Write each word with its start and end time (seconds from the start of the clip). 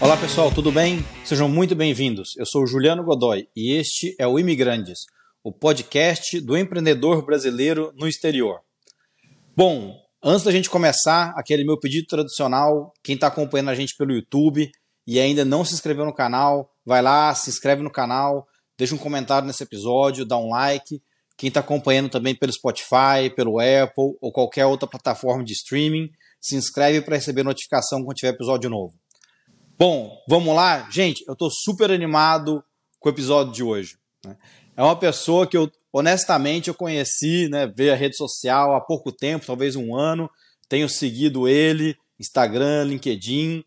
Olá 0.00 0.16
pessoal, 0.16 0.52
tudo 0.54 0.70
bem? 0.70 1.04
Sejam 1.24 1.48
muito 1.48 1.74
bem-vindos. 1.74 2.36
Eu 2.36 2.46
sou 2.46 2.64
Juliano 2.68 3.02
Godoy 3.02 3.48
e 3.56 3.72
este 3.72 4.14
é 4.16 4.28
o 4.28 4.38
Imigrantes, 4.38 5.00
o 5.42 5.50
podcast 5.52 6.40
do 6.40 6.56
empreendedor 6.56 7.26
brasileiro 7.26 7.92
no 7.96 8.06
exterior. 8.06 8.60
Bom, 9.56 9.96
antes 10.22 10.44
da 10.44 10.52
gente 10.52 10.70
começar, 10.70 11.34
aquele 11.36 11.64
meu 11.64 11.76
pedido 11.76 12.06
tradicional, 12.06 12.92
quem 13.02 13.16
está 13.16 13.26
acompanhando 13.26 13.70
a 13.70 13.74
gente 13.74 13.96
pelo 13.96 14.12
YouTube 14.12 14.70
e 15.04 15.18
ainda 15.18 15.44
não 15.44 15.64
se 15.64 15.74
inscreveu 15.74 16.04
no 16.04 16.14
canal, 16.14 16.72
vai 16.86 17.02
lá, 17.02 17.34
se 17.34 17.50
inscreve 17.50 17.82
no 17.82 17.90
canal, 17.90 18.46
deixa 18.78 18.94
um 18.94 18.98
comentário 18.98 19.48
nesse 19.48 19.64
episódio, 19.64 20.24
dá 20.24 20.38
um 20.38 20.50
like. 20.50 21.02
Quem 21.36 21.48
está 21.48 21.58
acompanhando 21.58 22.08
também 22.08 22.36
pelo 22.36 22.52
Spotify, 22.52 23.34
pelo 23.34 23.58
Apple 23.58 24.16
ou 24.20 24.30
qualquer 24.30 24.64
outra 24.64 24.88
plataforma 24.88 25.42
de 25.42 25.54
streaming, 25.54 26.08
se 26.40 26.54
inscreve 26.54 27.00
para 27.02 27.16
receber 27.16 27.42
notificação 27.42 28.04
quando 28.04 28.16
tiver 28.16 28.32
episódio 28.32 28.70
novo. 28.70 28.94
Bom, 29.78 30.20
vamos 30.26 30.56
lá? 30.56 30.90
Gente, 30.90 31.22
eu 31.28 31.34
estou 31.34 31.48
super 31.52 31.92
animado 31.92 32.64
com 32.98 33.08
o 33.08 33.12
episódio 33.12 33.52
de 33.52 33.62
hoje. 33.62 33.96
Né? 34.24 34.36
É 34.76 34.82
uma 34.82 34.98
pessoa 34.98 35.46
que 35.46 35.56
eu, 35.56 35.70
honestamente, 35.92 36.66
eu 36.66 36.74
conheci, 36.74 37.48
né, 37.48 37.68
veio 37.68 37.92
a 37.92 37.96
rede 37.96 38.16
social 38.16 38.74
há 38.74 38.80
pouco 38.80 39.12
tempo, 39.12 39.46
talvez 39.46 39.76
um 39.76 39.94
ano. 39.94 40.28
Tenho 40.68 40.88
seguido 40.88 41.46
ele, 41.46 41.96
Instagram, 42.18 42.86
LinkedIn. 42.86 43.64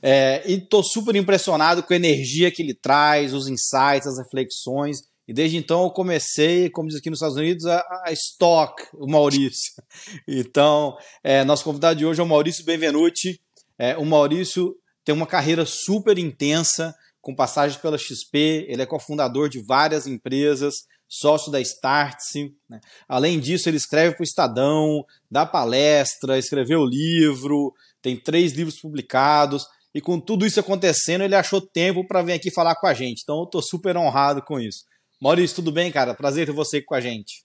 É, 0.00 0.40
e 0.46 0.54
estou 0.54 0.84
super 0.84 1.16
impressionado 1.16 1.82
com 1.82 1.92
a 1.92 1.96
energia 1.96 2.52
que 2.52 2.62
ele 2.62 2.72
traz, 2.72 3.34
os 3.34 3.48
insights, 3.48 4.06
as 4.06 4.18
reflexões. 4.18 4.98
E 5.26 5.32
desde 5.32 5.56
então 5.56 5.82
eu 5.82 5.90
comecei, 5.90 6.70
como 6.70 6.86
diz 6.86 6.98
aqui 6.98 7.10
nos 7.10 7.18
Estados 7.18 7.36
Unidos, 7.36 7.66
a, 7.66 7.84
a 8.04 8.12
stock 8.12 8.80
o 8.94 9.10
Maurício. 9.10 9.82
Então, 10.28 10.96
é, 11.24 11.42
nosso 11.42 11.64
convidado 11.64 11.98
de 11.98 12.06
hoje 12.06 12.20
é 12.20 12.22
o 12.22 12.28
Maurício 12.28 12.64
Benvenuti. 12.64 13.40
É, 13.76 13.96
o 13.96 14.04
Maurício 14.04 14.76
tem 15.10 15.16
uma 15.16 15.26
carreira 15.26 15.66
super 15.66 16.18
intensa, 16.18 16.94
com 17.20 17.34
passagens 17.34 17.80
pela 17.82 17.98
XP, 17.98 18.66
ele 18.68 18.80
é 18.80 18.86
cofundador 18.86 19.48
de 19.48 19.60
várias 19.60 20.06
empresas, 20.06 20.84
sócio 21.08 21.50
da 21.50 21.60
Startse. 21.60 22.54
Né? 22.68 22.78
Além 23.08 23.40
disso, 23.40 23.68
ele 23.68 23.76
escreve 23.76 24.14
para 24.14 24.22
o 24.22 24.24
Estadão, 24.24 25.04
dá 25.28 25.44
palestra, 25.44 26.38
escreveu 26.38 26.84
livro, 26.84 27.74
tem 28.00 28.16
três 28.16 28.52
livros 28.52 28.78
publicados. 28.78 29.66
E 29.92 30.00
com 30.00 30.20
tudo 30.20 30.46
isso 30.46 30.60
acontecendo, 30.60 31.24
ele 31.24 31.34
achou 31.34 31.60
tempo 31.60 32.06
para 32.06 32.22
vir 32.22 32.34
aqui 32.34 32.48
falar 32.48 32.76
com 32.76 32.86
a 32.86 32.94
gente. 32.94 33.22
Então 33.24 33.38
eu 33.38 33.44
estou 33.44 33.60
super 33.60 33.96
honrado 33.96 34.40
com 34.42 34.60
isso. 34.60 34.84
Maurício, 35.20 35.56
tudo 35.56 35.72
bem, 35.72 35.90
cara? 35.90 36.14
Prazer 36.14 36.46
ter 36.46 36.52
você 36.52 36.76
aqui 36.76 36.86
com 36.86 36.94
a 36.94 37.00
gente. 37.00 37.44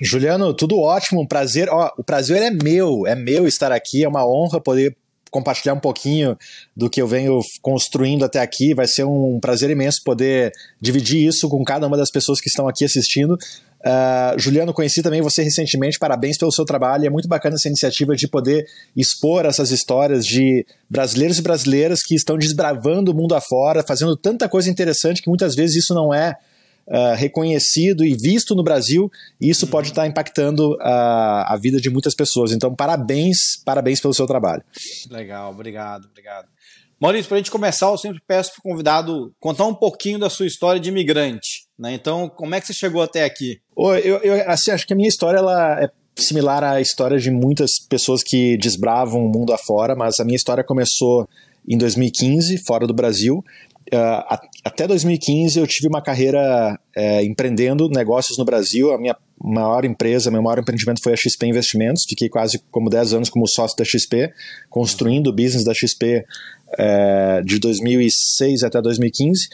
Juliano, 0.00 0.54
tudo 0.54 0.78
ótimo, 0.78 1.20
um 1.20 1.26
prazer. 1.26 1.68
Ó, 1.68 1.92
o 1.98 2.02
prazer 2.02 2.42
é 2.42 2.50
meu, 2.50 3.06
é 3.06 3.14
meu 3.14 3.46
estar 3.46 3.70
aqui, 3.70 4.02
é 4.02 4.08
uma 4.08 4.26
honra 4.26 4.58
poder 4.58 4.96
compartilhar 5.32 5.72
um 5.72 5.80
pouquinho 5.80 6.38
do 6.76 6.88
que 6.88 7.00
eu 7.00 7.08
venho 7.08 7.40
construindo 7.62 8.24
até 8.24 8.38
aqui. 8.38 8.74
Vai 8.74 8.86
ser 8.86 9.04
um 9.04 9.40
prazer 9.40 9.70
imenso 9.70 10.02
poder 10.04 10.52
dividir 10.80 11.26
isso 11.26 11.48
com 11.48 11.64
cada 11.64 11.86
uma 11.88 11.96
das 11.96 12.10
pessoas 12.10 12.40
que 12.40 12.48
estão 12.48 12.68
aqui 12.68 12.84
assistindo. 12.84 13.32
Uh, 13.32 14.38
Juliano, 14.38 14.72
conheci 14.72 15.02
também 15.02 15.20
você 15.20 15.42
recentemente, 15.42 15.98
parabéns 15.98 16.38
pelo 16.38 16.52
seu 16.52 16.64
trabalho. 16.64 17.06
É 17.06 17.10
muito 17.10 17.26
bacana 17.26 17.56
essa 17.56 17.66
iniciativa 17.66 18.14
de 18.14 18.28
poder 18.28 18.66
expor 18.94 19.46
essas 19.46 19.70
histórias 19.72 20.24
de 20.24 20.64
brasileiros 20.88 21.38
e 21.38 21.42
brasileiras 21.42 22.02
que 22.02 22.14
estão 22.14 22.36
desbravando 22.36 23.10
o 23.10 23.14
mundo 23.14 23.34
afora, 23.34 23.82
fazendo 23.82 24.14
tanta 24.16 24.48
coisa 24.48 24.70
interessante 24.70 25.22
que 25.22 25.28
muitas 25.28 25.56
vezes 25.56 25.76
isso 25.76 25.94
não 25.94 26.14
é 26.14 26.36
uh, 26.86 27.14
reconhecido 27.16 28.04
e 28.04 28.14
visto 28.14 28.54
no 28.54 28.62
Brasil, 28.62 29.10
e 29.40 29.50
isso 29.50 29.66
uhum. 29.66 29.70
pode 29.70 29.88
estar 29.88 30.06
impactando 30.06 30.76
a, 30.80 31.54
a 31.54 31.56
vida 31.56 31.80
de 31.80 31.90
muitas 31.90 32.14
pessoas. 32.14 32.52
Então, 32.52 32.74
parabéns, 32.74 33.36
parabéns 33.64 34.00
pelo 34.00 34.14
seu 34.14 34.26
trabalho. 34.26 34.62
Legal, 35.10 35.50
obrigado, 35.50 36.06
obrigado. 36.06 36.48
Maurício, 37.00 37.26
para 37.26 37.36
a 37.36 37.38
gente 37.40 37.50
começar, 37.50 37.86
eu 37.86 37.98
sempre 37.98 38.22
peço 38.24 38.52
para 38.52 38.60
o 38.60 38.62
convidado 38.62 39.34
contar 39.40 39.66
um 39.66 39.74
pouquinho 39.74 40.20
da 40.20 40.30
sua 40.30 40.46
história 40.46 40.80
de 40.80 40.88
imigrante. 40.88 41.66
Né? 41.76 41.94
Então, 41.94 42.28
como 42.28 42.54
é 42.54 42.60
que 42.60 42.68
você 42.68 42.72
chegou 42.72 43.02
até 43.02 43.24
aqui? 43.24 43.60
Eu, 43.76 44.18
eu 44.18 44.48
assim, 44.48 44.70
acho 44.70 44.86
que 44.86 44.92
a 44.92 44.96
minha 44.96 45.08
história 45.08 45.38
ela 45.38 45.82
é 45.82 45.90
similar 46.16 46.62
à 46.62 46.80
história 46.80 47.18
de 47.18 47.28
muitas 47.28 47.72
pessoas 47.88 48.22
que 48.22 48.56
desbravam 48.56 49.24
o 49.24 49.28
mundo 49.28 49.52
afora, 49.52 49.96
mas 49.96 50.20
a 50.20 50.24
minha 50.24 50.36
história 50.36 50.62
começou 50.62 51.28
em 51.68 51.76
2015, 51.76 52.58
fora 52.64 52.86
do 52.86 52.94
Brasil. 52.94 53.44
Uh, 53.92 54.38
até 54.64 54.86
2015 54.86 55.58
eu 55.58 55.66
tive 55.66 55.86
uma 55.86 56.00
carreira 56.00 56.80
é, 56.96 57.22
empreendendo 57.24 57.90
negócios 57.90 58.38
no 58.38 58.44
Brasil. 58.44 58.90
A 58.90 58.98
minha 58.98 59.14
maior 59.42 59.84
empresa, 59.84 60.30
meu 60.30 60.42
maior 60.42 60.58
empreendimento 60.58 61.02
foi 61.02 61.12
a 61.12 61.16
XP 61.16 61.46
Investimentos. 61.46 62.04
Fiquei 62.08 62.30
quase 62.30 62.58
como 62.70 62.88
10 62.88 63.12
anos 63.12 63.28
como 63.28 63.46
sócio 63.46 63.76
da 63.76 63.84
XP, 63.84 64.32
construindo 64.70 65.26
o 65.26 65.32
business 65.32 65.64
da 65.64 65.74
XP 65.74 66.24
é, 66.78 67.42
de 67.44 67.58
2006 67.58 68.62
até 68.62 68.80
2015. 68.80 69.48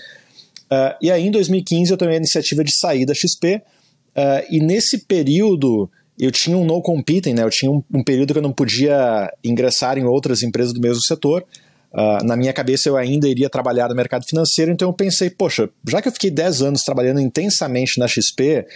Uh, 0.71 0.95
e 1.01 1.11
aí 1.11 1.27
em 1.27 1.31
2015 1.31 1.91
eu 1.91 1.97
tomei 1.97 2.15
a 2.15 2.19
iniciativa 2.19 2.63
de 2.63 2.77
sair 2.77 3.05
da 3.05 3.15
XP. 3.15 3.57
Uh, 3.57 4.45
e 4.51 4.61
nesse 4.61 5.05
período 5.07 5.91
eu 6.19 6.31
tinha 6.31 6.57
um 6.57 6.65
no 6.65 6.81
competing, 6.83 7.33
né? 7.33 7.43
Eu 7.43 7.51
tinha 7.51 7.71
um, 7.71 7.83
um 7.93 8.05
período 8.05 8.33
que 8.33 8.39
eu 8.39 8.43
não 8.43 8.53
podia 8.53 9.33
ingressar 9.43 9.99
em 9.99 10.05
outras 10.05 10.43
empresas 10.43 10.73
do 10.73 10.81
mesmo 10.81 11.03
setor. 11.03 11.45
Uh, 11.93 12.23
na 12.25 12.37
minha 12.37 12.53
cabeça 12.53 12.89
eu 12.89 12.97
ainda 12.97 13.27
iria 13.29 13.49
trabalhar 13.49 13.89
no 13.89 13.95
mercado 13.95 14.27
financeiro, 14.27 14.71
então 14.71 14.89
eu 14.89 14.93
pensei, 14.93 15.31
poxa, 15.31 15.71
já 15.89 16.03
que 16.03 16.09
eu 16.09 16.13
fiquei 16.13 16.31
10 16.31 16.63
anos 16.63 16.83
trabalhando 16.83 17.19
intensamente 17.19 17.99
na 17.99 18.07
XP, 18.07 18.67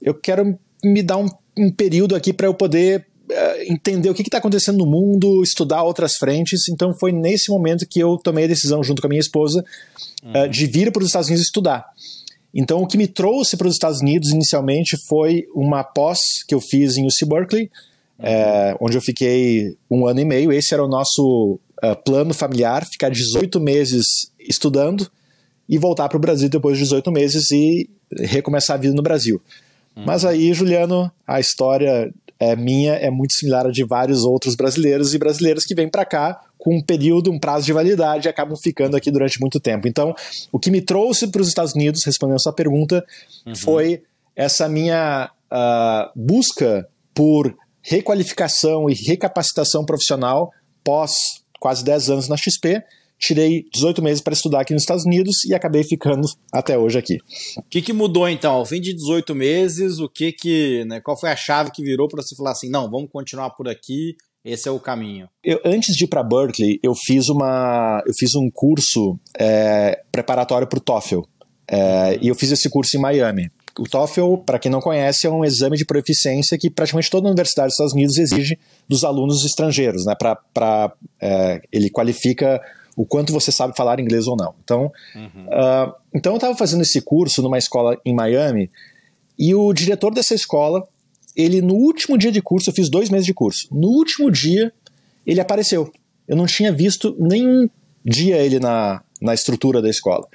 eu 0.00 0.14
quero 0.14 0.58
me 0.82 1.02
dar 1.02 1.18
um, 1.18 1.28
um 1.56 1.70
período 1.70 2.16
aqui 2.16 2.32
para 2.32 2.46
eu 2.46 2.54
poder 2.54 3.06
uh, 3.30 3.72
entender 3.72 4.08
o 4.08 4.14
que 4.14 4.22
está 4.22 4.38
acontecendo 4.38 4.78
no 4.78 4.86
mundo, 4.86 5.42
estudar 5.42 5.82
outras 5.82 6.14
frentes. 6.16 6.68
Então 6.68 6.94
foi 6.98 7.12
nesse 7.12 7.50
momento 7.50 7.86
que 7.86 8.00
eu 8.00 8.16
tomei 8.16 8.44
a 8.44 8.48
decisão, 8.48 8.82
junto 8.82 9.02
com 9.02 9.06
a 9.06 9.10
minha 9.10 9.20
esposa, 9.20 9.62
uh, 10.24 10.48
de 10.48 10.66
vir 10.66 10.90
para 10.90 11.02
os 11.02 11.08
Estados 11.08 11.28
Unidos 11.28 11.44
estudar. 11.44 11.86
Então 12.54 12.82
o 12.82 12.86
que 12.86 12.98
me 12.98 13.06
trouxe 13.06 13.56
para 13.56 13.66
os 13.66 13.74
Estados 13.74 14.00
Unidos 14.00 14.30
inicialmente 14.30 14.96
foi 15.08 15.46
uma 15.54 15.84
pós 15.84 16.18
que 16.46 16.54
eu 16.54 16.60
fiz 16.60 16.96
em 16.96 17.06
UC 17.06 17.24
Berkeley, 17.26 17.70
é, 18.18 18.76
onde 18.80 18.96
eu 18.96 19.00
fiquei 19.00 19.76
um 19.90 20.06
ano 20.06 20.20
e 20.20 20.24
meio. 20.24 20.52
Esse 20.52 20.74
era 20.74 20.84
o 20.84 20.88
nosso 20.88 21.58
uh, 21.82 21.96
plano 22.04 22.32
familiar, 22.32 22.84
ficar 22.84 23.10
18 23.10 23.60
meses 23.60 24.04
estudando 24.38 25.10
e 25.68 25.78
voltar 25.78 26.08
para 26.08 26.16
o 26.16 26.20
Brasil 26.20 26.48
depois 26.48 26.76
de 26.76 26.84
18 26.84 27.10
meses 27.10 27.50
e 27.50 27.88
recomeçar 28.18 28.76
a 28.76 28.80
vida 28.80 28.94
no 28.94 29.02
Brasil. 29.02 29.40
Uhum. 29.96 30.04
Mas 30.06 30.24
aí, 30.24 30.52
Juliano, 30.52 31.10
a 31.26 31.40
história 31.40 32.12
é 32.38 32.56
minha 32.56 32.94
é 32.94 33.08
muito 33.08 33.34
similar 33.34 33.66
à 33.66 33.70
de 33.70 33.84
vários 33.84 34.24
outros 34.24 34.56
brasileiros 34.56 35.14
e 35.14 35.18
brasileiras 35.18 35.64
que 35.64 35.74
vêm 35.74 35.88
para 35.88 36.04
cá 36.04 36.40
com 36.58 36.76
um 36.76 36.82
período, 36.82 37.30
um 37.30 37.38
prazo 37.38 37.66
de 37.66 37.72
validade 37.72 38.26
e 38.26 38.30
acabam 38.30 38.56
ficando 38.56 38.96
aqui 38.96 39.10
durante 39.10 39.40
muito 39.40 39.60
tempo. 39.60 39.86
Então, 39.86 40.14
o 40.50 40.58
que 40.58 40.70
me 40.70 40.80
trouxe 40.80 41.28
para 41.28 41.40
os 41.40 41.48
Estados 41.48 41.72
Unidos, 41.74 42.04
respondendo 42.04 42.36
a 42.36 42.40
sua 42.40 42.52
pergunta, 42.52 43.04
uhum. 43.46 43.54
foi 43.54 44.02
essa 44.34 44.68
minha 44.68 45.30
uh, 45.52 46.10
busca 46.14 46.88
por 47.14 47.54
requalificação 47.80 48.88
e 48.88 48.94
recapacitação 48.94 49.84
profissional 49.84 50.50
pós 50.84 51.12
quase 51.62 51.84
10 51.84 52.10
anos 52.10 52.28
na 52.28 52.36
XP, 52.36 52.82
tirei 53.16 53.64
18 53.72 54.02
meses 54.02 54.20
para 54.20 54.32
estudar 54.32 54.62
aqui 54.62 54.72
nos 54.72 54.82
Estados 54.82 55.04
Unidos 55.04 55.44
e 55.44 55.54
acabei 55.54 55.84
ficando 55.84 56.28
até 56.52 56.76
hoje 56.76 56.98
aqui. 56.98 57.18
O 57.56 57.62
que, 57.70 57.80
que 57.80 57.92
mudou 57.92 58.28
então? 58.28 58.54
Ao 58.54 58.66
fim 58.66 58.80
de 58.80 58.92
18 58.92 59.32
meses, 59.32 60.00
o 60.00 60.08
que 60.08 60.32
que, 60.32 60.84
né, 60.86 61.00
qual 61.00 61.16
foi 61.16 61.30
a 61.30 61.36
chave 61.36 61.70
que 61.70 61.84
virou 61.84 62.08
para 62.08 62.20
você 62.20 62.34
falar 62.34 62.50
assim, 62.50 62.68
não, 62.68 62.90
vamos 62.90 63.08
continuar 63.12 63.50
por 63.50 63.68
aqui, 63.68 64.16
esse 64.44 64.68
é 64.68 64.72
o 64.72 64.80
caminho? 64.80 65.28
Eu, 65.44 65.60
antes 65.64 65.94
de 65.94 66.02
ir 66.02 66.08
para 66.08 66.24
Berkeley, 66.24 66.80
eu 66.82 66.94
fiz 66.96 67.28
uma, 67.28 68.02
eu 68.04 68.12
fiz 68.18 68.34
um 68.34 68.50
curso 68.52 69.16
é, 69.38 70.02
preparatório 70.10 70.66
para 70.66 70.78
o 70.78 70.82
TOEFL. 70.82 71.20
É, 71.70 72.18
e 72.20 72.26
eu 72.26 72.34
fiz 72.34 72.50
esse 72.50 72.68
curso 72.68 72.96
em 72.96 73.00
Miami. 73.00 73.48
O 73.78 73.84
TOEFL, 73.84 74.36
para 74.44 74.58
quem 74.58 74.70
não 74.70 74.80
conhece, 74.80 75.26
é 75.26 75.30
um 75.30 75.44
exame 75.44 75.76
de 75.76 75.84
proficiência 75.84 76.58
que 76.58 76.68
praticamente 76.68 77.10
toda 77.10 77.28
universidade 77.28 77.68
dos 77.68 77.74
Estados 77.74 77.92
Unidos 77.92 78.18
exige 78.18 78.58
dos 78.88 79.04
alunos 79.04 79.44
estrangeiros, 79.44 80.04
né? 80.04 80.14
Pra, 80.14 80.92
é, 81.20 81.62
ele 81.72 81.88
qualifica 81.88 82.60
o 82.96 83.06
quanto 83.06 83.32
você 83.32 83.50
sabe 83.50 83.74
falar 83.76 84.00
inglês 84.00 84.26
ou 84.26 84.36
não. 84.36 84.54
Então, 84.62 84.92
uhum. 85.14 85.46
uh, 85.46 85.94
então 86.14 86.32
eu 86.32 86.36
estava 86.36 86.56
fazendo 86.56 86.82
esse 86.82 87.00
curso 87.00 87.42
numa 87.42 87.58
escola 87.58 87.98
em 88.04 88.14
Miami 88.14 88.70
e 89.38 89.54
o 89.54 89.72
diretor 89.72 90.12
dessa 90.12 90.34
escola, 90.34 90.86
ele 91.34 91.62
no 91.62 91.74
último 91.74 92.18
dia 92.18 92.30
de 92.30 92.42
curso, 92.42 92.68
eu 92.68 92.74
fiz 92.74 92.90
dois 92.90 93.08
meses 93.08 93.26
de 93.26 93.32
curso, 93.32 93.68
no 93.72 93.88
último 93.88 94.30
dia 94.30 94.72
ele 95.26 95.40
apareceu. 95.40 95.90
Eu 96.28 96.36
não 96.36 96.46
tinha 96.46 96.72
visto 96.72 97.16
nenhum 97.18 97.68
dia 98.04 98.36
ele 98.36 98.60
na, 98.60 99.02
na 99.20 99.34
estrutura 99.34 99.80
da 99.80 99.88
escola. 99.88 100.26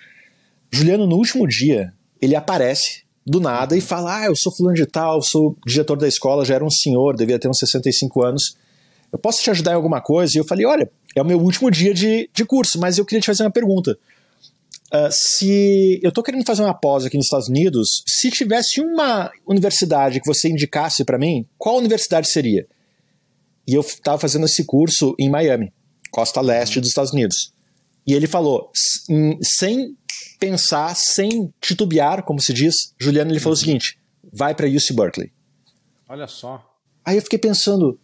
Juliano, 0.72 1.08
no 1.08 1.16
último 1.16 1.48
dia, 1.48 1.94
ele 2.22 2.36
aparece 2.36 3.04
do 3.28 3.42
nada 3.42 3.76
e 3.76 3.82
fala: 3.82 4.22
Ah, 4.22 4.26
eu 4.26 4.36
sou 4.36 4.56
fulano 4.56 4.76
de 4.76 4.86
tal, 4.86 5.22
sou 5.22 5.56
diretor 5.66 5.98
da 5.98 6.08
escola, 6.08 6.46
já 6.46 6.56
era 6.56 6.66
um 6.66 6.70
senhor, 6.70 7.16
devia 7.16 7.38
ter 7.38 7.50
uns 7.50 7.60
65 7.60 8.24
anos. 8.24 8.56
Eu 9.12 9.20
posso 9.20 9.44
te 9.44 9.50
ajudar 9.50 9.72
em 9.72 9.76
alguma 9.76 10.02
coisa? 10.02 10.38
E 10.38 10.40
eu 10.40 10.46
falei: 10.46 10.66
Olha, 10.66 10.90
é 11.16 11.22
o 11.22 11.26
meu 11.26 11.40
último 11.40 11.70
dia 11.70 11.94
de, 11.94 12.30
de 12.34 12.46
curso, 12.46 12.80
mas 12.80 12.98
eu 12.98 13.06
queria 13.06 13.22
te 13.22 13.26
fazer 13.26 13.44
uma 13.44 13.52
pergunta. 13.52 13.98
Uh, 14.88 15.12
se 15.12 16.00
eu 16.02 16.10
estou 16.10 16.24
querendo 16.24 16.46
fazer 16.46 16.62
uma 16.62 16.74
pós 16.74 17.06
aqui 17.06 17.18
nos 17.18 17.26
Estados 17.26 17.50
Unidos, 17.50 18.04
se 18.08 18.32
tivesse 18.32 18.80
uma 18.80 19.30
universidade 19.46 20.22
que 20.22 20.26
você 20.28 20.48
indicasse 20.48 21.04
para 21.04 21.20
mim, 21.20 21.46
qual 21.58 21.78
universidade 21.78 22.32
seria? 22.32 22.66
E 23.68 23.74
eu 23.74 23.82
estava 23.82 24.18
fazendo 24.18 24.46
esse 24.46 24.64
curso 24.64 25.14
em 25.20 25.30
Miami, 25.30 25.74
costa 26.10 26.40
leste 26.40 26.80
dos 26.80 26.88
Estados 26.88 27.12
Unidos. 27.12 27.52
E 28.08 28.14
ele 28.14 28.28
falou, 28.28 28.72
sem 29.44 29.94
pensar, 30.40 30.96
sem 30.96 31.52
titubear, 31.62 32.24
como 32.24 32.42
se 32.42 32.54
diz, 32.54 32.94
Juliano, 33.00 33.32
ele 33.32 33.40
falou 33.40 33.54
o 33.54 33.58
seguinte: 33.58 33.98
vai 34.32 34.54
para 34.54 34.68
UC 34.68 34.94
Berkeley. 34.94 35.32
Olha 36.08 36.28
só. 36.28 36.64
Aí 37.06 37.18
eu 37.18 37.22
fiquei 37.22 37.40
pensando, 37.40 38.00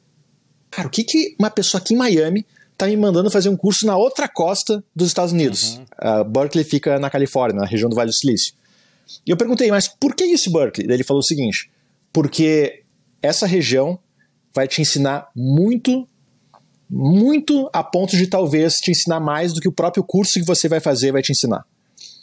cara, 0.69 0.88
o 0.88 0.92
que, 0.92 1.04
que 1.04 1.36
uma 1.39 1.50
pessoa 1.50 1.81
aqui 1.81 1.94
em 1.94 1.98
Miami 1.98 2.45
tá 2.77 2.88
me 2.88 2.98
mandando 2.98 3.30
fazer 3.30 3.50
um 3.50 3.57
curso 3.57 3.86
na 3.86 3.95
outra 3.95 4.27
costa 4.27 4.83
dos 4.95 5.07
Estados 5.07 5.31
Unidos? 5.31 5.77
Uhum. 5.77 6.21
Uh, 6.21 6.24
Berkeley 6.25 6.63
fica 6.63 7.00
na 7.00 7.10
Califórnia, 7.10 7.62
na 7.62 7.68
região 7.68 7.89
do 7.89 7.95
Vale 7.95 8.10
do 8.10 8.15
Silício. 8.15 8.54
E 9.25 9.31
eu 9.31 9.38
perguntei, 9.38 9.69
mas 9.69 9.88
por 9.88 10.15
que 10.15 10.33
UC 10.33 10.50
Berkeley? 10.51 10.88
Daí 10.88 10.98
ele 10.98 11.04
falou 11.04 11.19
o 11.19 11.25
seguinte: 11.25 11.69
porque 12.12 12.83
essa 13.21 13.45
região 13.45 14.00
vai 14.54 14.68
te 14.68 14.81
ensinar 14.81 15.30
muito, 15.36 16.07
muito 16.89 17.69
a 17.74 17.83
ponto 17.83 18.15
de 18.15 18.27
talvez 18.27 18.74
te 18.75 18.92
ensinar 18.92 19.19
mais 19.19 19.54
do 19.54 19.60
que 19.60 19.68
o 19.68 19.71
próprio 19.71 20.04
curso 20.04 20.39
que 20.39 20.45
você 20.45 20.68
vai 20.68 20.80
fazer 20.80 21.12
vai 21.12 21.21
te 21.21 21.31
ensinar. 21.31 21.65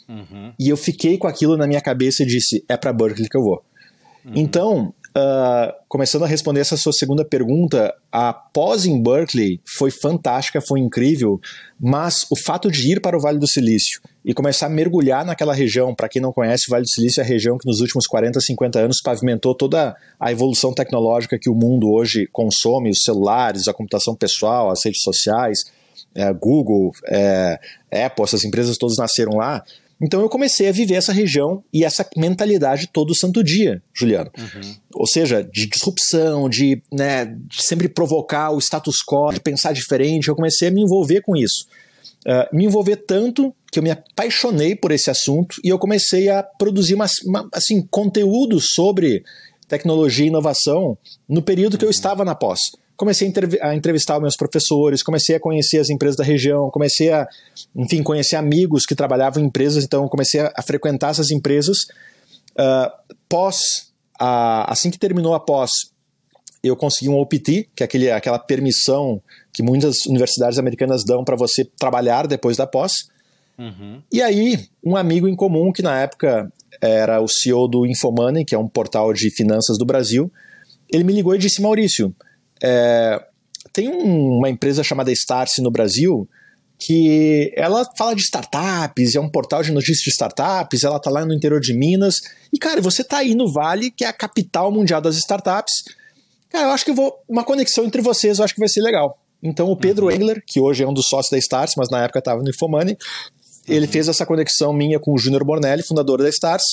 Uhum. 0.07 0.53
E 0.59 0.69
eu 0.69 0.77
fiquei 0.77 1.17
com 1.17 1.27
aquilo 1.27 1.57
na 1.57 1.67
minha 1.67 1.81
cabeça 1.81 2.23
e 2.23 2.25
disse: 2.25 2.63
é 2.67 2.77
para 2.77 2.93
Berkeley 2.93 3.29
que 3.29 3.37
eu 3.37 3.43
vou. 3.43 3.63
Uhum. 4.25 4.33
Então, 4.35 4.93
Uh, 5.11 5.73
começando 5.89 6.23
a 6.23 6.27
responder 6.27 6.61
essa 6.61 6.77
sua 6.77 6.93
segunda 6.93 7.25
pergunta, 7.25 7.93
a 8.09 8.31
pós 8.31 8.85
em 8.85 9.03
Berkeley 9.03 9.59
foi 9.65 9.91
fantástica, 9.91 10.61
foi 10.61 10.79
incrível, 10.79 11.37
mas 11.77 12.25
o 12.31 12.35
fato 12.37 12.71
de 12.71 12.93
ir 12.93 13.01
para 13.01 13.17
o 13.17 13.19
Vale 13.19 13.37
do 13.37 13.45
Silício 13.45 13.99
e 14.23 14.33
começar 14.33 14.67
a 14.67 14.69
mergulhar 14.69 15.25
naquela 15.25 15.53
região, 15.53 15.93
para 15.93 16.07
quem 16.07 16.21
não 16.21 16.31
conhece, 16.31 16.63
o 16.67 16.71
Vale 16.71 16.83
do 16.83 16.89
Silício 16.89 17.19
é 17.19 17.25
a 17.25 17.27
região 17.27 17.57
que 17.57 17.67
nos 17.67 17.81
últimos 17.81 18.07
40, 18.07 18.39
50 18.39 18.79
anos 18.79 19.01
pavimentou 19.01 19.53
toda 19.53 19.97
a 20.17 20.31
evolução 20.31 20.73
tecnológica 20.73 21.37
que 21.37 21.49
o 21.49 21.55
mundo 21.55 21.91
hoje 21.91 22.25
consome, 22.31 22.89
os 22.89 23.03
celulares, 23.03 23.67
a 23.67 23.73
computação 23.73 24.15
pessoal, 24.15 24.71
as 24.71 24.79
redes 24.85 25.01
sociais, 25.01 25.59
é, 26.15 26.31
Google, 26.31 26.91
é, 27.09 27.59
Apple, 28.05 28.23
essas 28.23 28.45
empresas 28.45 28.77
todas 28.77 28.95
nasceram 28.95 29.37
lá. 29.37 29.61
Então 30.01 30.21
eu 30.21 30.29
comecei 30.29 30.67
a 30.67 30.71
viver 30.71 30.95
essa 30.95 31.13
região 31.13 31.63
e 31.71 31.83
essa 31.83 32.07
mentalidade 32.17 32.89
todo 32.91 33.15
santo 33.15 33.43
dia, 33.43 33.83
Juliano. 33.93 34.31
Uhum. 34.37 34.75
Ou 34.95 35.07
seja, 35.07 35.43
de 35.43 35.67
disrupção, 35.67 36.49
de, 36.49 36.81
né, 36.91 37.25
de, 37.25 37.63
sempre 37.63 37.87
provocar 37.87 38.51
o 38.51 38.59
status 38.59 38.97
quo, 39.07 39.31
de 39.31 39.39
pensar 39.39 39.73
diferente. 39.73 40.27
Eu 40.27 40.35
comecei 40.35 40.69
a 40.69 40.71
me 40.71 40.81
envolver 40.81 41.21
com 41.21 41.35
isso. 41.35 41.67
Uh, 42.25 42.55
me 42.55 42.65
envolver 42.65 42.97
tanto 42.97 43.53
que 43.71 43.79
eu 43.79 43.83
me 43.83 43.91
apaixonei 43.91 44.75
por 44.75 44.91
esse 44.91 45.09
assunto 45.09 45.55
e 45.63 45.69
eu 45.69 45.79
comecei 45.79 46.29
a 46.29 46.43
produzir 46.43 46.95
uma, 46.95 47.07
uma, 47.25 47.49
assim, 47.53 47.81
conteúdo 47.89 48.59
sobre 48.59 49.23
tecnologia 49.67 50.25
e 50.25 50.27
inovação 50.27 50.97
no 51.27 51.41
período 51.41 51.77
que 51.77 51.85
eu 51.85 51.87
uhum. 51.87 51.91
estava 51.91 52.25
na 52.25 52.35
pós 52.35 52.59
comecei 53.01 53.33
a 53.63 53.73
entrevistar 53.73 54.19
meus 54.19 54.35
professores, 54.35 55.01
comecei 55.01 55.35
a 55.35 55.39
conhecer 55.39 55.79
as 55.79 55.89
empresas 55.89 56.15
da 56.15 56.23
região, 56.23 56.69
comecei 56.69 57.11
a, 57.11 57.27
enfim, 57.75 58.03
conhecer 58.03 58.35
amigos 58.35 58.85
que 58.85 58.93
trabalhavam 58.93 59.41
em 59.41 59.47
empresas, 59.47 59.83
então 59.83 60.07
comecei 60.07 60.39
a, 60.39 60.61
frequentar 60.61 61.09
essas 61.09 61.31
empresas. 61.31 61.77
Uh, 62.51 63.15
pós, 63.27 63.91
a, 64.19 64.71
assim 64.71 64.91
que 64.91 64.99
terminou 64.99 65.33
a 65.33 65.39
pós, 65.39 65.71
eu 66.63 66.75
consegui 66.75 67.09
um 67.09 67.17
OPT, 67.17 67.69
que 67.75 67.81
é 67.81 67.85
aquele, 67.85 68.11
aquela 68.11 68.37
permissão 68.37 69.19
que 69.51 69.63
muitas 69.63 70.05
universidades 70.05 70.59
americanas 70.59 71.03
dão 71.03 71.23
para 71.23 71.35
você 71.35 71.65
trabalhar 71.65 72.27
depois 72.27 72.55
da 72.55 72.67
pós. 72.67 73.09
Uhum. 73.57 73.99
E 74.11 74.21
aí, 74.21 74.67
um 74.85 74.95
amigo 74.95 75.27
em 75.27 75.35
comum, 75.35 75.71
que 75.71 75.81
na 75.81 75.99
época 75.99 76.53
era 76.79 77.19
o 77.19 77.27
CEO 77.27 77.67
do 77.67 77.83
Infomoney, 77.83 78.45
que 78.45 78.53
é 78.53 78.59
um 78.59 78.67
portal 78.67 79.11
de 79.11 79.31
finanças 79.31 79.75
do 79.79 79.85
Brasil, 79.85 80.31
ele 80.87 81.03
me 81.03 81.13
ligou 81.13 81.33
e 81.33 81.39
disse: 81.39 81.63
Maurício, 81.63 82.15
é, 82.61 83.23
tem 83.73 83.89
um, 83.89 84.37
uma 84.37 84.49
empresa 84.49 84.83
chamada 84.83 85.11
Starse 85.11 85.61
no 85.61 85.71
Brasil 85.71 86.27
que 86.83 87.53
ela 87.55 87.85
fala 87.95 88.15
de 88.15 88.23
startups, 88.23 89.15
é 89.15 89.19
um 89.19 89.29
portal 89.29 89.61
de 89.61 89.71
notícias 89.71 89.99
de 89.99 90.09
startups, 90.09 90.83
ela 90.83 90.99
tá 90.99 91.11
lá 91.11 91.23
no 91.23 91.31
interior 91.31 91.61
de 91.61 91.75
Minas. 91.75 92.15
E, 92.51 92.57
cara, 92.57 92.81
você 92.81 93.03
tá 93.03 93.17
aí 93.17 93.35
no 93.35 93.51
Vale, 93.53 93.91
que 93.91 94.03
é 94.03 94.07
a 94.07 94.13
capital 94.13 94.71
mundial 94.71 94.99
das 94.99 95.15
startups. 95.17 95.83
Cara, 96.49 96.69
eu 96.69 96.71
acho 96.71 96.83
que 96.83 96.89
eu 96.89 96.95
vou. 96.95 97.23
Uma 97.29 97.43
conexão 97.43 97.85
entre 97.85 98.01
vocês, 98.01 98.39
eu 98.39 98.45
acho 98.45 98.55
que 98.55 98.59
vai 98.59 98.67
ser 98.67 98.81
legal. 98.81 99.15
Então, 99.43 99.69
o 99.69 99.77
Pedro 99.77 100.07
uhum. 100.07 100.11
Engler, 100.11 100.43
que 100.45 100.59
hoje 100.59 100.83
é 100.83 100.87
um 100.87 100.93
dos 100.93 101.07
sócios 101.07 101.31
da 101.31 101.37
Stars, 101.37 101.73
mas 101.77 101.89
na 101.91 102.03
época 102.03 102.17
estava 102.17 102.41
no 102.41 102.49
uhum. 102.49 102.95
ele 103.67 103.85
fez 103.85 104.07
essa 104.07 104.25
conexão 104.25 104.73
minha 104.73 104.99
com 104.99 105.13
o 105.13 105.17
Júnior 105.19 105.45
Bornelli, 105.45 105.83
fundador 105.83 106.17
da 106.17 106.29
Stars. 106.29 106.63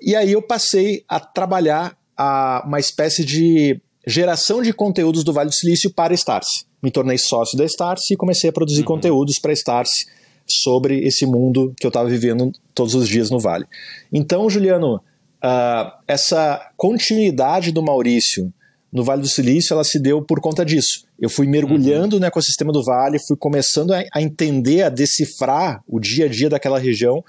E 0.00 0.14
aí 0.14 0.30
eu 0.30 0.42
passei 0.42 1.04
a 1.08 1.18
trabalhar 1.18 1.96
a 2.16 2.62
uma 2.64 2.78
espécie 2.78 3.24
de 3.24 3.80
geração 4.06 4.62
de 4.62 4.72
conteúdos 4.72 5.24
do 5.24 5.32
Vale 5.32 5.50
do 5.50 5.54
Silício 5.54 5.92
para 5.92 6.14
Starse. 6.14 6.64
Me 6.82 6.90
tornei 6.90 7.18
sócio 7.18 7.56
da 7.56 7.64
Starse 7.64 8.14
e 8.14 8.16
comecei 8.16 8.50
a 8.50 8.52
produzir 8.52 8.80
uhum. 8.80 8.86
conteúdos 8.86 9.38
para 9.38 9.52
Starse 9.52 10.06
sobre 10.46 11.06
esse 11.06 11.24
mundo 11.26 11.72
que 11.78 11.86
eu 11.86 11.88
estava 11.88 12.08
vivendo 12.08 12.52
todos 12.74 12.94
os 12.94 13.08
dias 13.08 13.30
no 13.30 13.38
Vale. 13.38 13.64
Então, 14.12 14.48
Juliano, 14.50 14.96
uh, 14.96 15.92
essa 16.06 16.70
continuidade 16.76 17.72
do 17.72 17.82
Maurício 17.82 18.52
no 18.92 19.02
Vale 19.02 19.22
do 19.22 19.28
Silício, 19.28 19.74
ela 19.74 19.82
se 19.82 19.98
deu 19.98 20.22
por 20.22 20.40
conta 20.40 20.64
disso. 20.64 21.04
Eu 21.18 21.28
fui 21.28 21.48
mergulhando 21.48 22.14
uhum. 22.14 22.20
no 22.20 22.26
ecossistema 22.26 22.72
do 22.72 22.84
Vale, 22.84 23.18
fui 23.26 23.36
começando 23.36 23.92
a, 23.92 24.04
a, 24.14 24.22
entender, 24.22 24.82
a 24.82 24.88
decifrar 24.88 25.82
o 25.88 25.98
dia 25.98 26.26
a 26.26 26.28
dia 26.28 26.48
daquela 26.48 26.78
região, 26.78 27.24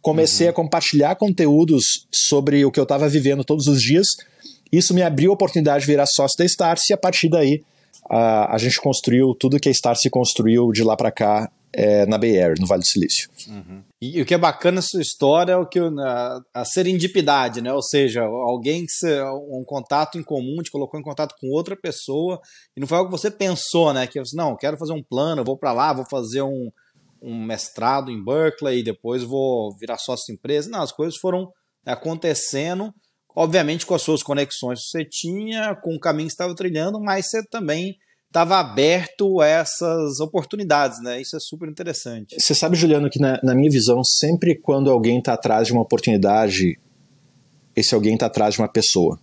comecei 0.00 0.46
uhum. 0.46 0.50
a 0.50 0.54
compartilhar 0.54 1.16
conteúdos 1.16 2.06
sobre 2.12 2.64
o 2.64 2.70
que 2.70 2.78
eu 2.78 2.84
estava 2.84 3.08
vivendo 3.08 3.42
todos 3.42 3.66
os 3.66 3.82
dias, 3.82 4.06
isso 4.72 4.94
me 4.94 5.02
abriu 5.02 5.30
a 5.30 5.34
oportunidade 5.34 5.80
de 5.80 5.90
virar 5.90 6.06
sócio 6.06 6.36
da 6.38 6.44
Starse 6.44 6.92
e 6.92 6.94
a 6.94 6.98
partir 6.98 7.28
daí 7.28 7.62
a, 8.10 8.54
a 8.54 8.58
gente 8.58 8.80
construiu 8.80 9.34
tudo 9.34 9.60
que 9.60 9.68
a 9.68 9.72
Starse 9.72 10.08
construiu 10.10 10.70
de 10.72 10.82
lá 10.82 10.96
para 10.96 11.10
cá 11.10 11.50
é, 11.72 12.06
na 12.06 12.16
Bay 12.16 12.40
Area, 12.40 12.56
no 12.58 12.66
Vale 12.66 12.80
do 12.80 12.86
Silício. 12.86 13.28
Uhum. 13.48 13.82
E, 14.00 14.18
e, 14.18 14.22
o 14.22 14.26
que 14.26 14.34
é 14.34 14.38
bacana 14.38 14.76
nessa 14.76 15.00
história 15.00 15.52
é 15.52 15.56
o 15.56 15.66
que 15.66 15.78
a, 15.78 16.40
a 16.54 16.64
serendipidade, 16.64 17.60
né? 17.60 17.72
Ou 17.72 17.82
seja, 17.82 18.22
alguém 18.22 18.86
que 18.86 19.22
um 19.50 19.62
contato 19.64 20.18
em 20.18 20.22
comum 20.22 20.62
te 20.62 20.70
colocou 20.70 20.98
em 20.98 21.02
contato 21.02 21.34
com 21.40 21.48
outra 21.48 21.76
pessoa 21.76 22.40
e 22.76 22.80
não 22.80 22.86
foi 22.86 22.98
algo 22.98 23.10
que 23.10 23.18
você 23.18 23.30
pensou, 23.30 23.92
né? 23.92 24.06
Que 24.06 24.18
você, 24.18 24.36
não, 24.36 24.56
quero 24.56 24.78
fazer 24.78 24.92
um 24.92 25.02
plano, 25.02 25.44
vou 25.44 25.58
para 25.58 25.72
lá, 25.72 25.92
vou 25.92 26.06
fazer 26.10 26.42
um, 26.42 26.70
um 27.20 27.44
mestrado 27.44 28.10
em 28.10 28.24
Berkeley 28.24 28.80
e 28.80 28.84
depois 28.84 29.22
vou 29.22 29.76
virar 29.76 29.98
sócio 29.98 30.26
de 30.26 30.32
empresa. 30.32 30.70
Não, 30.70 30.82
as 30.82 30.92
coisas 30.92 31.18
foram 31.18 31.52
acontecendo 31.84 32.94
obviamente 33.38 33.86
com 33.86 33.94
as 33.94 34.02
suas 34.02 34.20
conexões 34.20 34.80
que 34.80 34.90
você 34.90 35.04
tinha, 35.04 35.72
com 35.76 35.94
o 35.94 36.00
caminho 36.00 36.26
que 36.26 36.32
estava 36.32 36.52
trilhando, 36.56 37.00
mas 37.00 37.30
você 37.30 37.40
também 37.46 37.96
estava 38.26 38.58
aberto 38.58 39.40
a 39.40 39.46
essas 39.46 40.18
oportunidades, 40.18 41.00
né? 41.00 41.20
Isso 41.20 41.36
é 41.36 41.40
super 41.40 41.68
interessante. 41.68 42.34
Você 42.36 42.52
sabe, 42.52 42.76
Juliano, 42.76 43.08
que 43.08 43.20
na, 43.20 43.38
na 43.44 43.54
minha 43.54 43.70
visão, 43.70 44.02
sempre 44.02 44.56
quando 44.56 44.90
alguém 44.90 45.20
está 45.20 45.34
atrás 45.34 45.68
de 45.68 45.72
uma 45.72 45.82
oportunidade, 45.82 46.76
esse 47.76 47.94
alguém 47.94 48.14
está 48.14 48.26
atrás 48.26 48.54
de 48.54 48.60
uma 48.60 48.68
pessoa. 48.68 49.20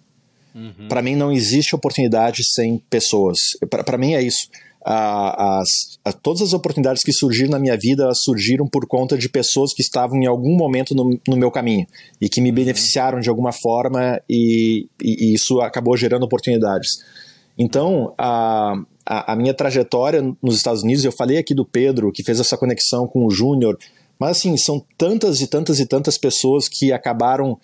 Uhum. 0.56 0.88
Para 0.88 1.02
mim 1.02 1.18
não 1.18 1.30
existe 1.30 1.76
oportunidade 1.76 2.42
sem 2.54 2.78
pessoas. 2.90 3.38
Para 3.70 3.98
mim 3.98 4.14
é 4.14 4.22
isso 4.22 4.48
a, 4.86 5.60
as, 5.60 5.98
a, 6.06 6.14
todas 6.14 6.44
as 6.44 6.54
oportunidades 6.54 7.02
que 7.02 7.12
surgiram 7.12 7.50
na 7.50 7.60
minha 7.60 7.76
vida 7.76 8.08
surgiram 8.14 8.68
por 8.68 8.86
conta 8.88 9.18
de 9.18 9.28
pessoas 9.28 9.74
que 9.74 9.82
estavam 9.82 10.22
em 10.22 10.28
algum 10.28 10.56
momento 10.56 10.94
no, 10.94 11.20
no 11.28 11.36
meu 11.36 11.50
caminho 11.50 11.88
e 12.22 12.30
que 12.30 12.40
me 12.40 12.50
uhum. 12.50 12.56
beneficiaram 12.56 13.20
de 13.20 13.28
alguma 13.28 13.52
forma 13.52 14.22
e, 14.30 14.88
e, 15.02 15.32
e 15.32 15.34
isso 15.34 15.60
acabou 15.60 15.98
gerando 15.98 16.24
oportunidades. 16.24 16.90
Então, 17.58 18.14
a, 18.16 18.76
a, 19.04 19.34
a, 19.34 19.36
minha 19.36 19.56
trajetória 19.56 20.22
nos 20.44 20.56
Estados 20.56 20.84
Unidos, 20.84 21.04
eu 21.04 21.12
falei 21.12 21.38
aqui 21.40 21.56
do 21.56 21.66
Pedro, 21.66 22.12
que 22.12 22.24
fez 22.24 22.40
essa 22.40 22.58
conexão 22.58 23.08
com 23.08 23.26
o 23.26 23.32
Júnior, 23.32 23.78
mas 24.20 24.38
assim, 24.38 24.56
são 24.56 24.86
tantas 24.98 25.42
e 25.42 25.48
tantas 25.48 25.80
e 25.80 25.86
tantas 25.88 26.18
pessoas 26.18 26.68
que 26.70 26.94
acabaram 26.94 27.58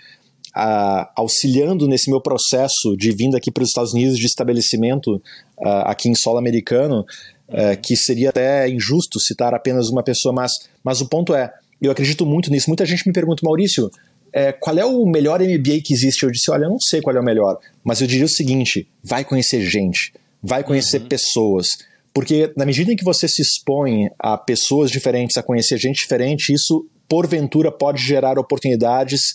auxiliando 1.16 1.88
nesse 1.88 2.10
meu 2.10 2.20
processo 2.20 2.96
de 2.98 3.12
vinda 3.12 3.38
aqui 3.38 3.50
para 3.50 3.64
os 3.64 3.70
Estados 3.70 3.94
Unidos 3.94 4.18
de 4.18 4.26
estabelecimento 4.26 5.22
aqui 5.64 6.10
em 6.10 6.16
solo 6.16 6.38
americano, 6.38 7.06
é, 7.48 7.76
que 7.76 7.96
seria 7.96 8.30
até 8.30 8.70
injusto 8.70 9.20
citar 9.20 9.54
apenas 9.54 9.90
uma 9.90 10.04
pessoa, 10.04 10.34
mas, 10.34 10.52
mas 10.84 11.02
o 11.02 11.08
ponto 11.08 11.36
é, 11.36 11.52
eu 11.82 11.92
acredito 11.92 12.26
muito 12.26 12.50
nisso. 12.50 12.70
Muita 12.70 12.86
gente 12.86 13.06
me 13.06 13.14
pergunta, 13.14 13.42
Maurício, 13.44 13.90
é, 14.34 14.52
qual 14.52 14.78
é 14.78 14.86
o 14.86 15.06
melhor 15.06 15.42
MBA 15.42 15.82
que 15.84 15.94
existe? 15.94 16.24
Eu 16.24 16.32
disse, 16.32 16.50
olha, 16.50 16.66
eu 16.66 16.70
não 16.70 16.80
sei 16.80 17.02
qual 17.02 17.16
é 17.16 17.20
o 17.20 17.24
melhor, 17.24 17.58
mas 17.84 18.00
eu 18.00 18.08
diria 18.08 18.26
o 18.26 18.30
seguinte: 18.30 18.88
vai 19.04 19.26
conhecer 19.26 19.62
gente, 19.62 20.14
vai 20.42 20.64
conhecer 20.64 21.02
uhum. 21.02 21.08
pessoas. 21.08 21.68
Porque 22.14 22.52
na 22.58 22.66
medida 22.66 22.92
em 22.92 22.96
que 22.96 23.04
você 23.04 23.28
se 23.28 23.42
expõe 23.42 24.10
a 24.20 24.38
pessoas 24.38 24.92
diferentes, 24.92 25.38
a 25.38 25.44
conhecer 25.44 25.78
gente 25.78 26.02
diferente, 26.02 26.54
isso 26.54 26.86
porventura 27.08 27.72
pode 27.72 28.02
gerar 28.02 28.40
oportunidades 28.40 29.34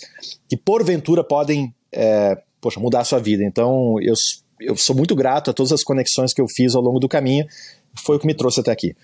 que 0.48 0.56
porventura 0.56 1.22
podem 1.22 1.74
é, 1.92 2.36
poxa, 2.60 2.80
mudar 2.80 3.00
a 3.00 3.04
sua 3.04 3.18
vida. 3.18 3.44
Então 3.44 3.96
eu, 4.00 4.14
eu 4.60 4.76
sou 4.76 4.96
muito 4.96 5.14
grato 5.14 5.50
a 5.50 5.54
todas 5.54 5.72
as 5.72 5.82
conexões 5.82 6.32
que 6.32 6.40
eu 6.40 6.46
fiz 6.48 6.74
ao 6.74 6.82
longo 6.82 6.98
do 6.98 7.08
caminho, 7.08 7.46
foi 8.04 8.16
o 8.16 8.20
que 8.20 8.26
me 8.26 8.34
trouxe 8.34 8.60
até 8.60 8.70
aqui. 8.70 8.94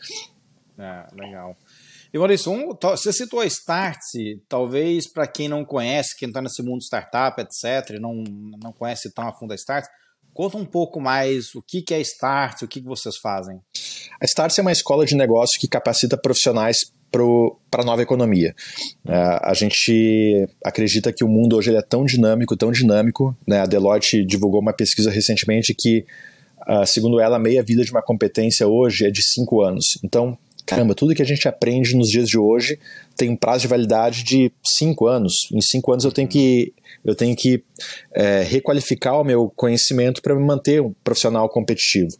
É, 0.79 1.07
legal. 1.15 1.57
E 2.13 2.19
Maurício, 2.19 2.53
um, 2.53 2.77
você 2.79 3.11
citou 3.11 3.41
a 3.41 3.47
Startse, 3.47 4.43
talvez 4.47 5.11
para 5.11 5.27
quem 5.27 5.49
não 5.49 5.65
conhece, 5.65 6.17
quem 6.17 6.29
está 6.29 6.43
nesse 6.43 6.63
mundo 6.63 6.83
startup, 6.83 7.41
etc., 7.41 7.99
não, 7.99 8.23
não 8.63 8.73
conhece 8.73 9.11
tão 9.15 9.27
a 9.27 9.33
fundo 9.33 9.53
a 9.53 9.55
Startse, 9.55 9.91
conta 10.35 10.59
um 10.59 10.67
pouco 10.67 11.01
mais 11.01 11.55
o 11.55 11.63
que, 11.63 11.81
que 11.81 11.95
é 11.95 11.97
a 11.97 12.01
Startse, 12.01 12.67
o 12.67 12.69
que, 12.69 12.83
que 12.83 12.87
vocês 12.87 13.17
fazem. 13.17 13.59
A 14.21 14.27
Startse 14.27 14.61
é 14.61 14.63
uma 14.63 14.73
escola 14.73 15.07
de 15.07 15.17
negócio 15.17 15.59
que 15.59 15.67
capacita 15.67 16.19
profissionais 16.19 16.93
para 17.13 17.83
a 17.83 17.85
nova 17.85 18.03
economia. 18.03 18.55
Uh, 19.05 19.39
a 19.43 19.55
gente 19.55 20.49
acredita 20.65 21.13
que 21.13 21.23
o 21.23 21.29
mundo 21.29 21.57
hoje 21.57 21.75
é 21.75 21.83
tão 21.83 22.05
dinâmico, 22.05 22.57
tão 22.57 22.73
dinâmico. 22.73 23.37
Né? 23.47 23.61
A 23.61 23.67
Deloitte 23.67 24.25
divulgou 24.25 24.61
uma 24.61 24.73
pesquisa 24.73 25.11
recentemente 25.11 25.75
que, 25.79 26.05
uh, 26.67 26.87
segundo 26.87 27.21
ela, 27.21 27.37
a 27.37 27.41
meia 27.41 27.63
vida 27.63 27.85
de 27.85 27.91
uma 27.91 28.03
competência 28.03 28.67
hoje 28.67 29.07
é 29.07 29.11
de 29.11 29.23
cinco 29.23 29.61
anos. 29.61 29.99
Então, 30.03 30.37
caramba, 30.65 30.95
tudo 30.95 31.15
que 31.15 31.23
a 31.23 31.27
gente 31.27 31.47
aprende 31.47 31.95
nos 31.95 32.09
dias 32.09 32.27
de 32.27 32.39
hoje 32.39 32.79
tem 33.17 33.29
um 33.29 33.37
prazo 33.37 33.63
de 33.63 33.69
validade 33.69 34.25
de 34.25 34.51
cinco 34.65 35.07
anos. 35.07 35.49
Em 35.53 35.61
cinco 35.61 35.93
anos 35.93 36.05
eu 36.05 36.13
tenho 36.13 36.29
que 36.29 36.73
eu 37.05 37.15
tenho 37.15 37.35
que 37.35 37.63
é, 38.15 38.43
requalificar 38.43 39.21
o 39.21 39.25
meu 39.25 39.53
conhecimento 39.57 40.23
para 40.23 40.35
me 40.37 40.45
manter 40.45 40.81
um 40.81 40.95
profissional 41.03 41.49
competitivo. 41.49 42.11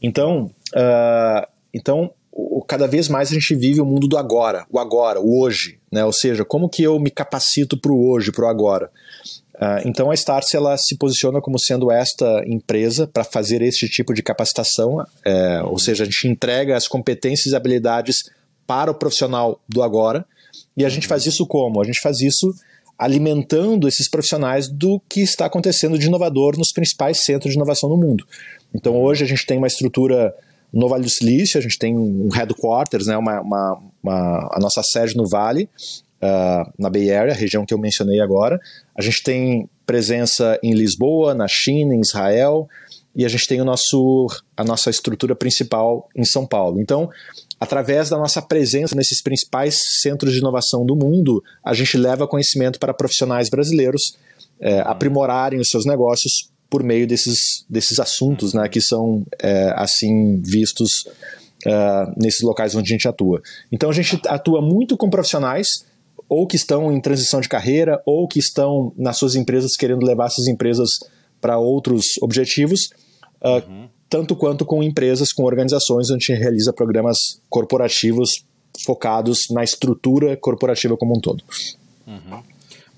Então, 0.00 0.50
uh, 0.76 1.50
então 1.74 2.12
o, 2.40 2.62
cada 2.62 2.86
vez 2.86 3.08
mais 3.08 3.32
a 3.32 3.34
gente 3.34 3.52
vive 3.56 3.80
o 3.80 3.84
mundo 3.84 4.06
do 4.06 4.16
agora, 4.16 4.64
o 4.70 4.78
agora, 4.78 5.20
o 5.20 5.40
hoje, 5.40 5.80
né? 5.90 6.04
Ou 6.04 6.12
seja, 6.12 6.44
como 6.44 6.68
que 6.68 6.84
eu 6.84 6.98
me 7.00 7.10
capacito 7.10 7.76
para 7.76 7.90
o 7.90 8.08
hoje, 8.08 8.30
para 8.30 8.46
o 8.46 8.48
agora. 8.48 8.90
Uh, 9.56 9.82
então 9.84 10.08
a 10.08 10.14
Startse 10.14 10.56
ela 10.56 10.76
se 10.78 10.96
posiciona 10.96 11.40
como 11.40 11.58
sendo 11.58 11.90
esta 11.90 12.44
empresa 12.46 13.08
para 13.08 13.24
fazer 13.24 13.60
este 13.60 13.88
tipo 13.88 14.14
de 14.14 14.22
capacitação, 14.22 15.04
é, 15.24 15.60
ou 15.64 15.80
seja, 15.80 16.04
a 16.04 16.06
gente 16.06 16.28
entrega 16.28 16.76
as 16.76 16.86
competências 16.86 17.52
e 17.52 17.56
habilidades 17.56 18.30
para 18.64 18.92
o 18.92 18.94
profissional 18.94 19.60
do 19.68 19.82
agora, 19.82 20.24
e 20.76 20.84
a 20.84 20.88
gente 20.88 21.08
faz 21.08 21.26
isso 21.26 21.44
como? 21.44 21.80
A 21.80 21.84
gente 21.84 22.00
faz 22.00 22.20
isso 22.20 22.54
alimentando 22.96 23.88
esses 23.88 24.08
profissionais 24.08 24.68
do 24.68 25.00
que 25.08 25.22
está 25.22 25.46
acontecendo 25.46 25.98
de 25.98 26.06
inovador 26.06 26.56
nos 26.56 26.70
principais 26.70 27.24
centros 27.24 27.52
de 27.52 27.56
inovação 27.56 27.88
no 27.88 27.96
mundo. 27.96 28.24
Então 28.72 28.96
hoje 28.96 29.24
a 29.24 29.26
gente 29.26 29.44
tem 29.44 29.58
uma 29.58 29.66
estrutura 29.66 30.32
no 30.72 30.88
Vale 30.88 31.04
do 31.04 31.10
Silício, 31.10 31.58
a 31.58 31.62
gente 31.62 31.78
tem 31.78 31.96
um 31.96 32.28
headquarters, 32.28 33.06
né, 33.06 33.16
uma, 33.16 33.40
uma, 33.40 33.82
uma 34.02 34.48
a 34.52 34.58
nossa 34.60 34.82
sede 34.82 35.16
no 35.16 35.28
Vale, 35.28 35.68
uh, 36.22 36.72
na 36.78 36.90
Bay 36.90 37.10
Area, 37.10 37.34
região 37.34 37.64
que 37.64 37.72
eu 37.72 37.78
mencionei 37.78 38.20
agora. 38.20 38.58
A 38.96 39.02
gente 39.02 39.22
tem 39.22 39.68
presença 39.86 40.58
em 40.62 40.74
Lisboa, 40.74 41.34
na 41.34 41.46
China, 41.48 41.94
em 41.94 42.00
Israel, 42.00 42.68
e 43.16 43.24
a 43.24 43.28
gente 43.28 43.48
tem 43.48 43.60
o 43.60 43.64
nosso, 43.64 44.26
a 44.56 44.62
nossa 44.62 44.90
estrutura 44.90 45.34
principal 45.34 46.08
em 46.14 46.24
São 46.24 46.46
Paulo. 46.46 46.80
Então, 46.80 47.08
através 47.58 48.10
da 48.10 48.18
nossa 48.18 48.40
presença 48.40 48.94
nesses 48.94 49.22
principais 49.22 49.76
centros 50.00 50.32
de 50.32 50.38
inovação 50.38 50.84
do 50.84 50.94
mundo, 50.94 51.42
a 51.64 51.74
gente 51.74 51.96
leva 51.96 52.28
conhecimento 52.28 52.78
para 52.78 52.94
profissionais 52.94 53.48
brasileiros 53.48 54.16
é, 54.60 54.80
aprimorarem 54.80 55.58
os 55.58 55.68
seus 55.68 55.84
negócios 55.84 56.50
por 56.70 56.82
meio 56.82 57.06
desses, 57.06 57.64
desses 57.68 57.98
assuntos 57.98 58.52
né, 58.54 58.68
que 58.68 58.80
são 58.80 59.24
é, 59.40 59.72
assim 59.76 60.40
vistos 60.42 61.08
é, 61.66 62.12
nesses 62.16 62.42
locais 62.42 62.74
onde 62.74 62.92
a 62.92 62.94
gente 62.94 63.08
atua. 63.08 63.42
Então 63.72 63.90
a 63.90 63.92
gente 63.92 64.20
atua 64.26 64.60
muito 64.60 64.96
com 64.96 65.08
profissionais 65.08 65.86
ou 66.28 66.46
que 66.46 66.56
estão 66.56 66.92
em 66.92 67.00
transição 67.00 67.40
de 67.40 67.48
carreira 67.48 68.02
ou 68.04 68.28
que 68.28 68.38
estão 68.38 68.92
nas 68.96 69.16
suas 69.16 69.34
empresas 69.34 69.76
querendo 69.76 70.04
levar 70.04 70.26
essas 70.26 70.46
empresas 70.46 70.90
para 71.40 71.58
outros 71.58 72.04
objetivos. 72.20 72.90
Uh, 73.40 73.68
uhum 73.68 73.88
tanto 74.08 74.34
quanto 74.34 74.64
com 74.64 74.82
empresas, 74.82 75.32
com 75.32 75.44
organizações, 75.44 76.10
onde 76.10 76.24
a 76.24 76.34
gente 76.34 76.40
realiza 76.40 76.72
programas 76.72 77.40
corporativos 77.48 78.44
focados 78.84 79.48
na 79.50 79.62
estrutura 79.62 80.36
corporativa 80.36 80.96
como 80.96 81.16
um 81.16 81.20
todo. 81.20 81.42
Uhum. 82.06 82.42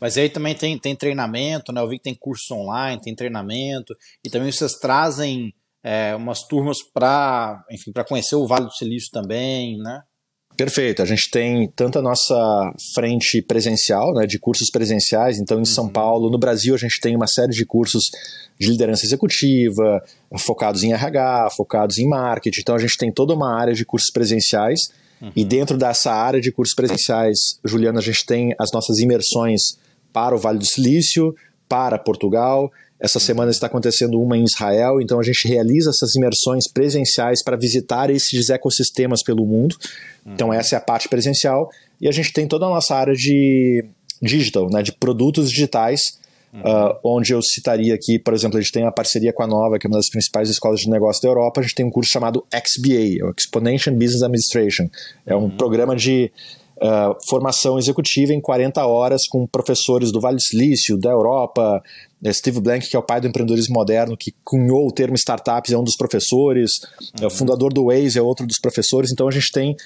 Mas 0.00 0.16
aí 0.16 0.28
também 0.28 0.54
tem, 0.54 0.78
tem 0.78 0.96
treinamento, 0.96 1.72
né? 1.72 1.80
Eu 1.80 1.88
vi 1.88 1.98
que 1.98 2.04
tem 2.04 2.14
curso 2.14 2.54
online, 2.54 3.00
tem 3.02 3.14
treinamento, 3.14 3.94
e 4.24 4.30
também 4.30 4.50
vocês 4.50 4.72
trazem 4.72 5.52
é, 5.82 6.14
umas 6.14 6.42
turmas 6.42 6.78
para, 6.92 7.62
enfim, 7.70 7.92
para 7.92 8.04
conhecer 8.04 8.36
o 8.36 8.46
Vale 8.46 8.66
do 8.66 8.72
Silício 8.72 9.10
também, 9.12 9.78
né? 9.78 10.00
Perfeito. 10.56 11.00
A 11.00 11.06
gente 11.06 11.30
tem 11.30 11.70
tanto 11.74 11.98
a 11.98 12.02
nossa 12.02 12.34
frente 12.94 13.40
presencial, 13.40 14.12
né, 14.12 14.26
de 14.26 14.38
cursos 14.38 14.68
presenciais, 14.70 15.38
então 15.38 15.56
em 15.56 15.60
uhum. 15.60 15.64
São 15.64 15.88
Paulo, 15.88 16.30
no 16.30 16.38
Brasil 16.38 16.74
a 16.74 16.78
gente 16.78 17.00
tem 17.00 17.16
uma 17.16 17.26
série 17.26 17.52
de 17.52 17.64
cursos 17.64 18.10
de 18.58 18.68
liderança 18.68 19.06
executiva, 19.06 20.02
focados 20.38 20.82
em 20.82 20.92
RH, 20.92 21.48
focados 21.56 21.96
em 21.96 22.06
marketing. 22.06 22.60
Então 22.60 22.74
a 22.74 22.78
gente 22.78 22.98
tem 22.98 23.10
toda 23.10 23.32
uma 23.32 23.58
área 23.58 23.72
de 23.72 23.86
cursos 23.86 24.10
presenciais. 24.10 24.80
Uhum. 25.22 25.32
E 25.34 25.44
dentro 25.46 25.78
dessa 25.78 26.12
área 26.12 26.40
de 26.40 26.52
cursos 26.52 26.74
presenciais, 26.74 27.58
Juliana, 27.64 28.00
a 28.00 28.02
gente 28.02 28.26
tem 28.26 28.54
as 28.58 28.70
nossas 28.70 28.98
imersões 28.98 29.78
para 30.12 30.34
o 30.34 30.38
Vale 30.38 30.58
do 30.58 30.66
Silício, 30.66 31.34
para 31.68 31.98
Portugal. 31.98 32.70
Essa 32.98 33.18
uhum. 33.18 33.24
semana 33.24 33.50
está 33.50 33.66
acontecendo 33.66 34.20
uma 34.20 34.36
em 34.36 34.44
Israel, 34.44 35.00
então 35.00 35.18
a 35.18 35.22
gente 35.22 35.48
realiza 35.48 35.90
essas 35.90 36.14
imersões 36.14 36.70
presenciais 36.70 37.42
para 37.42 37.56
visitar 37.56 38.10
esses 38.10 38.50
ecossistemas 38.50 39.22
pelo 39.22 39.46
mundo. 39.46 39.76
Então 40.26 40.48
uhum. 40.48 40.54
essa 40.54 40.76
é 40.76 40.78
a 40.78 40.82
parte 40.82 41.08
presencial. 41.08 41.70
E 42.00 42.08
a 42.08 42.12
gente 42.12 42.32
tem 42.32 42.46
toda 42.46 42.66
a 42.66 42.68
nossa 42.68 42.94
área 42.94 43.14
de 43.14 43.84
digital, 44.20 44.68
né, 44.70 44.82
de 44.82 44.92
produtos 44.92 45.50
digitais, 45.50 46.00
Uhum. 46.52 46.60
Uh, 46.62 46.98
onde 47.04 47.32
eu 47.32 47.40
citaria 47.40 47.94
aqui, 47.94 48.18
por 48.18 48.34
exemplo, 48.34 48.58
a 48.58 48.60
gente 48.60 48.72
tem 48.72 48.84
a 48.84 48.90
parceria 48.90 49.32
com 49.32 49.42
a 49.42 49.46
Nova, 49.46 49.78
que 49.78 49.86
é 49.86 49.88
uma 49.88 49.98
das 49.98 50.10
principais 50.10 50.50
escolas 50.50 50.80
de 50.80 50.90
negócio 50.90 51.22
da 51.22 51.28
Europa, 51.28 51.60
a 51.60 51.62
gente 51.62 51.76
tem 51.76 51.86
um 51.86 51.90
curso 51.90 52.10
chamado 52.10 52.44
XBA, 52.52 53.24
o 53.24 53.32
Exponential 53.38 53.94
Business 53.94 54.22
Administration. 54.22 54.88
É 55.24 55.34
um 55.34 55.42
uhum. 55.42 55.50
programa 55.50 55.94
de 55.94 56.32
uh, 56.80 57.16
formação 57.28 57.78
executiva 57.78 58.32
em 58.32 58.40
40 58.40 58.84
horas 58.86 59.26
com 59.28 59.46
professores 59.46 60.10
do 60.10 60.20
Vale 60.20 60.36
do 60.36 60.42
Silício, 60.42 60.98
da 60.98 61.10
Europa, 61.10 61.82
é 62.22 62.32
Steve 62.32 62.60
Blank, 62.60 62.88
que 62.88 62.96
é 62.96 62.98
o 62.98 63.02
pai 63.02 63.20
do 63.20 63.26
empreendedorismo 63.26 63.74
moderno, 63.74 64.16
que 64.16 64.34
cunhou 64.44 64.86
o 64.86 64.92
termo 64.92 65.14
startups, 65.14 65.72
é 65.72 65.78
um 65.78 65.84
dos 65.84 65.96
professores, 65.96 66.72
uhum. 67.18 67.24
é 67.24 67.26
o 67.26 67.30
fundador 67.30 67.72
do 67.72 67.86
Waze, 67.86 68.18
é 68.18 68.22
outro 68.22 68.46
dos 68.46 68.58
professores, 68.58 69.10
então 69.12 69.28
a 69.28 69.30
gente 69.30 69.50
tem 69.52 69.76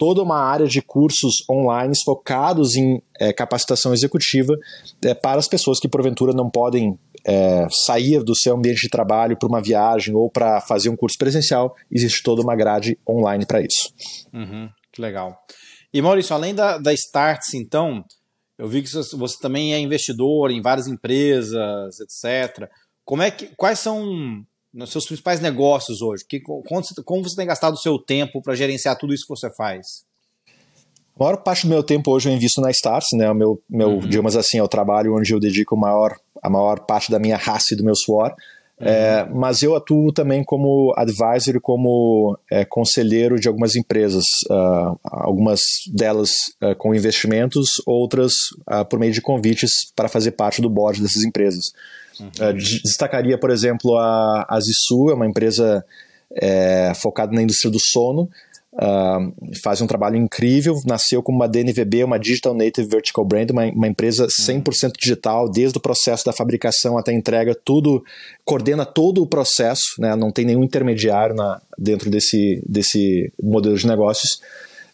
toda 0.00 0.22
uma 0.22 0.38
área 0.38 0.66
de 0.66 0.80
cursos 0.80 1.44
online 1.50 1.92
focados 2.02 2.74
em 2.74 3.02
é, 3.18 3.34
capacitação 3.34 3.92
executiva 3.92 4.56
é, 5.04 5.12
para 5.12 5.38
as 5.38 5.46
pessoas 5.46 5.78
que 5.78 5.86
porventura 5.86 6.32
não 6.32 6.48
podem 6.48 6.98
é, 7.22 7.66
sair 7.84 8.22
do 8.22 8.34
seu 8.34 8.56
ambiente 8.56 8.80
de 8.80 8.88
trabalho 8.88 9.36
para 9.36 9.46
uma 9.46 9.60
viagem 9.60 10.14
ou 10.14 10.30
para 10.30 10.60
fazer 10.62 10.88
um 10.88 10.96
curso 10.96 11.18
presencial, 11.18 11.76
existe 11.90 12.22
toda 12.22 12.40
uma 12.40 12.56
grade 12.56 12.98
online 13.06 13.44
para 13.44 13.60
isso. 13.60 13.92
Uhum, 14.32 14.70
que 14.90 15.02
legal. 15.02 15.38
E 15.92 16.00
Maurício, 16.00 16.34
além 16.34 16.54
da, 16.54 16.78
da 16.78 16.92
Starts, 16.92 17.54
então, 17.54 18.04
eu 18.56 18.68
vi 18.68 18.82
que 18.82 18.90
você 18.90 19.36
também 19.40 19.74
é 19.74 19.78
investidor 19.78 20.50
em 20.50 20.62
várias 20.62 20.86
empresas, 20.86 21.98
etc. 22.00 22.68
Como 23.04 23.22
é 23.22 23.30
que, 23.30 23.46
quais 23.56 23.78
são 23.78 24.44
nos 24.72 24.90
seus 24.90 25.06
principais 25.06 25.40
negócios 25.40 26.00
hoje? 26.00 26.24
Que, 26.28 26.40
como, 26.40 26.84
você, 26.84 27.02
como 27.02 27.22
você 27.22 27.34
tem 27.34 27.46
gastado 27.46 27.74
o 27.74 27.78
seu 27.78 27.98
tempo 27.98 28.40
para 28.40 28.54
gerenciar 28.54 28.96
tudo 28.96 29.12
isso 29.12 29.24
que 29.26 29.34
você 29.34 29.52
faz? 29.56 30.04
A 31.16 31.24
maior 31.24 31.38
parte 31.38 31.66
do 31.66 31.70
meu 31.70 31.82
tempo 31.82 32.10
hoje 32.12 32.28
eu 32.28 32.32
invisto 32.32 32.60
na 32.60 32.70
Stars, 32.70 33.06
né? 33.14 33.30
O 33.30 33.34
meu, 33.34 33.62
meu 33.68 33.88
uhum. 33.90 33.98
digamos 34.00 34.36
assim, 34.36 34.58
é 34.58 34.62
o 34.62 34.68
trabalho 34.68 35.16
onde 35.16 35.32
eu 35.32 35.40
dedico 35.40 35.76
maior, 35.76 36.14
a 36.42 36.48
maior 36.48 36.80
parte 36.86 37.10
da 37.10 37.18
minha 37.18 37.36
raça 37.36 37.74
e 37.74 37.76
do 37.76 37.84
meu 37.84 37.94
suor. 37.96 38.32
É, 38.80 39.28
mas 39.34 39.62
eu 39.62 39.76
atuo 39.76 40.10
também 40.10 40.42
como 40.42 40.94
advisor 40.96 41.56
e 41.56 41.60
como 41.60 42.38
é, 42.50 42.64
conselheiro 42.64 43.38
de 43.38 43.46
algumas 43.46 43.76
empresas, 43.76 44.24
uh, 44.50 44.98
algumas 45.04 45.60
delas 45.92 46.30
uh, 46.62 46.74
com 46.76 46.94
investimentos, 46.94 47.68
outras 47.86 48.32
uh, 48.70 48.84
por 48.88 48.98
meio 48.98 49.12
de 49.12 49.20
convites 49.20 49.70
para 49.94 50.08
fazer 50.08 50.30
parte 50.30 50.62
do 50.62 50.70
board 50.70 51.02
dessas 51.02 51.24
empresas. 51.24 51.72
Uhum. 52.18 52.54
destacaria, 52.84 53.38
por 53.38 53.50
exemplo, 53.50 53.96
a, 53.96 54.46
a 54.46 54.60
Zissu, 54.60 55.10
é 55.10 55.14
uma 55.14 55.26
empresa 55.26 55.82
é, 56.34 56.92
focada 56.94 57.32
na 57.32 57.42
indústria 57.42 57.70
do 57.70 57.78
sono, 57.80 58.28
Uh, 58.72 59.34
faz 59.64 59.80
um 59.80 59.86
trabalho 59.86 60.16
incrível, 60.16 60.76
nasceu 60.86 61.20
como 61.22 61.38
uma 61.38 61.48
DNVB, 61.48 62.04
uma 62.04 62.18
Digital 62.20 62.54
Native 62.54 62.86
Vertical 62.86 63.24
Brand, 63.24 63.50
uma, 63.50 63.64
uma 63.64 63.88
empresa 63.88 64.28
100% 64.28 64.84
uhum. 64.84 64.92
digital, 64.96 65.50
desde 65.50 65.76
o 65.76 65.80
processo 65.80 66.24
da 66.24 66.32
fabricação 66.32 66.96
até 66.96 67.10
a 67.10 67.14
entrega, 67.14 67.52
tudo, 67.52 68.02
coordena 68.44 68.86
todo 68.86 69.22
o 69.22 69.26
processo, 69.26 69.96
né, 69.98 70.14
não 70.14 70.30
tem 70.30 70.44
nenhum 70.44 70.62
intermediário 70.62 71.34
na, 71.34 71.60
dentro 71.76 72.08
desse, 72.08 72.62
desse 72.64 73.32
modelo 73.42 73.76
de 73.76 73.88
negócios. 73.88 74.40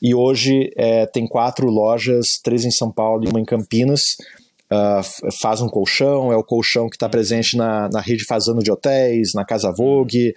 E 0.00 0.14
hoje 0.14 0.72
é, 0.76 1.04
tem 1.06 1.26
quatro 1.26 1.68
lojas, 1.68 2.26
três 2.42 2.64
em 2.64 2.70
São 2.70 2.90
Paulo 2.90 3.24
e 3.24 3.28
uma 3.28 3.40
em 3.40 3.44
Campinas, 3.44 4.00
Uh, 4.66 5.30
faz 5.40 5.60
um 5.60 5.68
colchão, 5.68 6.32
é 6.32 6.36
o 6.36 6.42
colchão 6.42 6.88
que 6.88 6.96
está 6.96 7.08
presente 7.08 7.56
na, 7.56 7.88
na 7.88 8.00
rede 8.00 8.24
Fazano 8.24 8.60
de 8.60 8.72
hotéis, 8.72 9.28
na 9.32 9.44
Casa 9.44 9.72
Vogue. 9.72 10.34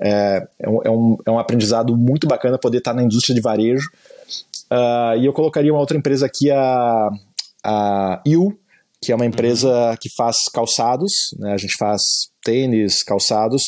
É, 0.00 0.46
é, 0.58 0.68
um, 0.68 0.82
é, 0.84 0.90
um, 0.90 1.16
é 1.26 1.30
um 1.30 1.38
aprendizado 1.38 1.96
muito 1.96 2.26
bacana 2.26 2.58
poder 2.58 2.78
estar 2.78 2.94
na 2.94 3.02
indústria 3.02 3.34
de 3.34 3.40
varejo. 3.40 3.88
Uh, 4.70 5.18
e 5.18 5.26
eu 5.26 5.32
colocaria 5.32 5.72
uma 5.72 5.80
outra 5.80 5.96
empresa 5.96 6.26
aqui, 6.26 6.50
a, 6.50 7.10
a 7.64 8.22
IU, 8.26 8.56
que 9.00 9.12
é 9.12 9.14
uma 9.14 9.26
empresa 9.26 9.90
uhum. 9.90 9.96
que 10.00 10.08
faz 10.16 10.36
calçados, 10.52 11.12
né? 11.38 11.52
a 11.52 11.56
gente 11.56 11.76
faz 11.78 12.00
tênis, 12.42 13.02
calçados. 13.02 13.64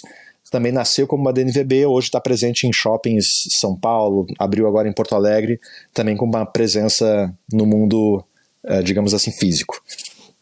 Também 0.50 0.71
nasceu 0.71 1.07
como 1.07 1.23
uma 1.23 1.33
DNVB, 1.33 1.85
hoje 1.87 2.07
está 2.07 2.21
presente 2.21 2.66
em 2.66 2.73
shoppings 2.73 3.25
São 3.59 3.76
Paulo, 3.76 4.25
abriu 4.38 4.69
agora 4.69 4.88
em 4.88 4.93
Porto 4.93 5.16
Alegre, 5.16 5.59
também 5.93 6.16
com 6.16 6.25
uma 6.25 6.47
presença 6.47 7.35
no 7.52 7.66
mundo 7.66 8.25
é, 8.64 8.83
digamos 8.83 9.12
assim, 9.12 9.31
físico. 9.31 9.83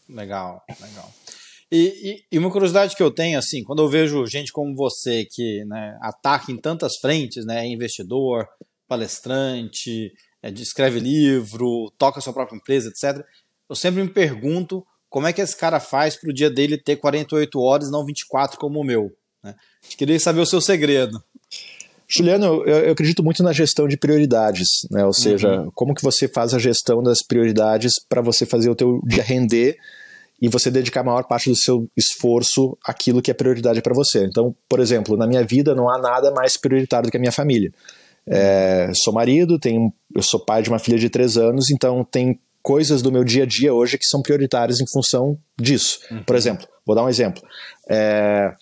Legal, 0.09 0.63
legal. 0.81 1.11
E, 1.75 2.21
e, 2.31 2.35
e, 2.35 2.37
uma 2.37 2.51
curiosidade 2.51 2.95
que 2.95 3.01
eu 3.01 3.09
tenho, 3.09 3.39
assim, 3.39 3.63
quando 3.63 3.81
eu 3.81 3.89
vejo 3.89 4.27
gente 4.27 4.51
como 4.51 4.75
você 4.75 5.25
que 5.25 5.65
né, 5.65 5.97
ataca 6.03 6.51
em 6.51 6.57
tantas 6.57 6.97
frentes, 7.01 7.47
né, 7.47 7.65
é 7.65 7.67
investidor, 7.67 8.47
palestrante, 8.87 10.13
é, 10.43 10.51
escreve 10.51 10.99
livro, 10.99 11.91
toca 11.97 12.21
sua 12.21 12.31
própria 12.31 12.57
empresa, 12.57 12.89
etc. 12.89 13.25
Eu 13.67 13.75
sempre 13.75 14.03
me 14.03 14.09
pergunto 14.09 14.85
como 15.09 15.25
é 15.25 15.33
que 15.33 15.41
esse 15.41 15.57
cara 15.57 15.79
faz 15.79 16.15
para 16.15 16.29
o 16.29 16.33
dia 16.33 16.47
dele 16.47 16.77
ter 16.77 16.97
48 16.97 17.59
horas, 17.59 17.89
não 17.89 18.05
24 18.05 18.59
como 18.59 18.79
o 18.79 18.83
meu. 18.83 19.09
Né? 19.43 19.55
Queria 19.97 20.19
saber 20.19 20.41
o 20.41 20.45
seu 20.45 20.61
segredo. 20.61 21.23
Juliano, 22.07 22.63
eu, 22.67 22.85
eu, 22.85 22.91
acredito 22.91 23.23
muito 23.23 23.41
na 23.41 23.51
gestão 23.51 23.87
de 23.87 23.97
prioridades, 23.97 24.67
né? 24.91 25.03
Ou 25.03 25.13
seja, 25.13 25.61
uhum. 25.61 25.71
como 25.73 25.95
que 25.95 26.03
você 26.03 26.27
faz 26.27 26.53
a 26.53 26.59
gestão 26.59 27.01
das 27.01 27.23
prioridades 27.23 27.93
para 28.07 28.21
você 28.21 28.45
fazer 28.45 28.69
o 28.69 28.75
teu 28.75 29.01
dia 29.07 29.23
render 29.23 29.75
e 30.43 30.49
você 30.49 30.69
dedicar 30.69 30.99
a 30.99 31.03
maior 31.05 31.23
parte 31.23 31.49
do 31.49 31.55
seu 31.55 31.89
esforço 31.95 32.77
àquilo 32.85 33.21
que 33.21 33.31
é 33.31 33.33
prioridade 33.33 33.81
para 33.81 33.93
você. 33.95 34.25
Então, 34.25 34.53
por 34.67 34.81
exemplo, 34.81 35.15
na 35.15 35.25
minha 35.25 35.41
vida 35.41 35.73
não 35.73 35.89
há 35.89 35.97
nada 35.97 36.33
mais 36.33 36.57
prioritário 36.57 37.07
do 37.07 37.11
que 37.11 37.15
a 37.15 37.19
minha 37.19 37.31
família. 37.31 37.71
É, 38.27 38.91
sou 38.93 39.13
marido, 39.13 39.57
tenho, 39.57 39.93
eu 40.13 40.21
sou 40.21 40.43
pai 40.43 40.61
de 40.61 40.67
uma 40.67 40.79
filha 40.79 40.97
de 40.97 41.09
três 41.09 41.37
anos, 41.37 41.71
então 41.71 42.03
tem 42.03 42.37
coisas 42.61 43.01
do 43.01 43.09
meu 43.09 43.23
dia 43.23 43.43
a 43.43 43.45
dia 43.45 43.73
hoje 43.73 43.97
que 43.97 44.05
são 44.05 44.21
prioritárias 44.21 44.81
em 44.81 44.85
função 44.91 45.37
disso. 45.57 45.99
Uhum. 46.11 46.23
Por 46.25 46.35
exemplo, 46.35 46.67
vou 46.85 46.93
dar 46.93 47.05
um 47.05 47.09
exemplo. 47.09 47.41
É, 47.89 48.53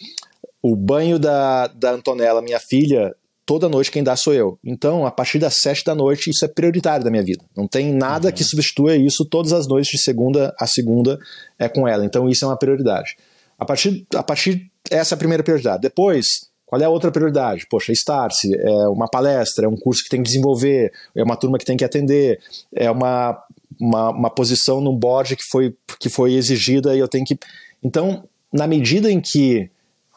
o 0.61 0.75
banho 0.75 1.17
da, 1.17 1.65
da 1.65 1.93
Antonella, 1.93 2.43
minha 2.43 2.59
filha, 2.59 3.11
toda 3.51 3.67
noite 3.67 3.91
quem 3.91 4.01
dá 4.01 4.15
sou 4.15 4.33
eu. 4.33 4.57
Então, 4.63 5.05
a 5.05 5.11
partir 5.11 5.37
das 5.37 5.55
sete 5.57 5.83
da 5.83 5.93
noite, 5.93 6.29
isso 6.29 6.45
é 6.45 6.47
prioritário 6.47 7.03
da 7.03 7.11
minha 7.11 7.21
vida. 7.21 7.43
Não 7.53 7.67
tem 7.67 7.91
nada 7.91 8.29
uhum. 8.29 8.33
que 8.33 8.45
substitua 8.45 8.95
isso 8.95 9.25
todas 9.25 9.51
as 9.51 9.67
noites, 9.67 9.91
de 9.91 10.01
segunda 10.01 10.55
a 10.57 10.65
segunda, 10.65 11.19
é 11.59 11.67
com 11.67 11.85
ela. 11.85 12.05
Então, 12.05 12.29
isso 12.29 12.45
é 12.45 12.47
uma 12.47 12.57
prioridade. 12.57 13.17
A 13.59 13.65
partir, 13.65 14.05
a 14.15 14.23
partir 14.23 14.71
essa 14.89 15.13
é 15.13 15.15
a 15.15 15.17
primeira 15.17 15.43
prioridade. 15.43 15.81
Depois, 15.81 16.25
qual 16.65 16.81
é 16.81 16.85
a 16.85 16.89
outra 16.89 17.11
prioridade? 17.11 17.67
Poxa, 17.69 17.91
Starse, 17.91 18.55
é 18.57 18.87
uma 18.87 19.09
palestra, 19.09 19.65
é 19.65 19.67
um 19.67 19.75
curso 19.75 20.01
que 20.01 20.09
tem 20.09 20.23
que 20.23 20.29
desenvolver, 20.29 20.89
é 21.13 21.21
uma 21.21 21.35
turma 21.35 21.57
que 21.57 21.65
tem 21.65 21.75
que 21.75 21.83
atender, 21.83 22.39
é 22.73 22.89
uma, 22.89 23.37
uma, 23.77 24.11
uma 24.11 24.29
posição 24.29 24.79
num 24.79 24.95
board 24.95 25.35
que 25.35 25.43
foi, 25.51 25.75
que 25.99 26.07
foi 26.07 26.35
exigida 26.35 26.95
e 26.95 26.99
eu 26.99 27.07
tenho 27.09 27.25
que. 27.25 27.37
Então, 27.83 28.23
na 28.53 28.65
medida 28.65 29.11
em 29.11 29.19
que 29.19 29.69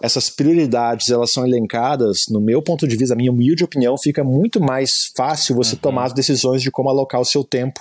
essas 0.03 0.29
prioridades 0.29 1.09
elas 1.11 1.33
são 1.33 1.47
elencadas, 1.47 2.19
no 2.29 2.41
meu 2.41 2.61
ponto 2.63 2.87
de 2.87 2.97
vista, 2.97 3.15
a 3.15 3.17
minha 3.17 3.31
humilde 3.31 3.65
opinião, 3.65 3.97
fica 3.97 4.25
muito 4.25 4.61
mais 4.61 4.91
fácil 5.17 5.55
você 5.55 5.75
uhum. 5.75 5.81
tomar 5.81 6.05
as 6.07 6.13
decisões 6.13 6.63
de 6.63 6.71
como 6.71 6.91
alocar 6.91 7.21
o 7.21 7.25
seu 7.25 7.45
tempo 7.45 7.81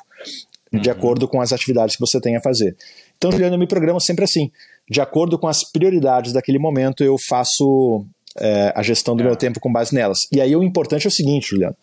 de 0.71 0.89
uhum. 0.89 0.95
acordo 0.95 1.27
com 1.27 1.39
as 1.41 1.51
atividades 1.51 1.95
que 1.95 2.01
você 2.01 2.19
tem 2.19 2.35
a 2.35 2.41
fazer. 2.41 2.75
Então, 3.17 3.31
Juliano, 3.31 3.55
eu 3.55 3.59
me 3.59 3.67
programo 3.67 3.99
sempre 3.99 4.25
assim. 4.25 4.51
De 4.89 4.99
acordo 4.99 5.37
com 5.37 5.47
as 5.47 5.63
prioridades 5.71 6.33
daquele 6.33 6.59
momento, 6.59 7.03
eu 7.03 7.15
faço 7.29 8.05
é, 8.37 8.73
a 8.75 8.81
gestão 8.81 9.15
do 9.15 9.21
é. 9.21 9.25
meu 9.25 9.35
tempo 9.35 9.59
com 9.59 9.71
base 9.71 9.93
nelas. 9.93 10.19
E 10.31 10.41
aí 10.41 10.55
o 10.55 10.63
importante 10.63 11.05
é 11.05 11.09
o 11.09 11.11
seguinte, 11.11 11.49
Juliano: 11.49 11.75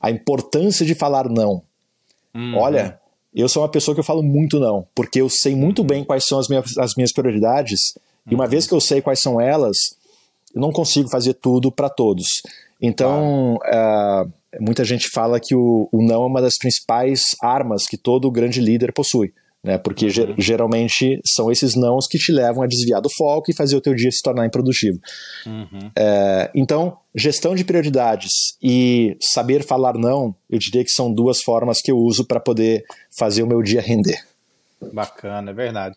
a 0.00 0.10
importância 0.10 0.86
de 0.86 0.94
falar 0.94 1.28
não. 1.28 1.62
Uhum. 2.34 2.56
Olha, 2.56 2.98
eu 3.34 3.48
sou 3.48 3.62
uma 3.62 3.68
pessoa 3.68 3.94
que 3.94 4.00
eu 4.00 4.04
falo 4.04 4.22
muito 4.22 4.58
não, 4.60 4.86
porque 4.94 5.20
eu 5.20 5.28
sei 5.28 5.54
muito 5.54 5.82
bem 5.82 6.04
quais 6.04 6.26
são 6.26 6.38
as 6.38 6.48
minhas, 6.48 6.76
as 6.78 6.92
minhas 6.96 7.12
prioridades 7.12 7.94
e 8.30 8.34
uma 8.34 8.46
vez 8.46 8.66
que 8.66 8.74
eu 8.74 8.80
sei 8.80 9.00
quais 9.00 9.20
são 9.20 9.40
elas, 9.40 9.76
eu 10.54 10.60
não 10.60 10.70
consigo 10.70 11.08
fazer 11.08 11.34
tudo 11.34 11.70
para 11.70 11.88
todos. 11.88 12.26
Então, 12.80 13.56
uh, 13.56 14.32
muita 14.60 14.84
gente 14.84 15.08
fala 15.12 15.40
que 15.40 15.54
o, 15.54 15.88
o, 15.92 16.02
não 16.02 16.22
é 16.22 16.26
uma 16.26 16.40
das 16.40 16.56
principais 16.56 17.20
armas 17.42 17.84
que 17.86 17.96
todo 17.96 18.30
grande 18.30 18.60
líder 18.60 18.92
possui. 18.92 19.32
Né, 19.60 19.76
porque 19.76 20.06
uhum. 20.06 20.34
geralmente 20.38 21.20
são 21.26 21.50
esses 21.50 21.74
nãos 21.74 22.06
que 22.06 22.16
te 22.16 22.30
levam 22.30 22.62
a 22.62 22.66
desviar 22.66 23.02
do 23.02 23.10
foco 23.10 23.50
e 23.50 23.54
fazer 23.54 23.74
o 23.74 23.80
teu 23.80 23.92
dia 23.92 24.10
se 24.10 24.22
tornar 24.22 24.46
improdutivo. 24.46 25.00
Uhum. 25.44 25.90
É, 25.96 26.48
então, 26.54 26.96
gestão 27.12 27.56
de 27.56 27.64
prioridades 27.64 28.30
e 28.62 29.16
saber 29.20 29.64
falar 29.64 29.94
não, 29.94 30.32
eu 30.48 30.60
diria 30.60 30.84
que 30.84 30.92
são 30.92 31.12
duas 31.12 31.42
formas 31.42 31.80
que 31.82 31.90
eu 31.90 31.98
uso 31.98 32.24
para 32.24 32.38
poder 32.38 32.84
fazer 33.18 33.42
o 33.42 33.48
meu 33.48 33.60
dia 33.60 33.80
render. 33.80 34.24
Bacana, 34.92 35.50
é 35.50 35.54
verdade. 35.54 35.96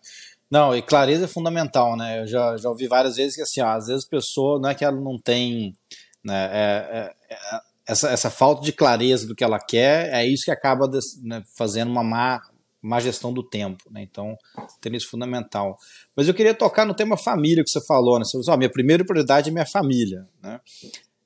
Não, 0.52 0.76
e 0.76 0.82
clareza 0.82 1.24
é 1.24 1.28
fundamental, 1.28 1.96
né? 1.96 2.20
Eu 2.20 2.26
já, 2.26 2.58
já 2.58 2.68
ouvi 2.68 2.86
várias 2.86 3.16
vezes 3.16 3.34
que, 3.34 3.40
assim, 3.40 3.62
ó, 3.62 3.68
às 3.68 3.86
vezes 3.86 4.04
a 4.04 4.10
pessoa, 4.10 4.60
não 4.60 4.68
é 4.68 4.74
que 4.74 4.84
ela 4.84 5.00
não 5.00 5.18
tem, 5.18 5.74
né, 6.22 6.50
é, 6.52 6.98
é, 6.98 7.34
é, 7.34 7.60
essa, 7.86 8.10
essa 8.10 8.28
falta 8.28 8.60
de 8.60 8.70
clareza 8.70 9.26
do 9.26 9.34
que 9.34 9.42
ela 9.42 9.58
quer, 9.58 10.12
é 10.12 10.26
isso 10.26 10.44
que 10.44 10.50
acaba 10.50 10.86
né, 11.22 11.42
fazendo 11.56 11.90
uma 11.90 12.04
má, 12.04 12.42
má 12.82 13.00
gestão 13.00 13.32
do 13.32 13.42
tempo, 13.42 13.82
né? 13.90 14.02
Então, 14.02 14.36
tem 14.78 14.94
isso 14.94 15.08
fundamental. 15.08 15.78
Mas 16.14 16.28
eu 16.28 16.34
queria 16.34 16.52
tocar 16.52 16.84
no 16.84 16.92
tema 16.92 17.16
família 17.16 17.64
que 17.64 17.70
você 17.70 17.80
falou, 17.86 18.18
né? 18.18 18.24
Você 18.26 18.32
falou, 18.32 18.44
ó, 18.50 18.56
minha 18.58 18.70
primeira 18.70 19.02
prioridade 19.06 19.48
é 19.48 19.52
minha 19.54 19.64
família, 19.64 20.28
né? 20.42 20.60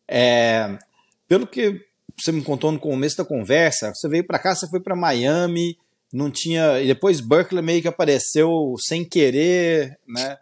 É, 0.06 0.78
pelo 1.26 1.48
que 1.48 1.84
você 2.16 2.30
me 2.30 2.44
contou 2.44 2.70
no 2.70 2.78
começo 2.78 3.16
da 3.16 3.24
conversa, 3.24 3.92
você 3.92 4.08
veio 4.08 4.24
para 4.24 4.38
cá, 4.38 4.54
você 4.54 4.68
foi 4.68 4.78
para 4.78 4.94
Miami, 4.94 5.76
não 6.12 6.30
tinha. 6.30 6.80
E 6.80 6.86
depois 6.86 7.20
Berkeley 7.20 7.62
meio 7.62 7.82
que 7.82 7.88
apareceu 7.88 8.74
sem 8.78 9.04
querer, 9.04 9.98
né? 10.06 10.36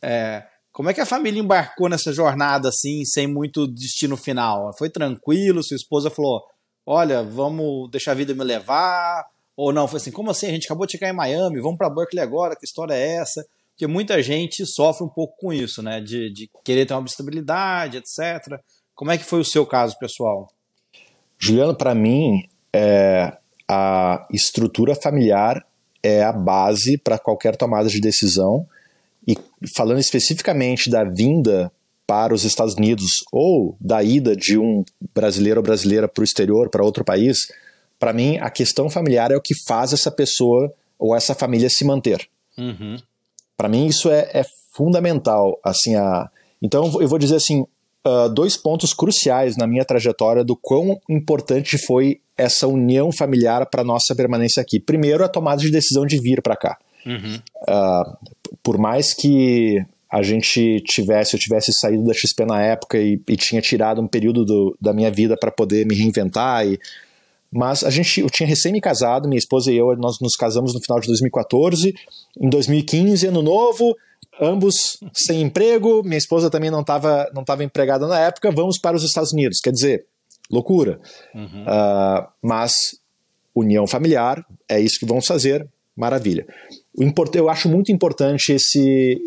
É, 0.00 0.44
como 0.72 0.88
é 0.88 0.94
que 0.94 1.00
a 1.00 1.06
família 1.06 1.40
embarcou 1.40 1.88
nessa 1.88 2.12
jornada 2.12 2.68
assim, 2.68 3.04
sem 3.04 3.26
muito 3.26 3.66
destino 3.66 4.16
final? 4.16 4.72
Foi 4.78 4.88
tranquilo? 4.88 5.62
Sua 5.62 5.76
esposa 5.76 6.10
falou: 6.10 6.42
olha, 6.86 7.22
vamos 7.22 7.90
deixar 7.90 8.12
a 8.12 8.14
vida 8.14 8.34
me 8.34 8.44
levar? 8.44 9.26
Ou 9.56 9.72
não? 9.72 9.88
Foi 9.88 9.98
assim: 9.98 10.12
como 10.12 10.30
assim? 10.30 10.46
A 10.46 10.50
gente 10.50 10.66
acabou 10.66 10.86
de 10.86 10.92
chegar 10.92 11.08
em 11.08 11.16
Miami, 11.16 11.60
vamos 11.60 11.78
para 11.78 11.90
Berkeley 11.90 12.22
agora? 12.22 12.54
Que 12.54 12.64
história 12.64 12.94
é 12.94 13.16
essa? 13.16 13.44
Porque 13.70 13.86
muita 13.86 14.20
gente 14.22 14.66
sofre 14.66 15.04
um 15.04 15.08
pouco 15.08 15.36
com 15.38 15.52
isso, 15.52 15.82
né? 15.82 16.00
De, 16.00 16.32
de 16.32 16.50
querer 16.64 16.84
ter 16.86 16.94
uma 16.94 17.06
estabilidade, 17.06 17.96
etc. 17.98 18.60
Como 18.94 19.10
é 19.10 19.18
que 19.18 19.24
foi 19.24 19.40
o 19.40 19.44
seu 19.44 19.64
caso, 19.64 19.96
pessoal? 19.98 20.48
Juliano, 21.38 21.76
para 21.76 21.94
mim, 21.94 22.48
é, 22.72 23.36
a 23.68 24.26
estrutura 24.32 24.94
familiar 24.94 25.64
é 26.02 26.22
a 26.22 26.32
base 26.32 26.96
para 26.96 27.18
qualquer 27.18 27.56
tomada 27.56 27.88
de 27.88 28.00
decisão. 28.00 28.66
E 29.26 29.36
falando 29.76 29.98
especificamente 29.98 30.88
da 30.88 31.04
vinda 31.04 31.70
para 32.06 32.32
os 32.32 32.44
Estados 32.44 32.74
Unidos 32.74 33.10
ou 33.30 33.76
da 33.78 34.02
ida 34.02 34.34
de 34.34 34.56
um 34.56 34.82
brasileiro 35.14 35.60
ou 35.60 35.64
brasileira 35.64 36.08
para 36.08 36.22
o 36.22 36.24
exterior, 36.24 36.70
para 36.70 36.82
outro 36.82 37.04
país, 37.04 37.52
para 37.98 38.14
mim 38.14 38.38
a 38.38 38.48
questão 38.48 38.88
familiar 38.88 39.30
é 39.30 39.36
o 39.36 39.42
que 39.42 39.54
faz 39.66 39.92
essa 39.92 40.10
pessoa 40.10 40.72
ou 40.98 41.14
essa 41.14 41.34
família 41.34 41.68
se 41.68 41.84
manter. 41.84 42.26
Uhum. 42.56 42.96
Para 43.56 43.68
mim 43.68 43.86
isso 43.86 44.08
é, 44.08 44.30
é, 44.32 44.42
fundamental. 44.72 45.60
Assim, 45.62 45.94
a... 45.96 46.30
Então 46.62 46.90
eu 46.98 47.08
vou 47.08 47.18
dizer 47.18 47.36
assim, 47.36 47.66
uh, 48.06 48.28
dois 48.32 48.56
pontos 48.56 48.94
cruciais 48.94 49.58
na 49.58 49.66
minha 49.66 49.84
trajetória 49.84 50.42
do 50.42 50.56
quão 50.56 50.98
importante 51.10 51.76
foi 51.76 52.20
essa 52.38 52.66
união 52.66 53.10
familiar 53.10 53.66
para 53.66 53.82
nossa 53.82 54.14
permanência 54.14 54.60
aqui. 54.60 54.78
Primeiro, 54.78 55.24
a 55.24 55.28
tomada 55.28 55.60
de 55.60 55.70
decisão 55.70 56.06
de 56.06 56.18
vir 56.20 56.40
para 56.40 56.56
cá. 56.56 56.78
Uhum. 57.04 57.40
Uh, 57.68 58.16
por 58.62 58.78
mais 58.78 59.12
que 59.12 59.84
a 60.10 60.22
gente 60.22 60.80
tivesse, 60.86 61.34
eu 61.34 61.40
tivesse 61.40 61.72
saído 61.72 62.04
da 62.04 62.14
XP 62.14 62.46
na 62.46 62.62
época 62.62 62.96
e, 62.98 63.20
e 63.28 63.36
tinha 63.36 63.60
tirado 63.60 64.00
um 64.00 64.06
período 64.06 64.44
do, 64.44 64.76
da 64.80 64.92
minha 64.92 65.10
vida 65.10 65.36
para 65.38 65.50
poder 65.50 65.84
me 65.84 65.94
reinventar 65.94 66.66
e 66.66 66.78
mas 67.50 67.82
a 67.82 67.90
gente, 67.90 68.20
eu 68.20 68.28
tinha 68.28 68.46
recém 68.46 68.72
me 68.72 68.80
casado, 68.80 69.26
minha 69.26 69.38
esposa 69.38 69.72
e 69.72 69.76
eu, 69.76 69.96
nós 69.96 70.20
nos 70.20 70.36
casamos 70.36 70.74
no 70.74 70.80
final 70.82 71.00
de 71.00 71.06
2014. 71.06 71.94
Em 72.38 72.48
2015, 72.48 73.26
ano 73.26 73.40
novo, 73.40 73.96
ambos 74.38 74.98
sem 75.14 75.40
emprego, 75.40 76.02
minha 76.02 76.18
esposa 76.18 76.50
também 76.50 76.70
não 76.70 76.82
estava 76.82 77.26
não 77.34 77.42
tava 77.42 77.64
empregada 77.64 78.06
na 78.06 78.20
época, 78.20 78.50
vamos 78.50 78.78
para 78.78 78.96
os 78.96 79.02
Estados 79.02 79.32
Unidos. 79.32 79.60
Quer 79.60 79.72
dizer, 79.72 80.04
loucura. 80.50 81.00
Uhum. 81.34 81.62
Uh, 81.62 82.26
mas 82.42 82.72
união 83.54 83.86
familiar, 83.86 84.44
é 84.68 84.80
isso 84.80 84.98
que 85.00 85.06
vamos 85.06 85.26
fazer, 85.26 85.66
maravilha. 85.96 86.46
Eu 87.34 87.48
acho 87.48 87.68
muito 87.68 87.90
importante 87.90 88.52
esse, 88.52 89.18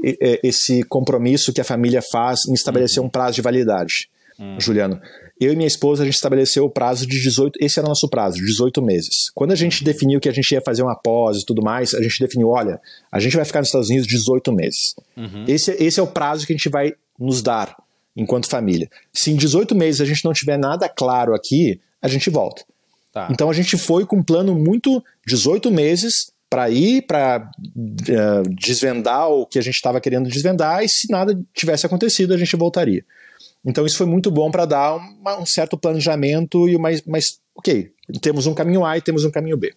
esse 0.44 0.84
compromisso 0.84 1.52
que 1.54 1.62
a 1.62 1.66
família 1.66 2.02
faz 2.02 2.46
em 2.48 2.54
estabelecer 2.54 3.00
uhum. 3.02 3.08
um 3.08 3.10
prazo 3.10 3.36
de 3.36 3.42
validade, 3.42 4.10
uhum. 4.40 4.60
Juliano 4.60 5.00
eu 5.42 5.52
e 5.52 5.56
minha 5.56 5.68
esposa, 5.68 6.04
a 6.04 6.06
gente 6.06 6.14
estabeleceu 6.14 6.64
o 6.64 6.70
prazo 6.70 7.08
de 7.08 7.20
18, 7.20 7.58
esse 7.60 7.80
era 7.80 7.88
o 7.88 7.90
nosso 7.90 8.08
prazo, 8.08 8.38
18 8.38 8.80
meses. 8.80 9.32
Quando 9.34 9.52
a 9.52 9.56
gente 9.56 9.84
definiu 9.84 10.20
que 10.20 10.30
a 10.30 10.32
gente 10.32 10.52
ia 10.52 10.62
fazer 10.62 10.84
uma 10.84 10.96
pós 10.96 11.38
e 11.38 11.46
tudo 11.46 11.64
mais, 11.64 11.96
a 11.96 12.02
gente 12.04 12.20
definiu, 12.20 12.50
olha, 12.50 12.80
a 13.12 13.20
gente 13.20 13.36
vai 13.36 13.44
ficar 13.44 13.60
nos 13.60 13.70
Estados 13.70 13.90
Unidos 13.90 14.08
18 14.08 14.54
meses. 14.54 14.94
Uhum. 15.18 15.46
Esse, 15.48 15.72
esse 15.84 16.00
é 16.00 16.04
o 16.04 16.08
prazo 16.08 16.46
que 16.46 16.54
a 16.54 16.56
gente 16.56 16.70
vai 16.70 16.94
nos 17.20 17.42
dar 17.42 17.76
enquanto 18.16 18.50
família. 18.50 18.90
Se 19.14 19.32
em 19.32 19.36
18 19.36 19.76
meses 19.76 20.02
a 20.02 20.06
gente 20.06 20.24
não 20.26 20.34
tiver 20.34 20.58
nada 20.58 20.90
claro 20.90 21.34
aqui, 21.34 21.80
a 22.02 22.08
gente 22.08 22.30
volta. 22.30 22.64
Tá. 23.12 23.28
Então 23.32 23.50
a 23.50 23.54
gente 23.54 23.78
foi 23.78 24.06
com 24.06 24.18
um 24.18 24.24
plano 24.24 24.56
muito 24.56 25.04
18 25.28 25.70
meses 25.70 26.32
para 26.50 26.70
ir, 26.70 27.04
para 27.04 27.50
uh, 27.50 28.12
eh, 28.12 28.44
desvendar 28.50 29.30
o 29.30 29.46
que 29.46 29.58
a 29.58 29.62
gente 29.62 29.76
estava 29.76 30.02
querendo 30.02 30.30
desvendar, 30.30 30.84
e 30.84 30.90
se 30.90 31.10
nada 31.10 31.40
tivesse 31.54 31.86
acontecido, 31.86 32.34
a 32.34 32.38
gente 32.38 32.58
voltaria. 32.58 33.06
Então 33.64 33.86
isso 33.86 33.98
foi 33.98 34.06
muito 34.06 34.30
bom 34.30 34.52
para 34.52 34.66
dar 34.66 34.96
uma, 34.96 35.40
um 35.40 35.46
certo 35.46 35.78
planejamento 35.78 36.68
e 36.68 36.78
mais, 36.78 37.02
mas 37.04 37.40
ok, 37.56 37.92
temos 38.22 38.48
um 38.48 38.54
caminho 38.54 38.84
A 38.84 38.98
e 38.98 39.02
temos 39.02 39.24
um 39.24 39.32
caminho 39.32 39.56
B. 39.56 39.74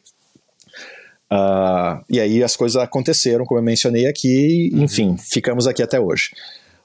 Uh, 1.32 2.02
e 2.10 2.20
aí 2.20 2.42
as 2.42 2.56
coisas 2.56 2.80
aconteceram, 2.80 3.44
como 3.44 3.60
eu 3.60 3.64
mencionei 3.64 4.06
aqui, 4.06 4.70
uhum. 4.72 4.82
enfim, 4.82 5.16
ficamos 5.16 5.66
aqui 5.68 5.82
até 5.82 6.00
hoje. 6.00 6.30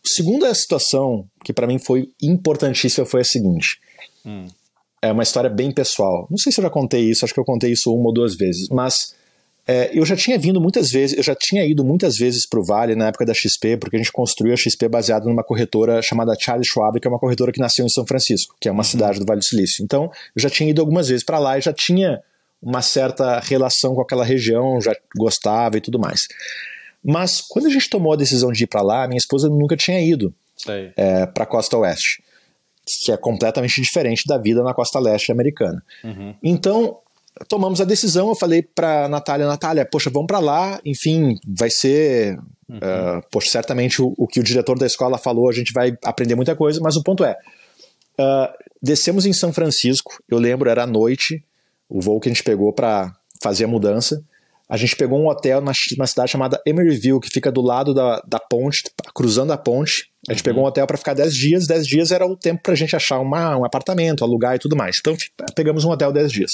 A 0.05 0.07
segunda 0.07 0.53
situação 0.53 1.27
que 1.43 1.53
para 1.53 1.67
mim 1.67 1.79
foi 1.79 2.09
importantíssima 2.21 3.05
foi 3.05 3.21
a 3.21 3.25
seguinte: 3.25 3.79
hum. 4.25 4.47
é 5.01 5.11
uma 5.11 5.23
história 5.23 5.49
bem 5.49 5.71
pessoal. 5.71 6.27
Não 6.29 6.37
sei 6.37 6.51
se 6.51 6.59
eu 6.59 6.63
já 6.63 6.69
contei 6.69 7.01
isso, 7.01 7.25
acho 7.25 7.33
que 7.33 7.39
eu 7.39 7.45
contei 7.45 7.71
isso 7.71 7.93
uma 7.93 8.07
ou 8.07 8.13
duas 8.13 8.35
vezes, 8.35 8.67
mas 8.69 9.13
é, 9.71 9.91
eu 9.93 10.03
já 10.03 10.15
tinha 10.15 10.35
vindo 10.35 10.59
muitas 10.59 10.89
vezes, 10.89 11.15
eu 11.15 11.21
já 11.21 11.35
tinha 11.35 11.63
ido 11.63 11.85
muitas 11.85 12.15
vezes 12.15 12.47
para 12.47 12.59
o 12.59 12.65
Vale 12.65 12.95
na 12.95 13.09
época 13.09 13.23
da 13.23 13.35
XP, 13.35 13.77
porque 13.77 13.97
a 13.97 13.99
gente 13.99 14.11
construiu 14.11 14.51
a 14.51 14.57
XP 14.57 14.89
baseado 14.89 15.25
numa 15.25 15.43
corretora 15.43 16.01
chamada 16.01 16.35
Charles 16.39 16.67
Schwab, 16.67 16.99
que 16.99 17.07
é 17.07 17.11
uma 17.11 17.19
corretora 17.19 17.51
que 17.51 17.59
nasceu 17.59 17.85
em 17.85 17.89
São 17.89 18.03
Francisco, 18.03 18.55
que 18.59 18.67
é 18.67 18.71
uma 18.71 18.79
uhum. 18.79 18.83
cidade 18.83 19.19
do 19.19 19.25
Vale 19.27 19.41
do 19.41 19.45
Silício. 19.45 19.83
Então, 19.83 20.05
eu 20.35 20.41
já 20.41 20.49
tinha 20.49 20.67
ido 20.71 20.81
algumas 20.81 21.07
vezes 21.09 21.23
para 21.23 21.37
lá 21.37 21.55
e 21.55 21.61
já 21.61 21.71
tinha 21.71 22.19
uma 22.59 22.81
certa 22.81 23.39
relação 23.39 23.93
com 23.93 24.01
aquela 24.01 24.25
região, 24.25 24.81
já 24.81 24.95
gostava 25.15 25.77
e 25.77 25.81
tudo 25.81 25.99
mais. 25.99 26.21
Mas 27.03 27.41
quando 27.41 27.67
a 27.67 27.69
gente 27.69 27.89
tomou 27.89 28.13
a 28.13 28.17
decisão 28.17 28.51
de 28.51 28.63
ir 28.63 28.67
para 28.67 28.81
lá, 28.81 29.07
minha 29.07 29.17
esposa 29.17 29.49
nunca 29.49 29.75
tinha 29.77 30.01
ido 30.01 30.33
é, 30.97 31.25
para 31.25 31.43
a 31.43 31.47
costa 31.47 31.77
oeste 31.77 32.21
que 33.03 33.11
é 33.11 33.17
completamente 33.17 33.81
diferente 33.81 34.23
da 34.25 34.37
vida 34.37 34.63
na 34.63 34.73
costa 34.73 34.99
leste 34.99 35.31
americana. 35.31 35.83
Uhum. 36.03 36.33
Então, 36.41 36.97
tomamos 37.47 37.79
a 37.79 37.85
decisão, 37.85 38.29
eu 38.29 38.35
falei 38.35 38.63
para 38.63 39.07
Natália, 39.07 39.45
Natália, 39.45 39.85
poxa, 39.85 40.09
vamos 40.09 40.27
para 40.27 40.39
lá, 40.39 40.79
enfim, 40.83 41.35
vai 41.47 41.69
ser, 41.69 42.37
uhum. 42.67 42.77
uh, 42.77 43.21
poxa, 43.31 43.51
certamente 43.51 44.01
o, 44.01 44.13
o, 44.17 44.27
que 44.27 44.39
o 44.39 44.43
diretor 44.43 44.77
da 44.77 44.85
escola 44.85 45.17
falou, 45.17 45.49
a 45.49 45.53
gente 45.53 45.71
vai 45.71 45.95
aprender 46.03 46.35
muita 46.35 46.55
coisa, 46.55 46.79
mas 46.81 46.95
o 46.95 47.03
ponto 47.03 47.23
é, 47.23 47.37
uh, 48.19 48.51
descemos 48.81 49.25
em 49.25 49.33
São 49.33 49.53
Francisco, 49.53 50.21
eu 50.27 50.39
lembro, 50.39 50.69
era 50.69 50.83
à 50.83 50.87
noite, 50.87 51.43
o 51.87 52.01
voo 52.01 52.19
que 52.19 52.29
a 52.29 52.31
gente 52.31 52.43
pegou 52.43 52.73
para 52.73 53.13
fazer 53.41 53.65
a 53.65 53.67
mudança, 53.67 54.23
a 54.69 54.77
gente 54.77 54.95
pegou 54.95 55.19
um 55.19 55.27
hotel 55.27 55.61
na, 55.61 55.71
na 55.97 56.05
cidade 56.05 56.31
chamada 56.31 56.61
Emeryville, 56.63 57.19
que 57.19 57.29
fica 57.29 57.51
do 57.51 57.59
lado 57.59 57.91
da, 57.91 58.21
da 58.27 58.39
ponte, 58.39 58.83
cruzando 59.15 59.51
a 59.51 59.57
ponte. 59.57 60.11
A 60.27 60.31
gente 60.31 60.41
uhum. 60.41 60.43
pegou 60.43 60.63
um 60.63 60.67
hotel 60.67 60.85
para 60.85 60.95
ficar 60.95 61.15
10 61.15 61.33
dias. 61.33 61.65
10 61.65 61.87
dias 61.87 62.11
era 62.11 62.23
o 62.23 62.37
tempo 62.37 62.61
para 62.61 62.73
a 62.73 62.75
gente 62.75 62.95
achar 62.95 63.19
uma, 63.19 63.57
um 63.57 63.65
apartamento, 63.65 64.23
alugar 64.23 64.55
e 64.55 64.59
tudo 64.59 64.75
mais. 64.75 64.97
Então 64.99 65.17
pegamos 65.55 65.83
um 65.85 65.89
hotel 65.89 66.13
10 66.13 66.31
dias. 66.31 66.51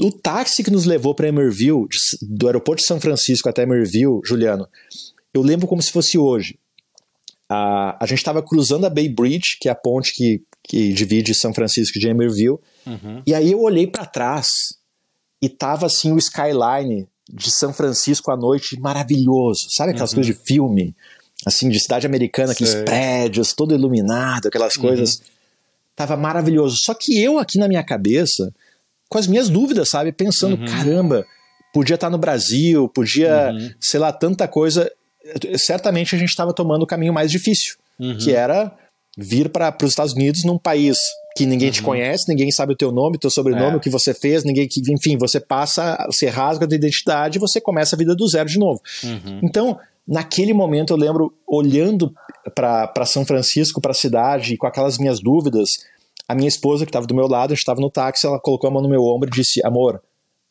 O 0.00 0.10
táxi 0.10 0.64
que 0.64 0.70
nos 0.70 0.86
levou 0.86 1.14
para 1.14 1.28
Emeryville, 1.28 1.86
do 2.22 2.46
aeroporto 2.46 2.80
de 2.80 2.86
São 2.86 2.98
Francisco 2.98 3.50
até 3.50 3.64
Emeryville, 3.64 4.20
Juliano, 4.24 4.66
eu 5.34 5.42
lembro 5.42 5.66
como 5.66 5.82
se 5.82 5.92
fosse 5.92 6.16
hoje. 6.16 6.58
A, 7.50 8.02
a 8.02 8.06
gente 8.06 8.18
estava 8.18 8.42
cruzando 8.42 8.86
a 8.86 8.90
Bay 8.90 9.10
Bridge, 9.10 9.58
que 9.60 9.68
é 9.68 9.72
a 9.72 9.74
ponte 9.74 10.14
que, 10.14 10.42
que 10.62 10.92
divide 10.94 11.34
São 11.34 11.52
Francisco 11.52 11.98
de 11.98 12.08
Emeryville, 12.08 12.58
uhum. 12.86 13.22
e 13.26 13.34
aí 13.34 13.52
eu 13.52 13.60
olhei 13.60 13.86
para 13.86 14.06
trás 14.06 14.48
e 15.42 15.48
tava 15.48 15.86
assim 15.86 16.12
o 16.12 16.18
skyline 16.18 17.08
de 17.32 17.50
São 17.50 17.72
Francisco 17.72 18.30
à 18.30 18.36
noite 18.36 18.78
maravilhoso, 18.80 19.66
sabe 19.70 19.92
aquelas 19.92 20.10
uhum. 20.10 20.16
coisas 20.16 20.36
de 20.36 20.42
filme, 20.44 20.94
assim, 21.46 21.68
de 21.68 21.80
cidade 21.80 22.06
americana, 22.06 22.52
aqueles 22.52 22.72
Sei. 22.72 22.84
prédios, 22.84 23.52
todo 23.52 23.74
iluminado, 23.74 24.48
aquelas 24.48 24.76
uhum. 24.76 24.82
coisas. 24.82 25.22
Tava 25.94 26.16
maravilhoso. 26.16 26.76
Só 26.80 26.94
que 26.94 27.22
eu 27.22 27.38
aqui 27.38 27.58
na 27.58 27.68
minha 27.68 27.82
cabeça, 27.82 28.52
com 29.08 29.18
as 29.18 29.26
minhas 29.26 29.48
dúvidas, 29.48 29.90
sabe, 29.90 30.12
pensando, 30.12 30.56
uhum. 30.56 30.66
caramba, 30.66 31.26
podia 31.72 31.94
estar 31.94 32.10
no 32.10 32.18
Brasil, 32.18 32.88
podia, 32.88 33.52
uhum. 33.52 33.70
sei 33.80 34.00
lá, 34.00 34.12
tanta 34.12 34.46
coisa. 34.48 34.90
Certamente 35.56 36.14
a 36.14 36.18
gente 36.18 36.30
estava 36.30 36.54
tomando 36.54 36.82
o 36.82 36.86
caminho 36.86 37.12
mais 37.12 37.30
difícil, 37.30 37.76
uhum. 37.98 38.16
que 38.16 38.32
era 38.32 38.74
vir 39.20 39.50
para 39.50 39.76
os 39.82 39.90
Estados 39.90 40.14
Unidos 40.14 40.44
num 40.44 40.58
país 40.58 40.96
que 41.36 41.46
ninguém 41.46 41.68
uhum. 41.68 41.72
te 41.72 41.82
conhece, 41.82 42.28
ninguém 42.28 42.50
sabe 42.50 42.72
o 42.72 42.76
teu 42.76 42.90
nome, 42.90 43.18
teu 43.18 43.30
sobrenome, 43.30 43.74
é. 43.74 43.76
o 43.76 43.80
que 43.80 43.90
você 43.90 44.12
fez, 44.12 44.42
ninguém 44.44 44.66
que, 44.66 44.80
enfim, 44.92 45.16
você 45.16 45.38
passa, 45.38 45.96
você 46.06 46.28
rasga 46.28 46.66
a 46.66 46.74
identidade 46.74 47.38
e 47.38 47.40
você 47.40 47.60
começa 47.60 47.94
a 47.94 47.98
vida 47.98 48.14
do 48.16 48.26
zero 48.28 48.48
de 48.48 48.58
novo. 48.58 48.80
Uhum. 49.04 49.40
Então, 49.42 49.78
naquele 50.06 50.52
momento 50.52 50.92
eu 50.92 50.96
lembro 50.96 51.32
olhando 51.46 52.12
para 52.54 53.06
São 53.06 53.24
Francisco, 53.24 53.80
para 53.80 53.92
a 53.92 53.94
cidade, 53.94 54.56
com 54.56 54.66
aquelas 54.66 54.98
minhas 54.98 55.20
dúvidas, 55.20 55.68
a 56.26 56.34
minha 56.34 56.48
esposa 56.48 56.84
que 56.84 56.90
estava 56.90 57.06
do 57.06 57.14
meu 57.14 57.28
lado, 57.28 57.54
estava 57.54 57.80
no 57.80 57.90
táxi, 57.90 58.26
ela 58.26 58.40
colocou 58.40 58.68
a 58.68 58.72
mão 58.72 58.82
no 58.82 58.88
meu 58.88 59.02
ombro 59.02 59.28
e 59.28 59.32
disse: 59.32 59.64
"Amor, 59.64 60.02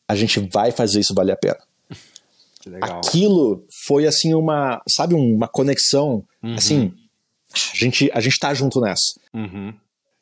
a 0.08 0.14
gente 0.14 0.40
vai 0.52 0.70
fazer 0.70 1.00
isso 1.00 1.14
valer 1.14 1.32
a 1.32 1.36
pena". 1.36 1.58
Aquilo 2.80 3.64
foi 3.86 4.06
assim 4.06 4.34
uma, 4.34 4.80
sabe, 4.88 5.14
uma 5.14 5.48
conexão, 5.48 6.24
uhum. 6.42 6.54
assim, 6.54 6.92
a 7.52 7.76
gente 7.76 8.10
a 8.12 8.20
gente 8.20 8.38
tá 8.38 8.52
junto 8.54 8.80
nessa. 8.80 9.20
Uhum. 9.34 9.74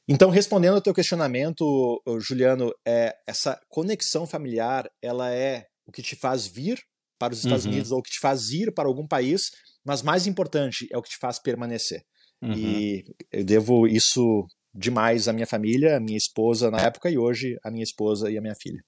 Então, 0.09 0.31
respondendo 0.31 0.75
ao 0.75 0.81
teu 0.81 0.95
questionamento, 0.95 2.03
Juliano, 2.19 2.73
é, 2.87 3.15
essa 3.27 3.61
conexão 3.69 4.27
familiar, 4.27 4.91
ela 5.03 5.31
é 5.31 5.67
o 5.87 5.93
que 5.93 6.01
te 6.01 6.17
faz 6.17 6.47
vir 6.47 6.79
para 7.19 7.35
os 7.35 7.45
Estados 7.45 7.67
uhum. 7.67 7.73
Unidos 7.73 7.93
ou 7.93 7.99
o 7.99 8.03
que 8.03 8.13
te 8.13 8.21
faz 8.21 8.49
ir 8.51 8.73
para 8.73 8.89
algum 8.89 9.07
país, 9.07 9.43
mas 9.85 10.03
mais 10.03 10.27
importante, 10.27 10.89
é 10.91 10.97
o 10.97 11.03
que 11.03 11.11
te 11.11 11.19
faz 11.19 11.39
permanecer. 11.39 12.03
Uhum. 12.41 12.53
E 12.53 13.05
eu 13.31 13.45
devo 13.45 13.87
isso 13.87 14.47
demais 14.73 15.29
à 15.29 15.33
minha 15.33 15.47
família, 15.47 15.97
à 15.97 16.01
minha 16.01 16.17
esposa 16.17 16.71
na 16.71 16.79
época 16.81 17.11
e 17.11 17.19
hoje 17.19 17.59
à 17.63 17.71
minha 17.71 17.83
esposa 17.83 18.31
e 18.31 18.39
à 18.39 18.41
minha 18.41 18.55
filha. 18.55 18.83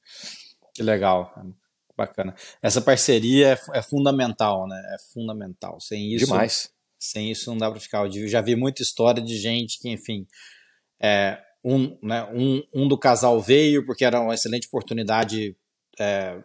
Que 0.74 0.82
legal, 0.82 1.34
bacana. 1.96 2.34
Essa 2.62 2.80
parceria 2.80 3.54
é, 3.54 3.78
é 3.78 3.82
fundamental, 3.82 4.66
né? 4.66 4.80
É 4.94 5.12
fundamental. 5.12 5.78
Sem 5.80 6.14
isso, 6.14 6.26
demais. 6.26 6.70
Sem 7.00 7.30
isso 7.30 7.50
não 7.50 7.56
dá 7.56 7.70
para 7.70 7.80
ficar. 7.80 8.06
Eu 8.06 8.28
já 8.28 8.40
vi 8.40 8.54
muita 8.54 8.82
história 8.82 9.22
de 9.22 9.36
gente 9.38 9.78
que, 9.80 9.88
enfim, 9.88 10.26
é, 11.00 11.38
um, 11.64 11.96
né, 12.02 12.24
um, 12.32 12.62
um 12.74 12.86
do 12.86 12.98
casal 12.98 13.40
veio 13.40 13.84
porque 13.86 14.04
era 14.04 14.20
uma 14.20 14.34
excelente 14.34 14.66
oportunidade 14.66 15.56
é, 15.98 16.38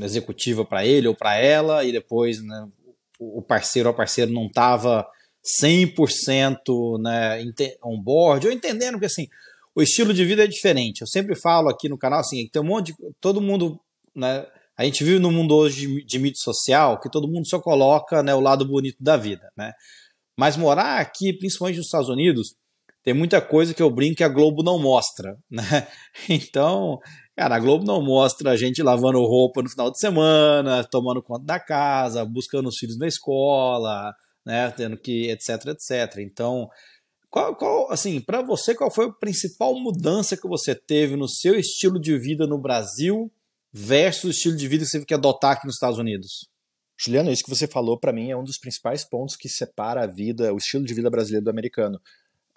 executiva 0.00 0.64
para 0.64 0.84
ele 0.84 1.08
ou 1.08 1.14
para 1.14 1.36
ela, 1.36 1.84
e 1.84 1.92
depois 1.92 2.42
né, 2.42 2.68
o 3.18 3.42
parceiro 3.42 3.88
ou 3.88 3.94
a 3.94 3.96
parceira 3.96 4.30
não 4.30 4.46
estava 4.46 5.06
100% 5.62 7.00
né, 7.00 7.42
on 7.84 8.00
board, 8.00 8.46
ou 8.46 8.52
entendendo 8.52 8.98
que 8.98 9.06
assim, 9.06 9.28
o 9.74 9.82
estilo 9.82 10.12
de 10.12 10.24
vida 10.24 10.44
é 10.44 10.46
diferente. 10.46 11.00
Eu 11.00 11.06
sempre 11.06 11.34
falo 11.34 11.68
aqui 11.68 11.88
no 11.88 11.98
canal 11.98 12.20
assim, 12.20 12.48
tem 12.48 12.60
um 12.60 12.66
monte 12.66 12.86
de. 12.86 12.94
Todo 13.20 13.40
mundo. 13.40 13.80
Né, 14.14 14.46
a 14.80 14.84
gente 14.84 15.04
vive 15.04 15.18
num 15.18 15.30
mundo 15.30 15.54
hoje 15.54 15.86
de, 15.86 16.04
de 16.06 16.18
mídia 16.18 16.40
social 16.40 16.98
que 16.98 17.10
todo 17.10 17.28
mundo 17.28 17.46
só 17.46 17.60
coloca 17.60 18.22
né, 18.22 18.34
o 18.34 18.40
lado 18.40 18.64
bonito 18.64 18.96
da 18.98 19.14
vida. 19.14 19.52
Né? 19.54 19.74
Mas 20.38 20.56
morar 20.56 20.98
aqui, 20.98 21.34
principalmente 21.34 21.76
nos 21.76 21.84
Estados 21.84 22.08
Unidos, 22.08 22.54
tem 23.04 23.12
muita 23.12 23.42
coisa 23.42 23.74
que 23.74 23.82
eu 23.82 23.90
brinco 23.90 24.16
que 24.16 24.24
a 24.24 24.28
Globo 24.28 24.62
não 24.62 24.78
mostra, 24.78 25.36
né? 25.50 25.86
Então, 26.30 26.98
cara, 27.36 27.56
a 27.56 27.58
Globo 27.58 27.84
não 27.84 28.02
mostra 28.02 28.52
a 28.52 28.56
gente 28.56 28.82
lavando 28.82 29.18
roupa 29.18 29.60
no 29.60 29.68
final 29.68 29.90
de 29.90 29.98
semana, 29.98 30.82
tomando 30.82 31.22
conta 31.22 31.44
da 31.44 31.60
casa, 31.60 32.24
buscando 32.24 32.70
os 32.70 32.78
filhos 32.78 32.96
na 32.96 33.06
escola, 33.06 34.14
né? 34.46 34.70
Tendo 34.70 34.96
que, 34.96 35.28
etc, 35.28 35.66
etc. 35.66 36.20
Então, 36.20 36.70
qual, 37.28 37.54
qual 37.54 37.92
assim, 37.92 38.18
para 38.18 38.40
você, 38.40 38.74
qual 38.74 38.90
foi 38.90 39.08
a 39.08 39.12
principal 39.12 39.78
mudança 39.78 40.38
que 40.38 40.48
você 40.48 40.74
teve 40.74 41.16
no 41.16 41.28
seu 41.28 41.54
estilo 41.54 42.00
de 42.00 42.18
vida 42.18 42.46
no 42.46 42.58
Brasil 42.58 43.30
versus 43.72 44.24
o 44.24 44.30
estilo 44.30 44.56
de 44.56 44.68
vida 44.68 44.84
que 44.84 44.90
você 44.90 44.98
teve 44.98 45.06
que 45.06 45.14
adotar 45.14 45.52
aqui 45.52 45.66
nos 45.66 45.76
Estados 45.76 45.98
Unidos? 45.98 46.48
Juliano, 46.98 47.32
isso 47.32 47.42
que 47.42 47.50
você 47.50 47.66
falou 47.66 47.98
para 47.98 48.12
mim 48.12 48.30
é 48.30 48.36
um 48.36 48.44
dos 48.44 48.58
principais 48.58 49.04
pontos 49.04 49.34
que 49.34 49.48
separa 49.48 50.04
a 50.04 50.06
vida, 50.06 50.52
o 50.52 50.58
estilo 50.58 50.84
de 50.84 50.92
vida 50.92 51.08
brasileiro 51.08 51.44
do 51.44 51.50
americano. 51.50 52.00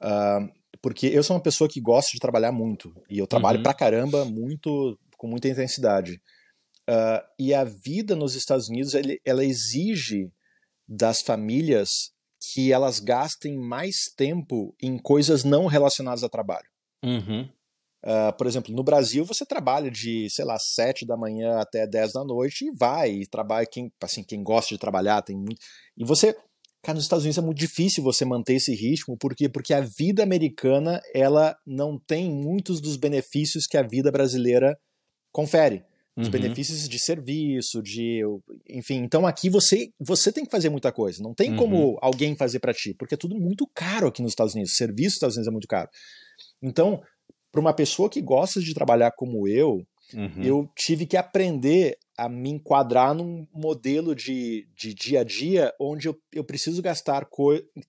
Uh, 0.02 0.52
porque 0.82 1.08
eu 1.08 1.24
sou 1.24 1.36
uma 1.36 1.42
pessoa 1.42 1.70
que 1.70 1.80
gosta 1.80 2.12
de 2.12 2.20
trabalhar 2.20 2.52
muito. 2.52 2.94
E 3.10 3.18
eu 3.18 3.26
trabalho 3.26 3.60
uhum. 3.60 3.64
pra 3.64 3.74
caramba, 3.74 4.26
muito, 4.26 5.00
com 5.18 5.28
muita 5.28 5.48
intensidade. 5.48 6.22
Uh, 6.90 7.24
e 7.40 7.54
a 7.54 7.64
vida 7.64 8.16
nos 8.16 8.36
Estados 8.36 8.68
Unidos, 8.68 8.94
ele, 8.94 9.22
ela 9.24 9.46
exige 9.46 10.30
das 10.86 11.22
famílias 11.22 12.12
que 12.52 12.74
elas 12.74 13.00
gastem 13.00 13.58
mais 13.58 14.12
tempo 14.18 14.76
em 14.82 14.98
coisas 14.98 15.46
não 15.46 15.68
relacionadas 15.68 16.24
a 16.24 16.30
trabalho. 16.30 16.68
Uhum. 17.02 17.50
Uh, 18.04 18.36
por 18.38 18.48
exemplo, 18.48 18.76
no 18.76 18.84
Brasil 18.84 19.24
você 19.24 19.46
trabalha 19.46 19.90
de, 19.90 20.30
sei 20.30 20.44
lá, 20.44 20.58
7 20.60 21.06
da 21.06 21.16
manhã 21.16 21.60
até 21.60 21.88
10 21.88 22.12
da 22.14 22.24
noite 22.24 22.66
e 22.66 22.72
vai, 22.72 23.12
e 23.12 23.26
trabalha 23.26 23.66
quem, 23.66 23.90
assim, 24.02 24.24
quem 24.24 24.44
gosta 24.44 24.76
de 24.76 24.80
trabalhar, 24.80 25.22
tem 25.22 25.38
muito. 25.38 25.62
E 25.98 26.04
você 26.04 26.36
Cara, 26.84 26.98
nos 26.98 27.06
Estados 27.06 27.24
Unidos 27.24 27.38
é 27.38 27.42
muito 27.42 27.58
difícil 27.58 28.04
você 28.04 28.26
manter 28.26 28.56
esse 28.56 28.76
ritmo, 28.76 29.18
por 29.18 29.34
quê? 29.34 29.48
Porque 29.48 29.74
a 29.74 29.80
vida 29.80 30.22
americana, 30.22 31.02
ela 31.16 31.58
não 31.66 31.98
tem 31.98 32.30
muitos 32.30 32.82
dos 32.82 32.98
benefícios 32.98 33.66
que 33.66 33.78
a 33.78 33.82
vida 33.82 34.12
brasileira 34.12 34.78
confere. 35.32 35.86
Os 36.16 36.26
uhum. 36.26 36.32
benefícios 36.32 36.88
de 36.88 37.00
serviço, 37.00 37.82
de. 37.82 38.22
Enfim, 38.70 38.96
então 38.96 39.26
aqui 39.26 39.50
você 39.50 39.92
você 39.98 40.32
tem 40.32 40.44
que 40.44 40.52
fazer 40.52 40.70
muita 40.70 40.92
coisa. 40.92 41.24
Não 41.24 41.34
tem 41.34 41.52
uhum. 41.52 41.58
como 41.58 41.98
alguém 42.02 42.36
fazer 42.36 42.60
para 42.60 42.74
ti, 42.74 42.94
porque 42.94 43.16
é 43.16 43.18
tudo 43.18 43.36
muito 43.36 43.66
caro 43.74 44.08
aqui 44.08 44.22
nos 44.22 44.34
Estados 44.34 44.54
Unidos. 44.54 44.74
O 44.74 44.76
serviço 44.76 45.06
nos 45.06 45.14
Estados 45.16 45.36
Unidos 45.38 45.48
é 45.48 45.52
muito 45.52 45.68
caro. 45.68 45.90
Então, 46.62 47.02
para 47.54 47.62
uma 47.62 47.74
pessoa 47.74 48.10
que 48.10 48.20
gosta 48.20 48.60
de 48.60 48.74
trabalhar 48.74 49.12
como 49.12 49.48
eu, 49.48 49.86
uhum. 50.12 50.44
eu 50.44 50.70
tive 50.76 51.06
que 51.06 51.16
aprender 51.16 51.96
a 52.18 52.28
me 52.28 52.50
enquadrar 52.50 53.14
num 53.14 53.48
modelo 53.54 54.16
de, 54.16 54.68
de 54.76 54.92
dia 54.92 55.22
a 55.22 55.24
dia 55.24 55.72
onde 55.80 56.08
eu, 56.08 56.20
eu 56.34 56.44
preciso 56.44 56.82
gastar 56.82 57.28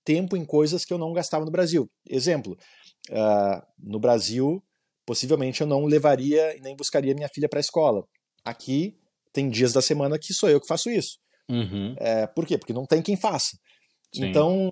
tempo 0.03 0.37
em 0.37 0.45
coisas 0.45 0.85
que 0.85 0.93
eu 0.93 0.99
não 0.99 1.11
gastava 1.13 1.45
no 1.45 1.51
Brasil. 1.51 1.89
Exemplo, 2.07 2.55
uh, 3.09 3.65
no 3.79 3.99
Brasil, 3.99 4.63
possivelmente 5.03 5.61
eu 5.61 5.67
não 5.67 5.85
levaria 5.85 6.55
e 6.55 6.61
nem 6.61 6.75
buscaria 6.75 7.15
minha 7.15 7.29
filha 7.29 7.49
para 7.49 7.57
a 7.57 7.61
escola. 7.61 8.05
Aqui, 8.43 8.95
tem 9.33 9.49
dias 9.49 9.73
da 9.73 9.81
semana 9.81 10.19
que 10.19 10.31
sou 10.31 10.47
eu 10.47 10.61
que 10.61 10.67
faço 10.67 10.91
isso. 10.91 11.17
Uhum. 11.49 11.95
É, 11.97 12.27
por 12.27 12.45
quê? 12.45 12.55
Porque 12.55 12.73
não 12.73 12.85
tem 12.85 13.01
quem 13.01 13.17
faça. 13.17 13.57
Então, 14.13 14.71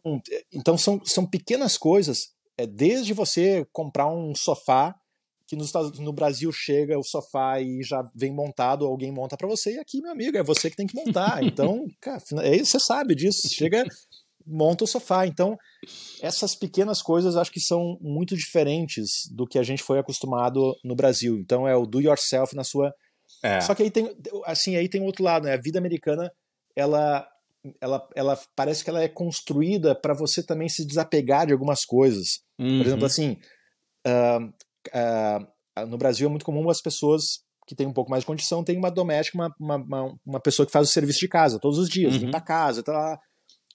então 0.51 0.77
são, 0.77 1.03
são 1.03 1.25
pequenas 1.25 1.77
coisas, 1.77 2.33
é, 2.57 2.65
desde 2.65 3.13
você 3.13 3.65
comprar 3.71 4.07
um 4.07 4.33
sofá 4.35 4.95
que 5.47 5.55
nos, 5.55 5.71
no 5.99 6.13
Brasil 6.13 6.51
chega 6.51 6.97
o 6.97 7.03
sofá 7.03 7.59
e 7.59 7.83
já 7.83 8.03
vem 8.15 8.33
montado, 8.33 8.85
alguém 8.85 9.11
monta 9.11 9.37
para 9.37 9.47
você, 9.47 9.75
e 9.75 9.79
aqui, 9.79 10.01
meu 10.01 10.11
amigo, 10.11 10.37
é 10.37 10.43
você 10.43 10.69
que 10.69 10.75
tem 10.75 10.87
que 10.87 10.95
montar. 10.95 11.41
Então, 11.43 11.85
cara, 12.01 12.21
é, 12.41 12.57
você 12.57 12.79
sabe 12.79 13.13
disso. 13.13 13.47
Chega, 13.49 13.83
monta 14.45 14.83
o 14.83 14.87
sofá. 14.87 15.27
Então, 15.27 15.57
essas 16.21 16.55
pequenas 16.55 17.01
coisas 17.01 17.35
acho 17.35 17.51
que 17.51 17.59
são 17.59 17.97
muito 18.01 18.35
diferentes 18.35 19.27
do 19.31 19.45
que 19.45 19.59
a 19.59 19.63
gente 19.63 19.83
foi 19.83 19.99
acostumado 19.99 20.75
no 20.83 20.95
Brasil. 20.95 21.37
Então, 21.37 21.67
é 21.67 21.75
o 21.75 21.85
do 21.85 22.01
yourself 22.01 22.55
na 22.55 22.63
sua. 22.63 22.93
É. 23.43 23.59
Só 23.61 23.75
que 23.75 23.83
aí 23.83 23.91
tem, 23.91 24.09
assim, 24.45 24.75
aí 24.75 24.87
tem 24.87 25.01
outro 25.03 25.23
lado, 25.23 25.45
né? 25.45 25.53
A 25.53 25.61
vida 25.61 25.77
americana, 25.77 26.31
ela, 26.75 27.27
ela, 27.80 28.08
ela 28.15 28.39
parece 28.56 28.84
que 28.84 28.89
ela 28.89 29.02
é 29.02 29.08
construída 29.08 29.95
para 29.95 30.13
você 30.13 30.43
também 30.43 30.67
se 30.67 30.86
desapegar 30.86 31.47
de 31.47 31.54
algumas 31.54 31.86
coisas. 31.86 32.41
Uhum. 32.60 32.80
Por 32.80 32.88
exemplo, 32.88 33.06
assim, 33.06 33.38
uh, 34.08 34.45
uh, 35.80 35.86
no 35.88 35.97
Brasil 35.97 36.28
é 36.28 36.30
muito 36.30 36.45
comum 36.45 36.69
as 36.69 36.82
pessoas 36.82 37.43
que 37.65 37.76
têm 37.76 37.88
um 37.88 37.93
pouco 37.93 38.12
mais 38.12 38.23
de 38.23 38.28
condição 38.28 38.63
têm 38.63 38.78
uma 38.78 38.91
doméstica, 38.91 39.38
uma, 39.38 39.56
uma, 39.60 39.76
uma, 39.78 40.19
uma 40.26 40.39
pessoa 40.39 40.65
que 40.65 40.71
faz 40.71 40.89
o 40.89 40.91
serviço 40.91 41.19
de 41.19 41.30
casa 41.30 41.60
todos 41.60 41.80
os 41.80 41.88
dias, 41.88 42.15
uhum. 42.15 42.21
limpa 42.21 42.38
a 42.38 42.41
casa, 42.41 42.84
tá 42.84 42.91
lá 42.91 43.19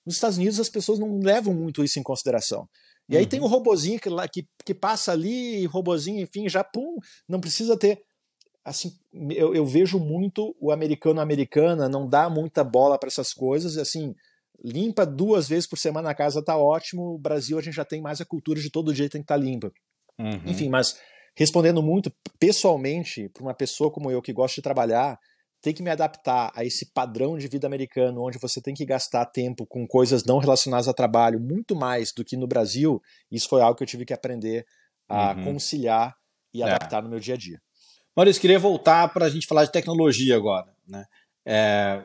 nos 0.09 0.15
Estados 0.15 0.39
Unidos 0.39 0.59
as 0.59 0.71
pessoas 0.71 0.99
não 0.99 1.19
levam 1.19 1.55
muito 1.55 1.85
isso 1.85 1.99
em 1.99 2.03
consideração. 2.03 2.67
E 3.11 3.17
aí 3.17 3.27
tem 3.27 3.41
o 3.41 3.47
robozinho 3.47 3.99
que, 3.99 4.11
que, 4.33 4.47
que 4.65 4.75
passa 4.75 5.13
ali, 5.13 5.65
robozinho, 5.67 6.21
enfim, 6.23 6.49
já 6.49 6.63
pum, 6.63 6.97
não 7.29 7.41
precisa 7.41 7.79
ter. 7.79 7.99
Assim, 8.69 8.93
eu, 9.31 9.55
eu 9.55 9.65
vejo 9.65 9.99
muito 9.99 10.55
o 10.61 10.71
americano 10.71 11.21
americana 11.21 11.89
não 11.89 12.07
dá 12.07 12.29
muita 12.29 12.63
bola 12.63 12.99
para 12.99 13.09
essas 13.09 13.33
coisas, 13.33 13.79
assim, 13.79 14.15
limpa 14.63 15.07
duas 15.07 15.49
vezes 15.49 15.67
por 15.67 15.79
semana 15.79 16.11
a 16.11 16.15
casa 16.15 16.45
tá 16.45 16.57
ótimo. 16.57 17.15
O 17.15 17.19
Brasil 17.19 17.59
a 17.59 17.63
gente 17.63 17.75
já 17.75 17.85
tem 17.85 18.01
mais 18.01 18.21
a 18.21 18.27
cultura 18.27 18.61
de 18.61 18.71
todo 18.71 18.93
dia 18.93 19.09
tem 19.09 19.21
que 19.21 19.25
estar 19.25 19.39
tá 19.39 19.41
limpa. 19.41 19.73
Uhum. 20.19 20.43
Enfim, 20.47 20.69
mas 20.69 20.99
respondendo 21.37 21.83
muito 21.83 22.13
pessoalmente 22.39 23.29
para 23.29 23.43
uma 23.43 23.55
pessoa 23.55 23.91
como 23.91 24.11
eu 24.11 24.21
que 24.21 24.33
gosta 24.33 24.57
de 24.57 24.63
trabalhar, 24.63 25.19
ter 25.61 25.73
que 25.73 25.83
me 25.83 25.91
adaptar 25.91 26.53
a 26.55 26.65
esse 26.65 26.93
padrão 26.93 27.37
de 27.37 27.49
vida 27.49 27.67
americano, 27.67 28.23
onde 28.23 28.39
você 28.39 28.61
tem 28.61 28.75
que 28.75 28.85
gastar 28.85 29.27
tempo 29.27 29.67
com 29.67 29.87
coisas 29.87 30.25
não 30.25 30.39
relacionadas 30.39 30.89
a 30.89 30.95
trabalho 30.95 31.41
muito 31.41 31.75
mais 31.75 32.13
do 32.13 32.25
que 32.25 32.37
no 32.37 32.47
Brasil, 32.47 33.01
isso 33.31 33.49
foi 33.49 33.61
algo 33.61 33.77
que 33.77 33.83
eu 33.83 33.87
tive 33.87 34.05
que 34.05 34.13
aprender 34.13 34.65
a 35.09 35.33
uhum. 35.33 35.45
conciliar 35.45 36.15
e 36.53 36.63
é. 36.63 36.67
adaptar 36.67 37.03
no 37.03 37.09
meu 37.09 37.19
dia 37.19 37.35
a 37.35 37.39
dia. 37.39 37.61
Maurício, 38.19 38.41
queria 38.41 38.59
voltar 38.59 39.07
para 39.13 39.27
a 39.27 39.31
gente 39.31 39.47
falar 39.47 39.65
de 39.65 39.71
tecnologia 39.71 40.35
agora. 40.35 40.67
Né? 40.89 41.07
É, 41.47 42.05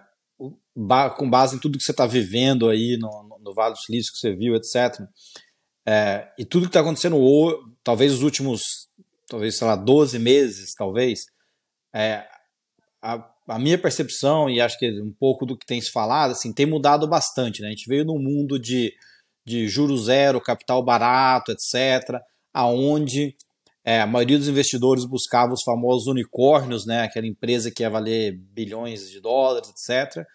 com 1.18 1.28
base 1.28 1.56
em 1.56 1.60
tudo 1.60 1.76
que 1.76 1.84
você 1.84 1.90
está 1.90 2.06
vivendo 2.06 2.70
aí 2.70 2.98
no, 3.00 3.40
no, 3.44 3.52
Vale 3.52 3.74
do 3.74 3.80
Silício, 3.80 4.14
que 4.14 4.20
você 4.20 4.32
viu, 4.32 4.54
etc. 4.54 5.08
É, 5.84 6.32
e 6.38 6.46
tudo 6.46 6.66
que 6.66 6.70
está 6.70 6.82
acontecendo, 6.82 7.18
ou, 7.18 7.60
talvez 7.84 8.14
os 8.14 8.22
últimos, 8.22 8.88
talvez, 9.28 9.58
sei 9.58 9.66
lá, 9.66 9.76
12 9.76 10.20
meses, 10.20 10.76
talvez, 10.76 11.26
é, 11.92 12.28
a, 13.02 13.28
a 13.48 13.58
minha 13.58 13.80
percepção, 13.80 14.48
e 14.48 14.62
acho 14.62 14.78
que 14.78 15.02
um 15.02 15.12
pouco 15.20 15.48
do 15.48 15.58
que 15.58 15.66
tem 15.66 15.82
se 15.82 15.90
falado, 15.92 16.34
assim, 16.34 16.54
tem 16.54 16.68
mudado 16.68 17.08
bastante. 17.08 17.60
Né? 17.60 17.70
A 17.70 17.72
gente 17.72 17.90
veio 17.90 18.06
num 18.06 18.20
mundo 18.20 18.60
de, 18.60 18.94
de 19.44 19.68
juros 19.68 20.06
zero, 20.06 20.40
capital 20.40 20.84
barato, 20.84 21.52
etc., 21.52 22.22
aonde 22.54 23.36
é, 23.86 24.00
a 24.00 24.08
maioria 24.08 24.38
dos 24.38 24.48
investidores 24.48 25.06
buscava 25.06 25.54
os 25.54 25.64
famosos 25.64 26.08
unicórnios, 26.08 26.86
né? 26.86 27.04
aquela 27.04 27.28
empresa 27.28 27.70
que 27.70 27.84
ia 27.84 27.90
valer 27.90 28.38
bilhões 28.54 29.10
de 29.10 29.20
dólares, 29.20 29.70
etc. 29.70 30.26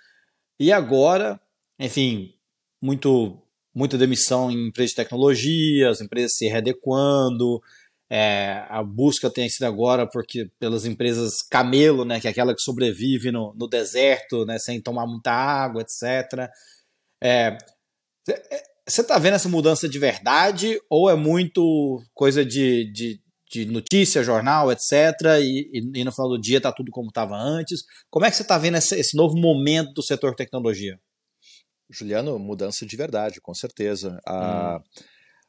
E 0.61 0.71
agora, 0.71 1.41
enfim, 1.79 2.35
muito, 2.83 3.41
muita 3.75 3.97
demissão 3.97 4.51
em 4.51 4.69
empresas 4.69 4.91
de 4.91 4.97
tecnologia, 4.97 5.89
as 5.89 6.01
empresas 6.01 6.37
se 6.37 6.47
readequando, 6.47 7.61
é, 8.11 8.65
a 8.69 8.83
busca 8.83 9.31
tem 9.31 9.49
sido 9.49 9.65
agora 9.65 10.07
porque 10.07 10.51
pelas 10.59 10.85
empresas 10.85 11.43
camelo, 11.51 12.05
né, 12.05 12.21
que 12.21 12.27
é 12.27 12.31
aquela 12.31 12.55
que 12.55 12.63
sobrevive 12.63 13.31
no, 13.31 13.55
no 13.55 13.69
deserto, 13.69 14.45
né, 14.47 14.59
sem 14.59 14.81
tomar 14.81 15.07
muita 15.07 15.31
água, 15.31 15.83
etc. 15.83 16.51
É, 17.23 17.57
você 18.87 19.03
está 19.03 19.19
vendo 19.19 19.35
essa 19.35 19.49
mudança 19.49 19.89
de 19.89 19.99
verdade 19.99 20.81
ou 20.89 21.11
é 21.11 21.15
muito 21.15 22.03
coisa 22.15 22.45
de, 22.45 22.91
de, 22.93 23.21
de 23.51 23.65
notícia, 23.67 24.23
jornal, 24.23 24.71
etc. 24.71 24.93
E, 25.41 25.71
e, 25.73 26.01
e, 26.01 26.05
no 26.05 26.13
final 26.13 26.29
do 26.29 26.41
dia 26.41 26.59
está 26.59 26.73
tudo 26.73 26.91
como 26.91 27.09
estava 27.09 27.37
antes? 27.37 27.83
Como 28.11 28.25
é 28.25 28.31
que 28.31 28.37
você 28.37 28.43
está 28.43 28.59
vendo 28.59 28.77
esse, 28.77 28.95
esse 28.95 29.17
novo 29.17 29.37
momento 29.37 29.93
do 29.95 30.03
setor 30.03 30.35
tecnologia? 30.35 30.99
Juliano, 31.91 32.39
mudança 32.39 32.85
de 32.85 32.97
verdade, 32.97 33.41
com 33.41 33.55
certeza. 33.55 34.19
A, 34.27 34.77
hum. 34.77 35.03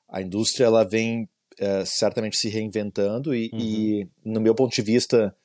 a 0.09 0.21
indústria 0.21 0.65
ela 0.65 0.87
vem 0.87 1.23
uh, 1.23 1.85
certamente 1.85 2.37
se 2.37 2.47
reinventando 2.47 3.35
e, 3.35 3.49
uhum. 3.53 3.59
e, 3.59 4.09
no 4.23 4.39
meu 4.39 4.55
ponto 4.55 4.73
de 4.73 4.81
vista, 4.81 5.35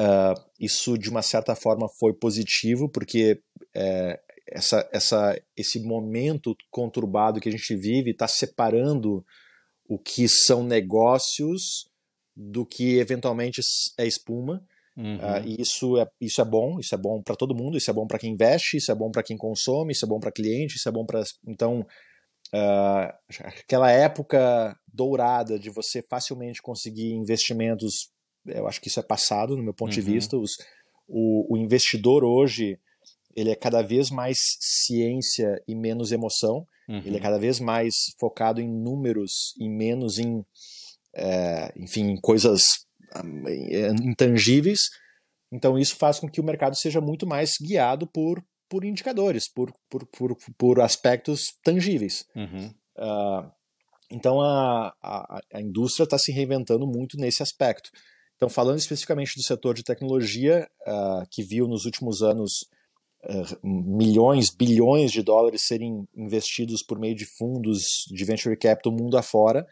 uh, 0.00 0.40
isso 0.60 0.96
de 0.96 1.10
uma 1.10 1.22
certa 1.22 1.56
forma 1.56 1.88
foi 1.98 2.12
positivo, 2.14 2.88
porque 2.88 3.42
uh, 3.76 4.28
essa, 4.46 4.88
essa, 4.92 5.40
esse 5.56 5.80
momento 5.80 6.56
conturbado 6.70 7.40
que 7.40 7.48
a 7.48 7.52
gente 7.52 7.74
vive 7.74 8.12
está 8.12 8.28
separando 8.28 9.24
o 9.88 9.98
que 9.98 10.28
são 10.28 10.62
negócios 10.62 11.87
do 12.38 12.64
que 12.64 12.98
eventualmente 12.98 13.60
é 13.98 14.06
espuma. 14.06 14.64
Uhum. 14.96 15.16
Uh, 15.16 15.46
e 15.46 15.60
isso 15.60 15.98
é, 15.98 16.08
isso 16.20 16.40
é 16.40 16.44
bom, 16.44 16.78
isso 16.78 16.94
é 16.94 16.98
bom 16.98 17.20
para 17.22 17.36
todo 17.36 17.54
mundo, 17.54 17.76
isso 17.76 17.90
é 17.90 17.94
bom 17.94 18.06
para 18.06 18.18
quem 18.18 18.32
investe, 18.32 18.76
isso 18.76 18.92
é 18.92 18.94
bom 18.94 19.10
para 19.10 19.22
quem 19.22 19.36
consome, 19.36 19.92
isso 19.92 20.04
é 20.04 20.08
bom 20.08 20.20
para 20.20 20.32
cliente, 20.32 20.76
isso 20.76 20.88
é 20.88 20.92
bom 20.92 21.04
para. 21.04 21.22
Então, 21.46 21.80
uh, 22.54 23.12
aquela 23.44 23.90
época 23.90 24.76
dourada 24.86 25.58
de 25.58 25.70
você 25.70 26.02
facilmente 26.02 26.62
conseguir 26.62 27.12
investimentos, 27.12 28.10
eu 28.46 28.68
acho 28.68 28.80
que 28.80 28.88
isso 28.88 29.00
é 29.00 29.02
passado 29.02 29.56
no 29.56 29.62
meu 29.62 29.74
ponto 29.74 29.90
uhum. 29.90 29.94
de 29.94 30.00
vista. 30.00 30.36
Os, 30.36 30.52
o, 31.08 31.54
o, 31.54 31.56
investidor 31.56 32.24
hoje 32.24 32.78
ele 33.34 33.50
é 33.50 33.56
cada 33.56 33.82
vez 33.82 34.10
mais 34.10 34.36
ciência 34.60 35.60
e 35.66 35.74
menos 35.74 36.12
emoção. 36.12 36.66
Uhum. 36.88 37.02
Ele 37.04 37.16
é 37.16 37.20
cada 37.20 37.38
vez 37.38 37.60
mais 37.60 37.94
focado 38.18 38.60
em 38.60 38.68
números 38.68 39.54
e 39.60 39.68
menos 39.68 40.18
em, 40.18 40.44
é, 41.18 41.72
enfim, 41.76 42.16
coisas 42.20 42.62
é, 43.70 43.88
intangíveis. 44.02 44.80
Então 45.52 45.78
isso 45.78 45.96
faz 45.96 46.20
com 46.20 46.28
que 46.28 46.40
o 46.40 46.44
mercado 46.44 46.76
seja 46.76 47.00
muito 47.00 47.26
mais 47.26 47.52
guiado 47.60 48.06
por 48.06 48.42
por 48.68 48.84
indicadores, 48.84 49.48
por, 49.48 49.72
por, 49.88 50.06
por, 50.06 50.36
por 50.56 50.80
aspectos 50.80 51.54
tangíveis. 51.64 52.26
Uhum. 52.36 52.66
Uh, 52.98 53.50
então 54.10 54.40
a, 54.40 54.94
a, 55.02 55.40
a 55.54 55.60
indústria 55.60 56.04
está 56.04 56.18
se 56.18 56.30
reinventando 56.32 56.86
muito 56.86 57.16
nesse 57.16 57.42
aspecto. 57.42 57.90
Então, 58.36 58.48
falando 58.48 58.78
especificamente 58.78 59.34
do 59.36 59.42
setor 59.42 59.74
de 59.74 59.82
tecnologia, 59.82 60.68
uh, 60.86 61.26
que 61.30 61.42
viu 61.42 61.66
nos 61.66 61.86
últimos 61.86 62.22
anos 62.22 62.68
uh, 63.24 63.66
milhões, 63.66 64.46
bilhões 64.54 65.10
de 65.10 65.22
dólares 65.22 65.62
serem 65.66 66.06
investidos 66.16 66.82
por 66.82 66.98
meio 66.98 67.16
de 67.16 67.24
fundos 67.24 68.04
de 68.08 68.24
venture 68.24 68.56
capital 68.56 68.92
mundo 68.92 69.16
afora, 69.16 69.66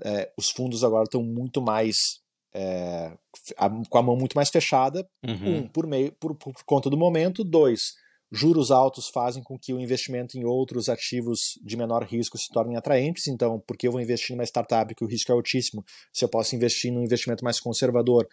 uh, 0.00 0.32
os 0.36 0.50
fundos 0.50 0.84
agora 0.84 1.04
estão 1.04 1.22
muito 1.22 1.60
mais 1.60 2.20
é, 2.54 3.12
com 3.88 3.98
a 3.98 4.02
mão 4.02 4.16
muito 4.16 4.34
mais 4.34 4.48
fechada, 4.48 5.06
uhum. 5.24 5.58
um, 5.58 5.68
por, 5.68 5.86
meio, 5.86 6.12
por, 6.12 6.34
por 6.34 6.52
conta 6.64 6.88
do 6.88 6.96
momento, 6.96 7.44
dois, 7.44 7.92
Juros 8.30 8.70
altos 8.70 9.08
fazem 9.08 9.42
com 9.42 9.58
que 9.58 9.72
o 9.72 9.80
investimento 9.80 10.36
em 10.36 10.44
outros 10.44 10.90
ativos 10.90 11.58
de 11.64 11.76
menor 11.78 12.04
risco 12.04 12.36
se 12.36 12.48
tornem 12.52 12.76
atraentes. 12.76 13.26
Então, 13.26 13.58
porque 13.66 13.88
eu 13.88 13.92
vou 13.92 14.00
investir 14.00 14.36
numa 14.36 14.44
startup 14.44 14.94
que 14.94 15.02
o 15.02 15.06
risco 15.06 15.32
é 15.32 15.34
altíssimo, 15.34 15.82
se 16.12 16.24
eu 16.24 16.28
posso 16.28 16.54
investir 16.54 16.92
num 16.92 17.02
investimento 17.02 17.42
mais 17.42 17.58
conservador, 17.58 18.28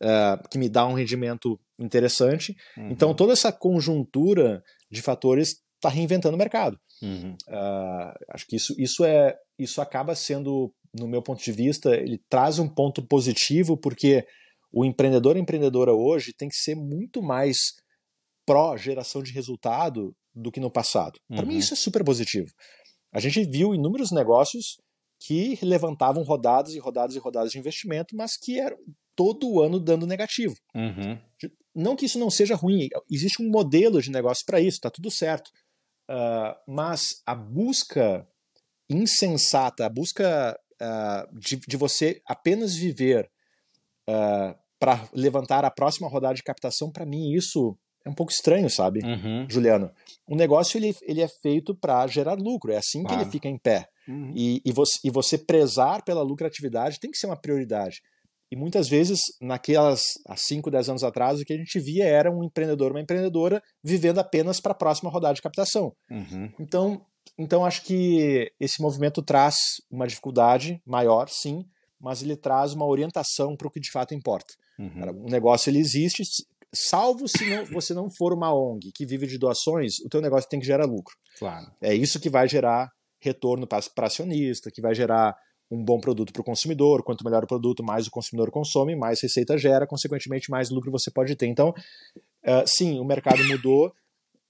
uh, 0.00 0.48
que 0.48 0.56
me 0.56 0.68
dá 0.68 0.86
um 0.86 0.94
rendimento 0.94 1.58
interessante. 1.76 2.56
Uhum. 2.76 2.90
Então, 2.90 3.12
toda 3.12 3.32
essa 3.32 3.50
conjuntura 3.50 4.62
de 4.88 5.02
fatores 5.02 5.60
está 5.74 5.88
reinventando 5.88 6.36
o 6.36 6.38
mercado. 6.38 6.78
Uhum. 7.02 7.36
Uh, 7.48 8.14
acho 8.28 8.46
que 8.46 8.54
isso, 8.54 8.72
isso, 8.78 9.04
é, 9.04 9.36
isso 9.58 9.80
acaba 9.80 10.14
sendo, 10.14 10.72
no 10.98 11.08
meu 11.08 11.22
ponto 11.22 11.42
de 11.42 11.52
vista, 11.52 11.94
ele 11.96 12.20
traz 12.28 12.58
um 12.58 12.68
ponto 12.68 13.06
positivo, 13.06 13.76
porque 13.76 14.24
o 14.72 14.84
empreendedor 14.84 15.36
e 15.36 15.40
empreendedora 15.40 15.92
hoje 15.92 16.32
tem 16.32 16.48
que 16.48 16.56
ser 16.56 16.74
muito 16.74 17.22
mais 17.22 17.56
pró-geração 18.46 19.22
de 19.22 19.32
resultado 19.32 20.14
do 20.34 20.50
que 20.50 20.60
no 20.60 20.70
passado. 20.70 21.18
Para 21.28 21.42
uhum. 21.42 21.48
mim, 21.48 21.58
isso 21.58 21.74
é 21.74 21.76
super 21.76 22.04
positivo. 22.04 22.48
A 23.12 23.20
gente 23.20 23.44
viu 23.44 23.74
inúmeros 23.74 24.10
negócios 24.10 24.76
que 25.20 25.58
levantavam 25.62 26.22
rodadas 26.22 26.74
e 26.74 26.78
rodadas 26.78 27.14
e 27.14 27.18
rodadas 27.18 27.52
de 27.52 27.58
investimento, 27.58 28.16
mas 28.16 28.36
que 28.36 28.58
eram 28.58 28.76
todo 29.16 29.62
ano 29.62 29.78
dando 29.78 30.06
negativo. 30.06 30.54
Uhum. 30.74 31.18
Não 31.74 31.96
que 31.96 32.06
isso 32.06 32.18
não 32.18 32.30
seja 32.30 32.54
ruim, 32.54 32.88
existe 33.10 33.42
um 33.42 33.50
modelo 33.50 34.02
de 34.02 34.10
negócio 34.10 34.44
para 34.44 34.60
isso, 34.60 34.76
está 34.76 34.90
tudo 34.90 35.10
certo. 35.10 35.50
Uh, 36.10 36.54
mas 36.68 37.22
a 37.24 37.34
busca 37.34 38.28
insensata, 38.90 39.86
a 39.86 39.88
busca 39.88 40.58
uh, 40.84 41.38
de, 41.38 41.56
de, 41.56 41.76
você 41.76 42.20
apenas 42.26 42.74
viver 42.74 43.30
uh, 44.08 44.12
ah, 44.12 44.56
para 44.78 45.08
levantar 45.14 45.64
a 45.64 45.70
próxima 45.70 46.08
rodada 46.08 46.34
de 46.34 46.42
captação, 46.42 46.90
para 46.90 47.06
mim 47.06 47.32
isso 47.32 47.76
é 48.04 48.10
um 48.10 48.14
pouco 48.14 48.30
estranho, 48.30 48.68
sabe, 48.68 49.00
uhum. 49.02 49.46
Juliano? 49.48 49.90
O 50.26 50.36
negócio 50.36 50.76
ele, 50.76 50.94
ele 51.02 51.22
é 51.22 51.28
feito 51.28 51.74
para 51.74 52.06
gerar 52.06 52.34
lucro, 52.34 52.70
é 52.70 52.76
assim 52.76 53.02
claro. 53.02 53.16
que 53.16 53.24
ele 53.24 53.30
fica 53.30 53.48
em 53.48 53.58
pé. 53.58 53.88
Uhum. 54.06 54.32
E, 54.36 54.60
e, 54.62 54.72
você, 54.72 54.98
e 55.02 55.10
você 55.10 55.38
prezar 55.38 56.04
pela 56.04 56.22
lucratividade 56.22 57.00
tem 57.00 57.10
que 57.10 57.16
ser 57.16 57.26
uma 57.26 57.40
prioridade. 57.40 58.02
E 58.50 58.56
muitas 58.56 58.88
vezes, 58.88 59.20
naquelas 59.40 60.02
há 60.28 60.36
5, 60.36 60.70
10 60.70 60.90
anos 60.90 61.02
atrás, 61.02 61.40
o 61.40 61.44
que 61.44 61.52
a 61.52 61.56
gente 61.56 61.80
via 61.80 62.04
era 62.04 62.30
um 62.30 62.44
empreendedor, 62.44 62.92
uma 62.92 63.00
empreendedora 63.00 63.62
vivendo 63.82 64.18
apenas 64.18 64.60
para 64.60 64.72
a 64.72 64.76
próxima 64.76 65.10
rodada 65.10 65.34
de 65.34 65.42
captação. 65.42 65.92
Uhum. 66.10 66.52
Então, 66.60 67.04
então, 67.38 67.64
acho 67.64 67.82
que 67.82 68.52
esse 68.60 68.80
movimento 68.80 69.22
traz 69.22 69.56
uma 69.90 70.06
dificuldade 70.06 70.80
maior, 70.86 71.28
sim, 71.28 71.64
mas 72.00 72.22
ele 72.22 72.36
traz 72.36 72.72
uma 72.72 72.86
orientação 72.86 73.56
para 73.56 73.66
o 73.66 73.70
que 73.70 73.80
de 73.80 73.90
fato 73.90 74.14
importa. 74.14 74.52
Uhum. 74.78 75.24
O 75.26 75.30
negócio 75.30 75.70
ele 75.70 75.78
existe, 75.78 76.22
salvo 76.72 77.26
se 77.28 77.48
não, 77.48 77.64
você 77.66 77.94
não 77.94 78.08
for 78.10 78.32
uma 78.32 78.54
ONG 78.54 78.92
que 78.94 79.06
vive 79.06 79.26
de 79.26 79.38
doações, 79.38 79.98
o 80.04 80.08
teu 80.08 80.20
negócio 80.20 80.48
tem 80.48 80.60
que 80.60 80.66
gerar 80.66 80.84
lucro. 80.84 81.14
Claro. 81.38 81.70
É 81.80 81.94
isso 81.94 82.20
que 82.20 82.30
vai 82.30 82.48
gerar 82.48 82.90
retorno 83.20 83.66
para 83.66 84.06
acionista, 84.06 84.70
que 84.70 84.82
vai 84.82 84.94
gerar 84.94 85.34
um 85.70 85.82
bom 85.82 85.98
produto 85.98 86.32
para 86.32 86.42
o 86.42 86.44
consumidor. 86.44 87.02
Quanto 87.02 87.24
melhor 87.24 87.42
o 87.42 87.46
produto, 87.46 87.82
mais 87.82 88.06
o 88.06 88.10
consumidor 88.10 88.50
consome, 88.50 88.94
mais 88.94 89.22
receita 89.22 89.56
gera, 89.56 89.86
consequentemente, 89.86 90.50
mais 90.50 90.70
lucro 90.70 90.90
você 90.92 91.10
pode 91.10 91.34
ter. 91.34 91.46
Então, 91.46 91.70
uh, 91.70 92.64
sim, 92.66 93.00
o 93.00 93.04
mercado 93.04 93.42
mudou. 93.44 93.92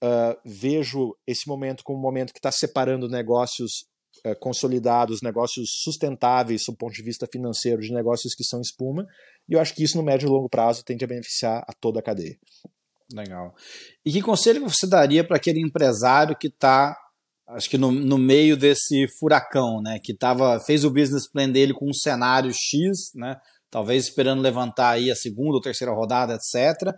Uh, 0.05 0.37
vejo 0.45 1.15
esse 1.25 1.47
momento 1.47 1.83
como 1.83 1.97
um 1.97 2.01
momento 2.01 2.31
que 2.31 2.37
está 2.39 2.51
separando 2.51 3.09
negócios 3.09 3.85
uh, 4.25 4.37
consolidados, 4.39 5.21
negócios 5.23 5.67
sustentáveis 5.83 6.63
do 6.67 6.75
ponto 6.75 6.93
de 6.93 7.01
vista 7.01 7.27
financeiro, 7.31 7.81
de 7.81 7.91
negócios 7.91 8.35
que 8.35 8.43
são 8.43 8.61
espuma. 8.61 9.07
E 9.49 9.53
eu 9.53 9.59
acho 9.59 9.73
que 9.73 9.83
isso, 9.83 9.97
no 9.97 10.03
médio 10.03 10.27
e 10.27 10.29
longo 10.29 10.49
prazo, 10.49 10.83
tende 10.83 11.03
a 11.03 11.07
beneficiar 11.07 11.63
a 11.67 11.73
toda 11.73 11.99
a 11.99 12.03
cadeia. 12.03 12.37
Legal. 13.11 13.55
E 14.05 14.11
que 14.11 14.21
conselho 14.21 14.61
você 14.67 14.85
daria 14.85 15.23
para 15.23 15.37
aquele 15.37 15.61
empresário 15.61 16.35
que 16.37 16.47
está 16.47 16.95
acho 17.47 17.69
que 17.69 17.77
no, 17.77 17.91
no 17.91 18.17
meio 18.17 18.57
desse 18.57 19.07
furacão, 19.19 19.81
né? 19.81 19.99
Que 20.03 20.15
tava, 20.15 20.59
fez 20.59 20.83
o 20.83 20.89
business 20.91 21.29
plan 21.29 21.49
dele 21.49 21.73
com 21.73 21.89
um 21.89 21.93
cenário 21.93 22.51
X, 22.51 23.11
né? 23.13 23.37
Talvez 23.69 24.05
esperando 24.05 24.41
levantar 24.41 24.91
aí 24.91 25.11
a 25.11 25.15
segunda 25.15 25.53
ou 25.53 25.61
terceira 25.61 25.93
rodada, 25.93 26.35
etc. 26.35 26.93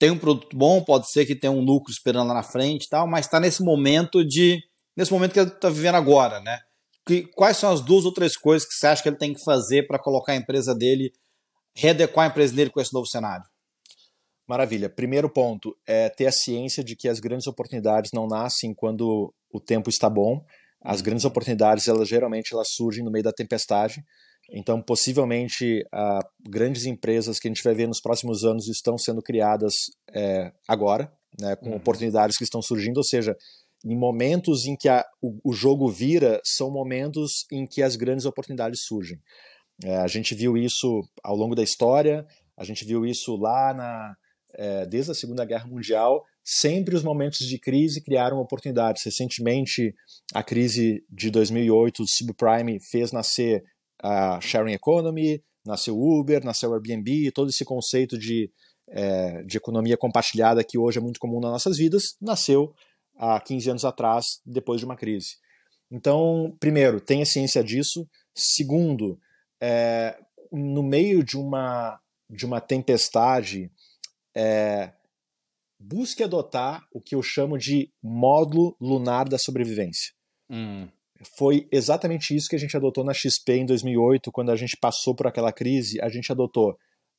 Tem 0.00 0.10
um 0.10 0.18
produto 0.18 0.56
bom, 0.56 0.82
pode 0.82 1.10
ser 1.10 1.26
que 1.26 1.36
tenha 1.36 1.52
um 1.52 1.60
lucro 1.60 1.92
esperando 1.92 2.28
lá 2.28 2.34
na 2.34 2.42
frente 2.42 2.86
e 2.86 2.88
tal, 2.88 3.06
mas 3.06 3.26
está 3.26 3.38
nesse 3.38 3.62
momento 3.62 4.24
de. 4.24 4.58
nesse 4.96 5.12
momento 5.12 5.34
que 5.34 5.40
ele 5.40 5.50
está 5.50 5.68
vivendo 5.68 5.96
agora, 5.96 6.40
né? 6.40 6.58
Que, 7.06 7.26
quais 7.34 7.58
são 7.58 7.70
as 7.70 7.82
duas 7.82 8.06
ou 8.06 8.14
três 8.14 8.34
coisas 8.34 8.66
que 8.66 8.74
você 8.74 8.86
acha 8.86 9.02
que 9.02 9.10
ele 9.10 9.18
tem 9.18 9.34
que 9.34 9.44
fazer 9.44 9.86
para 9.86 9.98
colocar 9.98 10.32
a 10.32 10.36
empresa 10.36 10.74
dele, 10.74 11.12
readequar 11.76 12.24
a 12.24 12.30
empresa 12.30 12.54
dele 12.54 12.70
com 12.70 12.80
esse 12.80 12.94
novo 12.94 13.06
cenário? 13.06 13.44
Maravilha. 14.48 14.88
Primeiro 14.88 15.28
ponto 15.28 15.76
é 15.86 16.08
ter 16.08 16.26
a 16.26 16.32
ciência 16.32 16.82
de 16.82 16.96
que 16.96 17.06
as 17.06 17.20
grandes 17.20 17.46
oportunidades 17.46 18.10
não 18.14 18.26
nascem 18.26 18.72
quando 18.72 19.34
o 19.52 19.60
tempo 19.60 19.90
está 19.90 20.08
bom. 20.08 20.42
As 20.82 21.00
uhum. 21.00 21.04
grandes 21.04 21.26
oportunidades, 21.26 21.86
elas 21.88 22.08
geralmente 22.08 22.54
elas 22.54 22.68
surgem 22.70 23.04
no 23.04 23.10
meio 23.10 23.22
da 23.22 23.32
tempestade. 23.32 24.02
Então, 24.52 24.82
possivelmente, 24.82 25.82
uh, 25.94 26.48
grandes 26.48 26.84
empresas 26.84 27.38
que 27.38 27.46
a 27.46 27.50
gente 27.50 27.62
vai 27.62 27.74
ver 27.74 27.86
nos 27.86 28.00
próximos 28.00 28.44
anos 28.44 28.68
estão 28.68 28.98
sendo 28.98 29.22
criadas 29.22 29.74
é, 30.12 30.52
agora, 30.66 31.12
né, 31.38 31.54
com 31.56 31.70
uhum. 31.70 31.76
oportunidades 31.76 32.36
que 32.36 32.42
estão 32.42 32.60
surgindo, 32.60 32.96
ou 32.96 33.04
seja, 33.04 33.36
em 33.84 33.96
momentos 33.96 34.66
em 34.66 34.76
que 34.76 34.88
a, 34.88 35.04
o, 35.22 35.38
o, 35.44 35.52
jogo 35.52 35.88
vira, 35.88 36.40
são 36.44 36.70
momentos 36.70 37.46
em 37.50 37.64
que 37.64 37.82
as 37.82 37.96
grandes 37.96 38.26
oportunidades 38.26 38.82
surgem. 38.82 39.18
É, 39.84 39.96
a 39.96 40.06
gente 40.06 40.34
viu 40.34 40.56
isso 40.56 41.00
ao 41.22 41.36
longo 41.36 41.54
da 41.54 41.62
história, 41.62 42.26
a 42.56 42.64
gente 42.64 42.84
viu 42.84 43.06
isso 43.06 43.36
lá 43.36 43.72
na, 43.72 44.14
é, 44.54 44.84
desde 44.84 45.12
a 45.12 45.14
Segunda 45.14 45.44
Guerra 45.44 45.66
Mundial, 45.66 46.24
sempre 46.44 46.96
os 46.96 47.02
momentos 47.02 47.46
de 47.46 47.58
crise 47.58 48.02
criaram 48.02 48.38
oportunidades. 48.38 49.02
Recentemente, 49.04 49.94
a 50.34 50.42
crise 50.42 51.02
de 51.08 51.30
2008 51.30 52.02
do 52.02 52.08
subprime 52.08 52.78
fez 52.90 53.12
nascer 53.12 53.62
a 54.02 54.40
sharing 54.40 54.72
economy, 54.72 55.42
nasceu 55.64 55.98
Uber, 55.98 56.44
nasceu 56.44 56.72
Airbnb, 56.72 57.30
todo 57.32 57.50
esse 57.50 57.64
conceito 57.64 58.18
de, 58.18 58.50
é, 58.88 59.42
de 59.42 59.56
economia 59.56 59.96
compartilhada 59.96 60.64
que 60.64 60.78
hoje 60.78 60.98
é 60.98 61.00
muito 61.00 61.20
comum 61.20 61.40
nas 61.40 61.50
nossas 61.50 61.76
vidas, 61.76 62.16
nasceu 62.20 62.74
há 63.16 63.38
15 63.40 63.70
anos 63.70 63.84
atrás, 63.84 64.40
depois 64.44 64.80
de 64.80 64.86
uma 64.86 64.96
crise. 64.96 65.36
Então, 65.90 66.56
primeiro, 66.58 67.00
tenha 67.00 67.26
ciência 67.26 67.62
disso. 67.62 68.08
Segundo, 68.34 69.18
é, 69.60 70.18
no 70.52 70.82
meio 70.82 71.22
de 71.22 71.36
uma, 71.36 72.00
de 72.28 72.46
uma 72.46 72.60
tempestade, 72.60 73.70
é, 74.34 74.92
busque 75.78 76.22
adotar 76.22 76.86
o 76.92 77.00
que 77.00 77.14
eu 77.14 77.22
chamo 77.22 77.58
de 77.58 77.92
módulo 78.02 78.76
lunar 78.80 79.28
da 79.28 79.38
sobrevivência. 79.38 80.12
Hum. 80.48 80.88
Foi 81.36 81.68
exatamente 81.70 82.34
isso 82.34 82.48
que 82.48 82.56
a 82.56 82.58
gente 82.58 82.76
adotou 82.76 83.04
na 83.04 83.12
XP 83.12 83.52
em 83.52 83.66
2008, 83.66 84.32
quando 84.32 84.50
a 84.50 84.56
gente 84.56 84.76
passou 84.76 85.14
por 85.14 85.26
aquela 85.26 85.52
crise, 85.52 86.00
a 86.00 86.08
gente 86.08 86.32
adotou. 86.32 86.76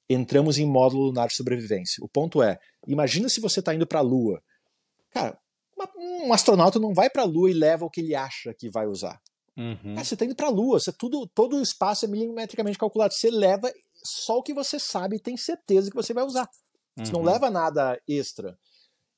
Entramos 0.10 0.58
em 0.58 0.66
módulo 0.66 1.06
lunar 1.06 1.28
de 1.28 1.36
sobrevivência. 1.36 2.04
O 2.04 2.10
ponto 2.10 2.42
é, 2.42 2.58
imagina 2.88 3.30
se 3.30 3.40
você 3.40 3.60
está 3.60 3.74
indo 3.74 3.86
para 3.86 4.00
a 4.00 4.04
Lua. 4.04 4.42
Cara, 5.12 5.38
um 5.98 6.34
astronauta 6.34 6.80
não 6.80 6.94
vai 6.94 7.10
para 7.10 7.22
a 7.22 7.26
Lua 7.26 7.50
e 7.50 7.54
leva 7.54 7.86
o 7.86 7.90
que 7.90 8.02
ele 8.02 8.16
acha 8.16 8.54
que 8.54 8.70
vai 8.70 8.88
usar. 8.88 9.22
Uhum. 9.56 9.96
Cara, 9.96 10.04
você 10.04 10.16
está 10.16 10.26
indo 10.26 10.36
para 10.36 10.48
a 10.48 10.52
Lua, 10.52 10.80
você, 10.80 10.92
tudo, 10.92 11.28
todo 11.28 11.58
o 11.58 11.62
espaço 11.62 12.06
é 12.06 12.08
milimetricamente 12.08 12.78
calculado. 12.78 13.14
Você 13.14 13.30
leva 13.30 13.72
só 14.04 14.38
o 14.38 14.44
que 14.44 14.54
você 14.54 14.80
sabe 14.80 15.18
e 15.18 15.22
tem 15.22 15.38
certeza 15.38 15.90
que 15.90 15.96
você 15.96 16.14
vai 16.14 16.24
usar. 16.24 16.50
Você 16.98 17.12
não 17.12 17.22
uhum. 17.22 17.26
leva 17.26 17.50
nada 17.50 18.02
extra. 18.08 18.58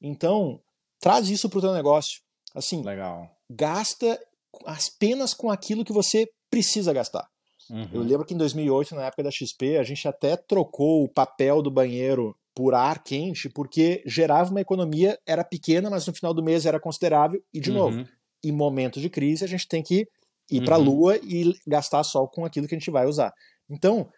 Então, 0.02 0.62
traz 1.00 1.30
isso 1.30 1.50
para 1.50 1.60
o 1.60 1.62
teu 1.62 1.74
negócio. 1.74 2.22
Assim, 2.54 2.84
Legal. 2.84 3.30
gasta 3.50 4.20
apenas 4.66 5.34
com 5.34 5.50
aquilo 5.50 5.84
que 5.84 5.94
você 5.94 6.28
precisa 6.50 6.94
gastar. 6.94 7.28
Uhum. 7.70 7.88
Eu 7.94 8.02
lembro 8.02 8.26
que 8.26 8.34
em 8.34 8.38
2008, 8.38 8.96
na 8.96 9.06
época 9.06 9.24
da 9.24 9.32
XP, 9.32 9.78
a 9.78 9.84
gente 9.84 10.08
até 10.08 10.36
trocou 10.36 11.04
o 11.04 11.10
papel 11.10 11.62
do 11.62 11.72
banheiro 11.72 12.36
por 12.56 12.76
ar 12.76 13.04
quente, 13.04 13.50
porque 13.50 14.04
gerava 14.06 14.52
uma 14.52 14.62
economia, 14.62 15.18
era 15.26 15.44
pequena, 15.44 15.90
mas 15.90 16.06
no 16.06 16.14
final 16.14 16.34
do 16.34 16.44
mês 16.44 16.66
era 16.66 16.80
considerável. 16.80 17.42
E, 17.54 17.60
de 17.60 17.72
uhum. 17.72 17.78
novo, 17.78 18.10
em 18.44 18.52
momentos 18.52 19.02
de 19.02 19.10
crise, 19.10 19.44
a 19.44 19.48
gente 19.48 19.68
tem 19.68 19.82
que 19.82 20.06
ir 20.52 20.60
uhum. 20.60 20.66
para 20.66 20.76
a 20.76 20.80
lua 20.80 21.18
e 21.18 21.54
gastar 21.66 22.04
só 22.04 22.28
com 22.28 22.46
aquilo 22.46 22.68
que 22.68 22.76
a 22.76 22.78
gente 22.78 22.92
vai 22.92 23.08
usar. 23.08 23.34
Então, 23.70 24.10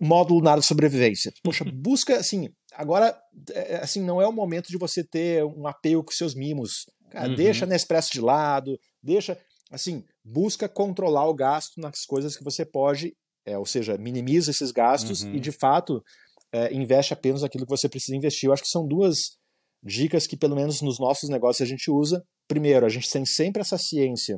módulo 0.00 0.38
lunar 0.38 0.58
de 0.58 0.66
sobrevivência. 0.66 1.32
Poxa, 1.42 1.64
busca 1.74 2.16
assim. 2.16 2.48
Agora, 2.72 3.18
é, 3.52 3.76
assim, 3.76 4.02
não 4.02 4.22
é 4.22 4.26
o 4.26 4.32
momento 4.32 4.68
de 4.68 4.78
você 4.78 5.04
ter 5.04 5.44
um 5.44 5.66
apego 5.66 6.04
com 6.04 6.12
seus 6.12 6.34
mimos. 6.34 6.86
Cara, 7.10 7.28
uhum. 7.28 7.34
Deixa 7.34 7.64
a 7.64 7.68
Nespresso 7.68 8.12
de 8.12 8.20
lado, 8.20 8.78
deixa. 9.02 9.38
Assim, 9.70 10.04
busca 10.24 10.68
controlar 10.68 11.28
o 11.28 11.34
gasto 11.34 11.80
nas 11.80 12.04
coisas 12.04 12.36
que 12.36 12.42
você 12.42 12.64
pode, 12.64 13.14
é, 13.46 13.56
ou 13.56 13.64
seja, 13.64 13.96
minimiza 13.96 14.50
esses 14.50 14.72
gastos 14.72 15.22
uhum. 15.22 15.34
e, 15.34 15.40
de 15.40 15.52
fato, 15.52 16.02
é, 16.52 16.74
investe 16.74 17.12
apenas 17.12 17.44
aquilo 17.44 17.64
que 17.64 17.70
você 17.70 17.88
precisa 17.88 18.16
investir. 18.16 18.48
Eu 18.48 18.52
acho 18.52 18.62
que 18.62 18.68
são 18.68 18.86
duas 18.86 19.16
dicas 19.82 20.26
que, 20.26 20.36
pelo 20.36 20.56
menos 20.56 20.82
nos 20.82 20.98
nossos 20.98 21.28
negócios, 21.28 21.66
a 21.66 21.70
gente 21.70 21.90
usa. 21.90 22.22
Primeiro, 22.48 22.84
a 22.84 22.88
gente 22.88 23.08
tem 23.08 23.24
sempre 23.24 23.62
essa 23.62 23.78
ciência 23.78 24.36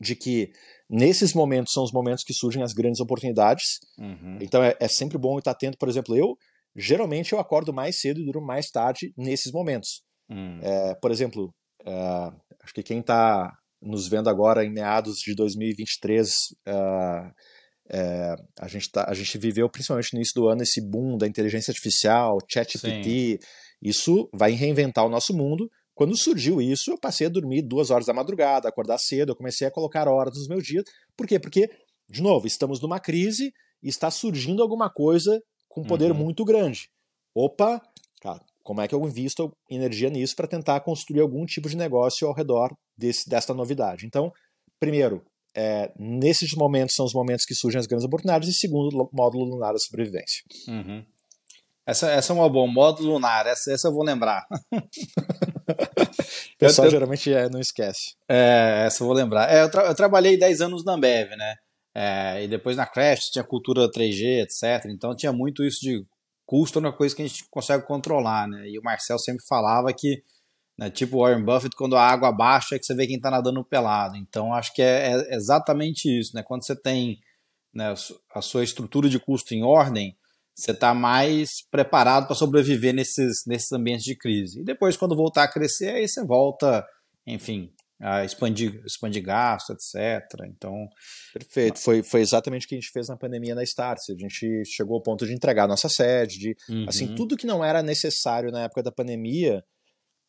de 0.00 0.14
que 0.14 0.50
nesses 0.88 1.34
momentos 1.34 1.72
são 1.72 1.82
os 1.82 1.92
momentos 1.92 2.22
que 2.24 2.32
surgem 2.32 2.62
as 2.62 2.72
grandes 2.72 3.00
oportunidades. 3.00 3.78
Uhum. 3.98 4.38
Então 4.40 4.62
é, 4.62 4.76
é, 4.80 4.88
sempre 4.88 5.18
bom 5.18 5.38
estar 5.38 5.52
atento. 5.52 5.76
Por 5.78 5.88
exemplo, 5.88 6.16
eu 6.16 6.36
geralmente 6.76 7.32
eu 7.32 7.40
acordo 7.40 7.72
mais 7.72 8.00
cedo 8.00 8.20
e 8.20 8.24
durmo 8.24 8.46
mais 8.46 8.70
tarde 8.70 9.12
nesses 9.16 9.52
momentos. 9.52 10.02
Uhum. 10.30 10.60
É, 10.62 10.94
por 11.00 11.10
exemplo, 11.10 11.52
é, 11.84 12.32
acho 12.62 12.74
que 12.74 12.82
quem 12.82 13.00
está 13.00 13.52
nos 13.80 14.08
vendo 14.08 14.28
agora 14.28 14.64
em 14.64 14.72
meados 14.72 15.18
de 15.18 15.34
2023, 15.34 16.32
é, 16.66 17.30
é, 17.90 18.34
a, 18.60 18.68
gente 18.68 18.90
tá, 18.90 19.06
a 19.08 19.14
gente 19.14 19.38
viveu 19.38 19.68
principalmente 19.68 20.12
no 20.12 20.18
início 20.18 20.34
do 20.34 20.48
ano 20.48 20.62
esse 20.62 20.80
boom 20.80 21.16
da 21.16 21.26
inteligência 21.26 21.70
artificial, 21.70 22.38
ChatGPT. 22.50 23.38
Isso 23.80 24.28
vai 24.34 24.52
reinventar 24.52 25.06
o 25.06 25.08
nosso 25.08 25.32
mundo 25.32 25.70
quando 25.98 26.16
surgiu 26.16 26.62
isso, 26.62 26.92
eu 26.92 26.96
passei 26.96 27.26
a 27.26 27.30
dormir 27.30 27.60
duas 27.60 27.90
horas 27.90 28.06
da 28.06 28.14
madrugada, 28.14 28.68
acordar 28.68 28.98
cedo, 28.98 29.32
eu 29.32 29.36
comecei 29.36 29.66
a 29.66 29.70
colocar 29.70 30.06
horas 30.06 30.32
nos 30.38 30.46
meus 30.46 30.62
dias. 30.62 30.84
Por 31.16 31.26
quê? 31.26 31.40
Porque, 31.40 31.68
de 32.08 32.22
novo, 32.22 32.46
estamos 32.46 32.80
numa 32.80 33.00
crise 33.00 33.52
e 33.82 33.88
está 33.88 34.08
surgindo 34.08 34.62
alguma 34.62 34.88
coisa 34.88 35.42
com 35.68 35.82
poder 35.82 36.12
uhum. 36.12 36.18
muito 36.18 36.44
grande. 36.44 36.88
Opa, 37.34 37.82
cara, 38.22 38.40
como 38.62 38.80
é 38.80 38.86
que 38.86 38.94
eu 38.94 39.04
invisto 39.04 39.52
energia 39.68 40.08
nisso 40.08 40.36
para 40.36 40.46
tentar 40.46 40.78
construir 40.82 41.18
algum 41.18 41.44
tipo 41.44 41.68
de 41.68 41.76
negócio 41.76 42.28
ao 42.28 42.32
redor 42.32 42.70
desse, 42.98 43.28
desta 43.28 43.54
novidade? 43.54 44.06
Então, 44.06 44.32
primeiro, 44.80 45.24
é, 45.56 45.92
nesses 45.98 46.52
momentos 46.54 46.94
são 46.94 47.06
os 47.06 47.14
momentos 47.14 47.44
que 47.44 47.54
surgem 47.54 47.78
as 47.78 47.86
grandes 47.86 48.06
oportunidades, 48.06 48.48
e 48.48 48.52
segundo, 48.52 49.08
módulo 49.12 49.44
lunar 49.44 49.72
da 49.72 49.78
sobrevivência. 49.78 50.42
Uhum. 50.66 51.04
Essa, 51.86 52.10
essa 52.10 52.32
é 52.32 52.36
uma 52.36 52.50
boa, 52.50 52.70
módulo 52.70 53.14
lunar, 53.14 53.46
essa, 53.46 53.72
essa 53.72 53.88
eu 53.88 53.92
vou 53.92 54.04
lembrar. 54.04 54.46
o 54.72 56.58
pessoal 56.58 56.86
eu, 56.86 56.90
geralmente 56.90 57.32
é, 57.32 57.48
não 57.48 57.58
esquece. 57.58 58.14
É, 58.28 58.84
essa 58.86 59.02
eu 59.02 59.06
vou 59.06 59.16
lembrar. 59.16 59.50
É, 59.50 59.62
eu, 59.62 59.70
tra 59.70 59.86
eu, 59.86 59.94
trabalhei 59.94 60.38
10 60.38 60.60
anos 60.60 60.84
na 60.84 60.92
Ambev, 60.92 61.30
né? 61.30 61.54
É, 61.94 62.44
e 62.44 62.48
depois 62.48 62.76
na 62.76 62.86
Craft 62.86 63.30
tinha 63.32 63.42
cultura 63.42 63.90
3G, 63.90 64.42
etc. 64.42 64.84
Então 64.90 65.16
tinha 65.16 65.32
muito 65.32 65.64
isso 65.64 65.80
de 65.80 66.04
custo, 66.44 66.78
é 66.78 66.82
uma 66.82 66.92
coisa 66.92 67.16
que 67.16 67.22
a 67.22 67.26
gente 67.26 67.46
consegue 67.50 67.86
controlar, 67.86 68.46
né? 68.46 68.68
E 68.68 68.78
o 68.78 68.82
Marcel 68.82 69.18
sempre 69.18 69.44
falava 69.46 69.92
que, 69.92 70.22
né, 70.78 70.88
tipo 70.88 71.20
Warren 71.20 71.44
Buffett, 71.44 71.74
quando 71.74 71.96
a 71.96 72.02
água 72.02 72.30
baixa 72.30 72.76
é 72.76 72.78
que 72.78 72.86
você 72.86 72.94
vê 72.94 73.06
quem 73.06 73.16
está 73.16 73.30
nadando 73.30 73.64
pelado. 73.64 74.16
Então 74.16 74.54
acho 74.54 74.72
que 74.72 74.80
é, 74.80 75.12
é 75.12 75.34
exatamente 75.34 76.08
isso, 76.08 76.34
né? 76.36 76.42
Quando 76.42 76.64
você 76.64 76.76
tem 76.76 77.18
né, 77.74 77.92
a 78.32 78.40
sua 78.40 78.62
estrutura 78.62 79.08
de 79.08 79.18
custo 79.18 79.54
em 79.54 79.64
ordem, 79.64 80.16
você 80.54 80.72
está 80.72 80.94
mais 80.94 81.62
preparado 81.70 82.26
para 82.26 82.34
sobreviver 82.34 82.94
nesses, 82.94 83.44
nesses 83.46 83.70
ambientes 83.72 84.04
de 84.04 84.16
crise. 84.16 84.60
E 84.60 84.64
depois, 84.64 84.96
quando 84.96 85.16
voltar 85.16 85.44
a 85.44 85.52
crescer, 85.52 85.90
aí 85.90 86.08
você 86.08 86.24
volta, 86.24 86.84
enfim, 87.24 87.70
a 88.00 88.24
expandir, 88.24 88.82
expandir 88.84 89.22
gasto, 89.22 89.72
etc. 89.72 90.24
Então. 90.48 90.88
Perfeito. 91.32 91.78
Foi, 91.78 92.02
foi 92.02 92.20
exatamente 92.20 92.66
o 92.66 92.68
que 92.68 92.74
a 92.74 92.80
gente 92.80 92.90
fez 92.90 93.08
na 93.08 93.16
pandemia 93.16 93.54
na 93.54 93.62
Startse. 93.62 94.12
A 94.12 94.16
gente 94.16 94.64
chegou 94.64 94.96
ao 94.96 95.02
ponto 95.02 95.24
de 95.26 95.32
entregar 95.32 95.64
a 95.64 95.68
nossa 95.68 95.88
sede, 95.88 96.38
de 96.38 96.56
assim, 96.68 96.74
uhum. 96.74 96.86
assim, 96.88 97.14
tudo 97.14 97.36
que 97.36 97.46
não 97.46 97.64
era 97.64 97.82
necessário 97.82 98.50
na 98.50 98.64
época 98.64 98.82
da 98.82 98.90
pandemia, 98.90 99.64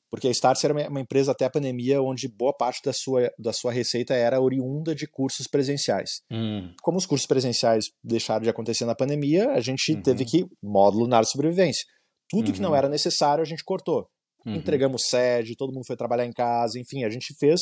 porque 0.10 0.28
a 0.28 0.32
Startse 0.32 0.66
era 0.66 0.90
uma 0.90 1.02
empresa 1.02 1.32
até 1.32 1.46
a 1.46 1.50
pandemia 1.50 2.02
onde 2.02 2.28
boa 2.28 2.54
parte 2.56 2.82
da 2.84 2.92
sua, 2.92 3.32
da 3.38 3.54
sua 3.54 3.72
receita 3.72 4.14
era 4.14 4.42
oriunda 4.42 4.96
de 4.96 5.08
cursos 5.08 5.48
presenciais. 5.48 6.22
Uhum. 6.32 6.74
Como 6.82 6.98
os 6.98 7.06
cursos 7.06 7.28
presenciais 7.28 7.86
deixaram 8.04 8.44
de 8.44 8.50
acontecer 8.50 8.86
na 8.86 8.96
pandemia, 8.96 9.52
a 9.52 9.60
gente 9.60 9.94
uhum. 9.94 10.02
teve 10.02 10.26
que 10.26 10.46
módulo 10.64 11.08
na 11.08 11.24
sobrevivência. 11.24 11.86
Tudo 12.30 12.52
que 12.52 12.62
não 12.62 12.72
uhum. 12.72 12.76
era 12.76 12.90
necessário 12.90 13.42
a 13.42 13.46
gente 13.46 13.64
cortou. 13.64 14.08
Uhum. 14.46 14.56
Entregamos 14.56 15.04
sede, 15.08 15.56
todo 15.56 15.74
mundo 15.74 15.86
foi 15.86 15.96
trabalhar 15.96 16.26
em 16.26 16.34
casa, 16.34 16.80
enfim, 16.80 17.04
a 17.04 17.10
gente 17.10 17.36
fez 17.38 17.60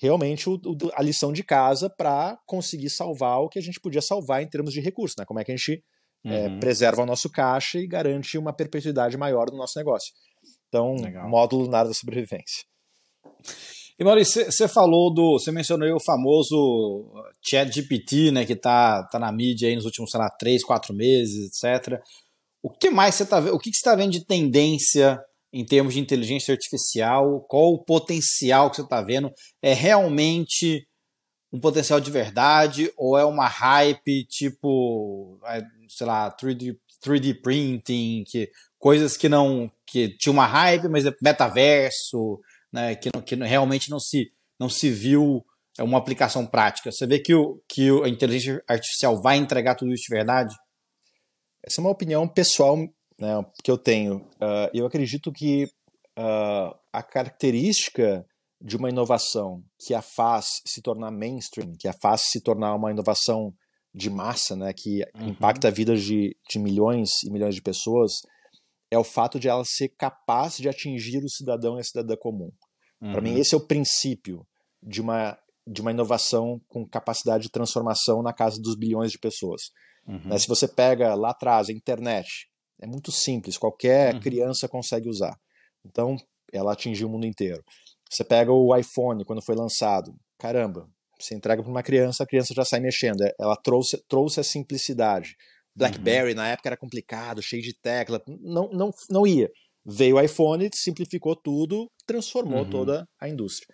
realmente 0.00 0.48
o, 0.48 0.54
o, 0.54 0.76
a 0.94 1.02
lição 1.02 1.32
de 1.32 1.42
casa 1.42 1.90
para 1.90 2.38
conseguir 2.46 2.90
salvar 2.90 3.40
o 3.40 3.48
que 3.48 3.58
a 3.58 3.62
gente 3.62 3.80
podia 3.80 4.00
salvar 4.00 4.42
em 4.42 4.48
termos 4.48 4.72
de 4.72 4.80
recursos, 4.80 5.16
né? 5.18 5.24
Como 5.24 5.40
é 5.40 5.44
que 5.44 5.52
a 5.52 5.56
gente 5.56 5.82
é, 6.24 6.28
uhum. 6.28 6.56
é, 6.56 6.60
preserva 6.60 7.02
o 7.02 7.06
nosso 7.06 7.30
caixa 7.30 7.78
e 7.78 7.86
garante 7.86 8.38
uma 8.38 8.52
perpetuidade 8.52 9.16
maior 9.16 9.50
do 9.50 9.56
nosso 9.56 9.78
negócio. 9.78 10.12
Então, 10.68 10.94
Legal. 10.96 11.28
módulo 11.28 11.64
lunar 11.64 11.84
da 11.84 11.94
sobrevivência. 11.94 12.64
E 13.98 14.04
Maurício, 14.04 14.44
você 14.44 14.68
falou 14.68 15.12
do. 15.12 15.38
Você 15.38 15.50
mencionou 15.50 15.92
o 15.96 16.00
famoso 16.00 17.10
Chat 17.44 17.72
GPT, 17.72 18.30
né? 18.30 18.46
Que 18.46 18.54
tá, 18.54 19.02
tá 19.04 19.18
na 19.18 19.32
mídia 19.32 19.68
aí 19.68 19.74
nos 19.74 19.84
últimos, 19.84 20.10
sei 20.10 20.20
lá, 20.20 20.30
três, 20.30 20.62
quatro 20.62 20.94
meses, 20.94 21.50
etc. 21.64 22.00
O 22.62 22.70
que 22.70 22.90
mais 22.90 23.16
você 23.16 23.24
está 23.24 23.40
vendo? 23.40 23.54
O 23.54 23.58
que, 23.58 23.70
que 23.70 23.76
você 23.76 23.80
está 23.80 23.96
vendo 23.96 24.12
de 24.12 24.24
tendência 24.24 25.18
em 25.52 25.64
termos 25.64 25.94
de 25.94 26.00
inteligência 26.00 26.52
artificial? 26.52 27.44
Qual 27.48 27.72
o 27.72 27.84
potencial 27.84 28.70
que 28.70 28.76
você 28.76 28.82
está 28.82 29.02
vendo? 29.02 29.32
É 29.60 29.72
realmente 29.72 30.86
um 31.52 31.58
potencial 31.58 32.00
de 32.00 32.10
verdade 32.10 32.92
ou 32.96 33.18
é 33.18 33.24
uma 33.24 33.48
hype 33.48 34.26
tipo, 34.28 35.40
é, 35.46 35.62
sei 35.88 36.06
lá, 36.06 36.30
3D, 36.36 36.76
3D 37.04 37.40
printing, 37.40 38.22
que, 38.26 38.48
coisas 38.78 39.16
que 39.16 39.28
não 39.28 39.70
que 39.86 40.16
tinha 40.16 40.32
uma 40.32 40.46
hype, 40.46 40.88
mas 40.88 41.06
é 41.06 41.14
metaverso, 41.22 42.38
né, 42.72 42.94
que, 42.94 43.08
não, 43.14 43.22
que 43.22 43.34
realmente 43.34 43.90
não 43.90 43.98
se 43.98 44.30
não 44.58 44.68
se 44.68 44.90
viu 44.90 45.44
é 45.78 45.82
uma 45.82 45.98
aplicação 45.98 46.44
prática. 46.44 46.90
Você 46.90 47.06
vê 47.06 47.20
que, 47.20 47.32
o, 47.32 47.62
que 47.68 47.88
a 48.02 48.08
inteligência 48.08 48.62
artificial 48.68 49.22
vai 49.22 49.36
entregar 49.36 49.76
tudo 49.76 49.94
isso 49.94 50.04
de 50.08 50.16
verdade? 50.16 50.54
Essa 51.64 51.80
é 51.80 51.82
uma 51.82 51.90
opinião 51.90 52.26
pessoal 52.26 52.76
né, 53.18 53.46
que 53.62 53.70
eu 53.70 53.78
tenho. 53.78 54.16
Uh, 54.16 54.68
eu 54.74 54.86
acredito 54.86 55.30
que 55.32 55.64
uh, 56.18 56.74
a 56.92 57.02
característica 57.02 58.26
de 58.60 58.76
uma 58.76 58.90
inovação 58.90 59.62
que 59.78 59.94
a 59.94 60.02
faz 60.02 60.46
se 60.66 60.82
tornar 60.82 61.12
mainstream, 61.12 61.72
que 61.78 61.86
a 61.86 61.92
faz 61.92 62.22
se 62.22 62.40
tornar 62.40 62.74
uma 62.74 62.90
inovação 62.90 63.54
de 63.94 64.10
massa, 64.10 64.56
né, 64.56 64.72
que 64.72 65.02
uhum. 65.14 65.28
impacta 65.28 65.68
a 65.68 65.70
vida 65.70 65.96
de, 65.96 66.36
de 66.50 66.58
milhões 66.58 67.22
e 67.24 67.30
milhões 67.30 67.54
de 67.54 67.62
pessoas, 67.62 68.14
é 68.90 68.98
o 68.98 69.04
fato 69.04 69.38
de 69.38 69.48
ela 69.48 69.62
ser 69.64 69.88
capaz 69.90 70.56
de 70.56 70.68
atingir 70.68 71.22
o 71.24 71.28
cidadão 71.28 71.76
e 71.76 71.80
a 71.80 71.84
cidadã 71.84 72.16
comum. 72.16 72.50
Uhum. 73.00 73.12
Para 73.12 73.20
mim, 73.20 73.38
esse 73.38 73.54
é 73.54 73.58
o 73.58 73.66
princípio 73.66 74.46
de 74.82 75.00
uma, 75.00 75.38
de 75.66 75.80
uma 75.80 75.90
inovação 75.90 76.60
com 76.68 76.88
capacidade 76.88 77.44
de 77.44 77.50
transformação 77.50 78.22
na 78.22 78.32
casa 78.32 78.60
dos 78.60 78.76
bilhões 78.76 79.12
de 79.12 79.18
pessoas. 79.18 79.62
Uhum. 80.06 80.28
Né, 80.28 80.38
se 80.38 80.48
você 80.48 80.66
pega 80.66 81.14
lá 81.14 81.30
atrás 81.30 81.68
a 81.68 81.72
internet, 81.72 82.48
é 82.80 82.86
muito 82.86 83.12
simples, 83.12 83.58
qualquer 83.58 84.14
uhum. 84.14 84.20
criança 84.20 84.68
consegue 84.68 85.08
usar. 85.08 85.36
Então, 85.84 86.16
ela 86.52 86.72
atingiu 86.72 87.08
o 87.08 87.10
mundo 87.10 87.26
inteiro. 87.26 87.62
Você 88.10 88.24
pega 88.24 88.50
o 88.50 88.74
iPhone 88.74 89.24
quando 89.24 89.44
foi 89.44 89.54
lançado, 89.54 90.14
caramba, 90.38 90.88
você 91.20 91.34
entrega 91.34 91.62
para 91.62 91.70
uma 91.70 91.82
criança, 91.82 92.22
a 92.22 92.26
criança 92.26 92.54
já 92.54 92.64
sai 92.64 92.80
mexendo. 92.80 93.22
É, 93.22 93.34
ela 93.38 93.56
trouxe, 93.56 94.02
trouxe 94.08 94.40
a 94.40 94.44
simplicidade. 94.44 95.36
BlackBerry 95.78 96.30
uhum. 96.30 96.36
na 96.36 96.48
época 96.48 96.68
era 96.68 96.76
complicado, 96.76 97.40
cheio 97.40 97.62
de 97.62 97.72
tecla, 97.80 98.20
não, 98.26 98.68
não, 98.70 98.90
não 99.08 99.26
ia. 99.26 99.48
Veio 99.86 100.16
o 100.16 100.20
iPhone, 100.20 100.68
simplificou 100.74 101.36
tudo, 101.36 101.88
transformou 102.06 102.64
uhum. 102.64 102.70
toda 102.70 103.06
a 103.20 103.28
indústria. 103.28 103.72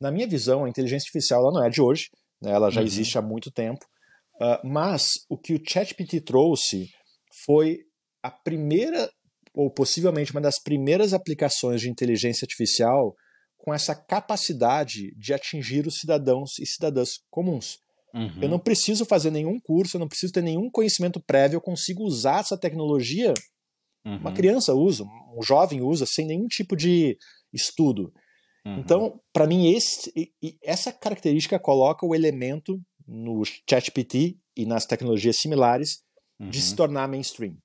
Na 0.00 0.10
minha 0.10 0.26
visão, 0.26 0.64
a 0.64 0.68
inteligência 0.68 1.06
artificial 1.06 1.42
ela 1.42 1.52
não 1.52 1.66
é 1.66 1.68
de 1.68 1.82
hoje, 1.82 2.08
né? 2.40 2.50
ela 2.50 2.70
já 2.70 2.80
uhum. 2.80 2.86
existe 2.86 3.18
há 3.18 3.22
muito 3.22 3.50
tempo, 3.50 3.84
uh, 4.40 4.66
mas 4.66 5.06
o 5.28 5.36
que 5.36 5.54
o 5.54 5.62
ChatGPT 5.64 6.22
trouxe 6.22 6.88
foi 7.44 7.78
a 8.22 8.30
primeira, 8.30 9.10
ou 9.54 9.70
possivelmente 9.70 10.32
uma 10.32 10.40
das 10.40 10.60
primeiras 10.60 11.12
aplicações 11.12 11.80
de 11.80 11.90
inteligência 11.90 12.44
artificial 12.44 13.14
com 13.58 13.74
essa 13.74 13.94
capacidade 13.94 15.14
de 15.16 15.34
atingir 15.34 15.86
os 15.86 15.98
cidadãos 15.98 16.58
e 16.58 16.66
cidadãs 16.66 17.10
comuns. 17.30 17.78
Uhum. 18.14 18.42
Eu 18.42 18.48
não 18.48 18.58
preciso 18.58 19.04
fazer 19.04 19.30
nenhum 19.30 19.58
curso, 19.60 19.96
eu 19.96 20.00
não 20.00 20.08
preciso 20.08 20.32
ter 20.32 20.42
nenhum 20.42 20.70
conhecimento 20.70 21.20
prévio, 21.20 21.56
eu 21.56 21.60
consigo 21.60 22.04
usar 22.04 22.40
essa 22.40 22.56
tecnologia. 22.56 23.34
Uhum. 24.04 24.16
Uma 24.16 24.32
criança 24.32 24.74
usa, 24.74 25.04
um 25.04 25.42
jovem 25.42 25.82
usa, 25.82 26.06
sem 26.06 26.26
nenhum 26.26 26.46
tipo 26.46 26.76
de 26.76 27.16
estudo. 27.52 28.12
Uhum. 28.64 28.78
Então, 28.78 29.20
para 29.32 29.46
mim, 29.46 29.72
esse, 29.72 30.12
essa 30.62 30.92
característica 30.92 31.58
coloca 31.58 32.06
o 32.06 32.14
elemento 32.14 32.80
no 33.06 33.42
ChatGPT 33.68 34.36
e 34.56 34.66
nas 34.66 34.86
tecnologias 34.86 35.36
similares 35.36 36.02
de 36.40 36.60
se 36.60 36.70
uhum. 36.70 36.76
tornar 36.76 37.08
mainstream. 37.08 37.56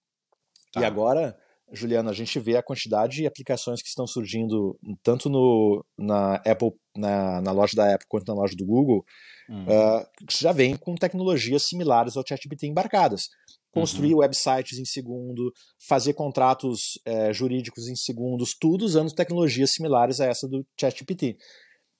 Tá. 0.72 0.82
E 0.82 0.86
agora, 0.86 1.38
Juliano, 1.74 2.10
a 2.10 2.14
gente 2.14 2.40
vê 2.40 2.56
a 2.56 2.64
quantidade 2.64 3.18
de 3.18 3.26
aplicações 3.26 3.82
que 3.82 3.88
estão 3.88 4.06
surgindo 4.06 4.78
tanto 5.02 5.28
no, 5.28 5.84
na 5.98 6.36
Apple, 6.36 6.72
na, 6.96 7.42
na 7.42 7.52
loja 7.52 7.76
da 7.76 7.96
Apple 7.96 8.06
quanto 8.08 8.28
na 8.28 8.40
loja 8.40 8.56
do 8.56 8.66
Google, 8.66 9.04
uhum. 9.50 9.64
uh, 9.64 10.06
que 10.28 10.40
já 10.40 10.52
vem 10.52 10.78
com 10.78 10.94
tecnologias 10.94 11.64
similares 11.64 12.16
ao 12.16 12.24
ChatGPT 12.26 12.68
embarcadas. 12.68 13.24
Construir 13.72 14.14
uhum. 14.14 14.20
websites 14.20 14.78
em 14.78 14.86
segundo, 14.86 15.52
fazer 15.88 16.14
contratos 16.14 17.00
é, 17.04 17.34
jurídicos 17.34 17.88
em 17.88 17.96
segundos, 17.96 18.56
tudo 18.60 18.86
usando 18.86 19.12
tecnologias 19.12 19.72
similares 19.72 20.20
a 20.20 20.28
essa 20.28 20.48
do 20.48 20.64
ChatGPT. 20.80 21.38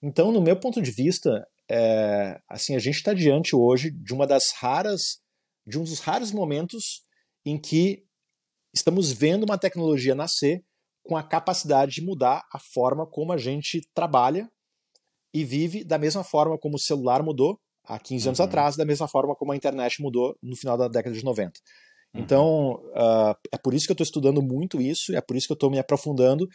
Então, 0.00 0.30
no 0.30 0.40
meu 0.40 0.54
ponto 0.54 0.80
de 0.80 0.92
vista, 0.92 1.44
é, 1.68 2.38
assim, 2.48 2.76
a 2.76 2.78
gente 2.78 2.94
está 2.94 3.12
diante 3.12 3.56
hoje 3.56 3.90
de 3.90 4.14
uma 4.14 4.24
das 4.24 4.52
raras, 4.56 5.18
de 5.66 5.76
um 5.76 5.82
dos 5.82 5.98
raros 5.98 6.30
momentos 6.30 7.02
em 7.44 7.58
que 7.58 8.04
estamos 8.74 9.12
vendo 9.12 9.44
uma 9.44 9.56
tecnologia 9.56 10.14
nascer 10.14 10.62
com 11.04 11.16
a 11.16 11.22
capacidade 11.22 11.92
de 11.92 12.02
mudar 12.02 12.42
a 12.52 12.58
forma 12.58 13.06
como 13.06 13.32
a 13.32 13.36
gente 13.36 13.80
trabalha 13.94 14.50
e 15.32 15.44
vive 15.44 15.84
da 15.84 15.98
mesma 15.98 16.24
forma 16.24 16.58
como 16.58 16.76
o 16.76 16.80
celular 16.80 17.22
mudou 17.22 17.58
há 17.84 17.98
15 17.98 18.28
anos 18.28 18.38
uhum. 18.38 18.46
atrás, 18.46 18.76
da 18.76 18.84
mesma 18.84 19.06
forma 19.06 19.34
como 19.36 19.52
a 19.52 19.56
internet 19.56 20.00
mudou 20.00 20.36
no 20.42 20.56
final 20.56 20.76
da 20.78 20.88
década 20.88 21.14
de 21.14 21.22
90. 21.22 21.52
Uhum. 22.14 22.20
Então, 22.20 22.74
uh, 22.92 23.36
é 23.52 23.58
por 23.62 23.74
isso 23.74 23.86
que 23.86 23.92
eu 23.92 23.94
estou 23.94 24.04
estudando 24.04 24.42
muito 24.42 24.80
isso, 24.80 25.14
é 25.14 25.20
por 25.20 25.36
isso 25.36 25.46
que 25.46 25.52
eu 25.52 25.56
estou 25.56 25.70
me 25.70 25.78
aprofundando, 25.78 26.46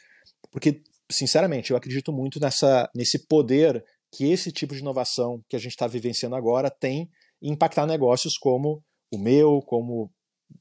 porque, 0.51 0.81
sinceramente, 1.11 1.71
eu 1.71 1.77
acredito 1.77 2.11
muito 2.11 2.39
nessa, 2.39 2.89
nesse 2.95 3.27
poder 3.27 3.83
que 4.11 4.31
esse 4.31 4.51
tipo 4.51 4.73
de 4.73 4.79
inovação 4.79 5.43
que 5.47 5.55
a 5.55 5.59
gente 5.59 5.71
está 5.71 5.85
vivenciando 5.85 6.35
agora 6.35 6.71
tem 6.71 7.07
em 7.41 7.51
impactar 7.51 7.85
negócios 7.85 8.37
como 8.37 8.81
o 9.13 9.19
meu, 9.19 9.59
como 9.65 10.11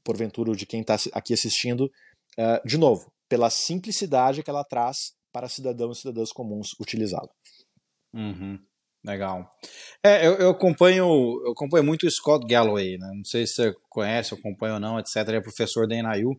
porventura, 0.03 0.55
de 0.55 0.65
quem 0.65 0.81
está 0.81 0.97
aqui 1.13 1.33
assistindo, 1.33 1.85
uh, 2.37 2.67
de 2.67 2.77
novo, 2.77 3.11
pela 3.27 3.49
simplicidade 3.49 4.43
que 4.43 4.49
ela 4.49 4.63
traz 4.63 5.13
para 5.31 5.47
cidadãos 5.47 5.97
e 5.97 6.01
cidadãs 6.01 6.31
comuns 6.31 6.69
utilizá-la. 6.79 7.29
Uhum. 8.13 8.59
Legal. 9.05 9.49
É, 10.03 10.27
eu, 10.27 10.33
eu, 10.33 10.49
acompanho, 10.49 11.05
eu 11.45 11.51
acompanho 11.51 11.85
muito 11.85 12.05
o 12.05 12.11
Scott 12.11 12.45
Galloway, 12.45 12.97
né? 12.97 13.09
não 13.15 13.23
sei 13.23 13.47
se 13.47 13.53
você 13.53 13.73
conhece, 13.89 14.33
acompanha 14.33 14.73
ou 14.73 14.79
não, 14.79 14.99
etc. 14.99 15.15
Ele 15.27 15.37
é 15.37 15.41
professor 15.41 15.87
da 15.87 15.95
NIU. 15.95 16.31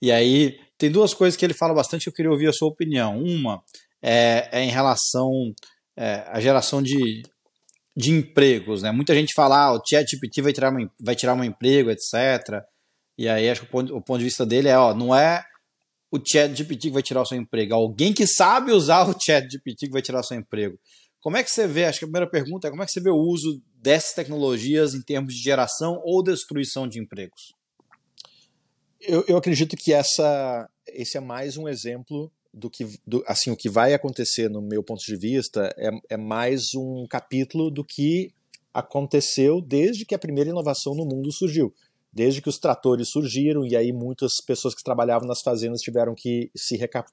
E 0.00 0.12
aí 0.12 0.58
tem 0.78 0.90
duas 0.90 1.14
coisas 1.14 1.36
que 1.36 1.44
ele 1.44 1.54
fala 1.54 1.74
bastante 1.74 2.04
que 2.04 2.10
eu 2.10 2.12
queria 2.12 2.30
ouvir 2.30 2.48
a 2.48 2.52
sua 2.52 2.68
opinião. 2.68 3.18
Uma 3.18 3.62
é, 4.00 4.48
é 4.52 4.62
em 4.62 4.70
relação 4.70 5.30
é, 5.96 6.24
à 6.28 6.38
geração 6.38 6.80
de, 6.80 7.22
de 7.96 8.12
empregos. 8.12 8.82
Né? 8.82 8.92
Muita 8.92 9.14
gente 9.14 9.34
fala, 9.34 9.64
ah, 9.64 9.72
o 9.72 9.82
ChatGPT 9.84 10.42
vai 10.42 10.52
tirar, 10.52 10.72
vai 11.00 11.16
tirar 11.16 11.34
um 11.34 11.42
emprego, 11.42 11.90
etc. 11.90 12.62
E 13.18 13.28
aí 13.28 13.48
acho 13.48 13.62
que 13.62 13.66
o 13.66 13.70
ponto, 13.70 13.96
o 13.96 14.02
ponto 14.02 14.18
de 14.18 14.24
vista 14.24 14.44
dele 14.44 14.68
é, 14.68 14.78
ó, 14.78 14.94
não 14.94 15.14
é 15.14 15.44
o 16.10 16.18
chat 16.18 16.54
GPT 16.54 16.88
que 16.88 16.94
vai 16.94 17.02
tirar 17.02 17.22
o 17.22 17.26
seu 17.26 17.36
emprego, 17.36 17.72
é 17.72 17.76
alguém 17.76 18.12
que 18.12 18.26
sabe 18.26 18.72
usar 18.72 19.08
o 19.08 19.16
chat 19.18 19.50
GPT 19.50 19.86
que 19.86 19.92
vai 19.92 20.02
tirar 20.02 20.20
o 20.20 20.24
seu 20.24 20.36
emprego. 20.36 20.78
Como 21.20 21.36
é 21.36 21.42
que 21.42 21.50
você 21.50 21.66
vê, 21.66 21.86
acho 21.86 21.98
que 21.98 22.04
a 22.04 22.08
primeira 22.08 22.30
pergunta 22.30 22.68
é 22.68 22.70
como 22.70 22.82
é 22.82 22.86
que 22.86 22.92
você 22.92 23.00
vê 23.00 23.10
o 23.10 23.16
uso 23.16 23.60
dessas 23.74 24.14
tecnologias 24.14 24.94
em 24.94 25.02
termos 25.02 25.34
de 25.34 25.42
geração 25.42 26.00
ou 26.04 26.22
destruição 26.22 26.86
de 26.86 27.00
empregos? 27.00 27.52
Eu, 29.00 29.24
eu 29.26 29.36
acredito 29.36 29.76
que 29.76 29.92
essa, 29.92 30.68
esse 30.86 31.16
é 31.16 31.20
mais 31.20 31.56
um 31.56 31.68
exemplo 31.68 32.30
do 32.52 32.70
que, 32.70 32.86
do, 33.06 33.22
assim, 33.26 33.50
o 33.50 33.56
que 33.56 33.68
vai 33.68 33.92
acontecer 33.92 34.48
no 34.48 34.62
meu 34.62 34.82
ponto 34.82 35.04
de 35.04 35.16
vista 35.16 35.74
é, 35.76 35.90
é 36.10 36.16
mais 36.16 36.74
um 36.74 37.06
capítulo 37.08 37.70
do 37.70 37.84
que 37.84 38.32
aconteceu 38.72 39.60
desde 39.60 40.04
que 40.04 40.14
a 40.14 40.18
primeira 40.18 40.50
inovação 40.50 40.94
no 40.94 41.04
mundo 41.04 41.32
surgiu. 41.32 41.74
Desde 42.16 42.40
que 42.40 42.48
os 42.48 42.56
tratores 42.56 43.10
surgiram, 43.10 43.62
e 43.62 43.76
aí 43.76 43.92
muitas 43.92 44.40
pessoas 44.40 44.74
que 44.74 44.82
trabalhavam 44.82 45.28
nas 45.28 45.42
fazendas 45.42 45.82
tiveram 45.82 46.14
que 46.14 46.50
se 46.56 46.74
reca 46.74 47.04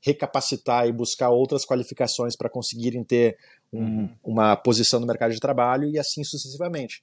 recapacitar 0.00 0.86
e 0.86 0.92
buscar 0.92 1.30
outras 1.30 1.64
qualificações 1.64 2.36
para 2.36 2.48
conseguirem 2.48 3.02
ter 3.02 3.36
um, 3.72 3.80
uhum. 3.80 4.10
uma 4.22 4.54
posição 4.54 5.00
no 5.00 5.08
mercado 5.08 5.32
de 5.32 5.40
trabalho, 5.40 5.88
e 5.88 5.98
assim 5.98 6.22
sucessivamente. 6.22 7.02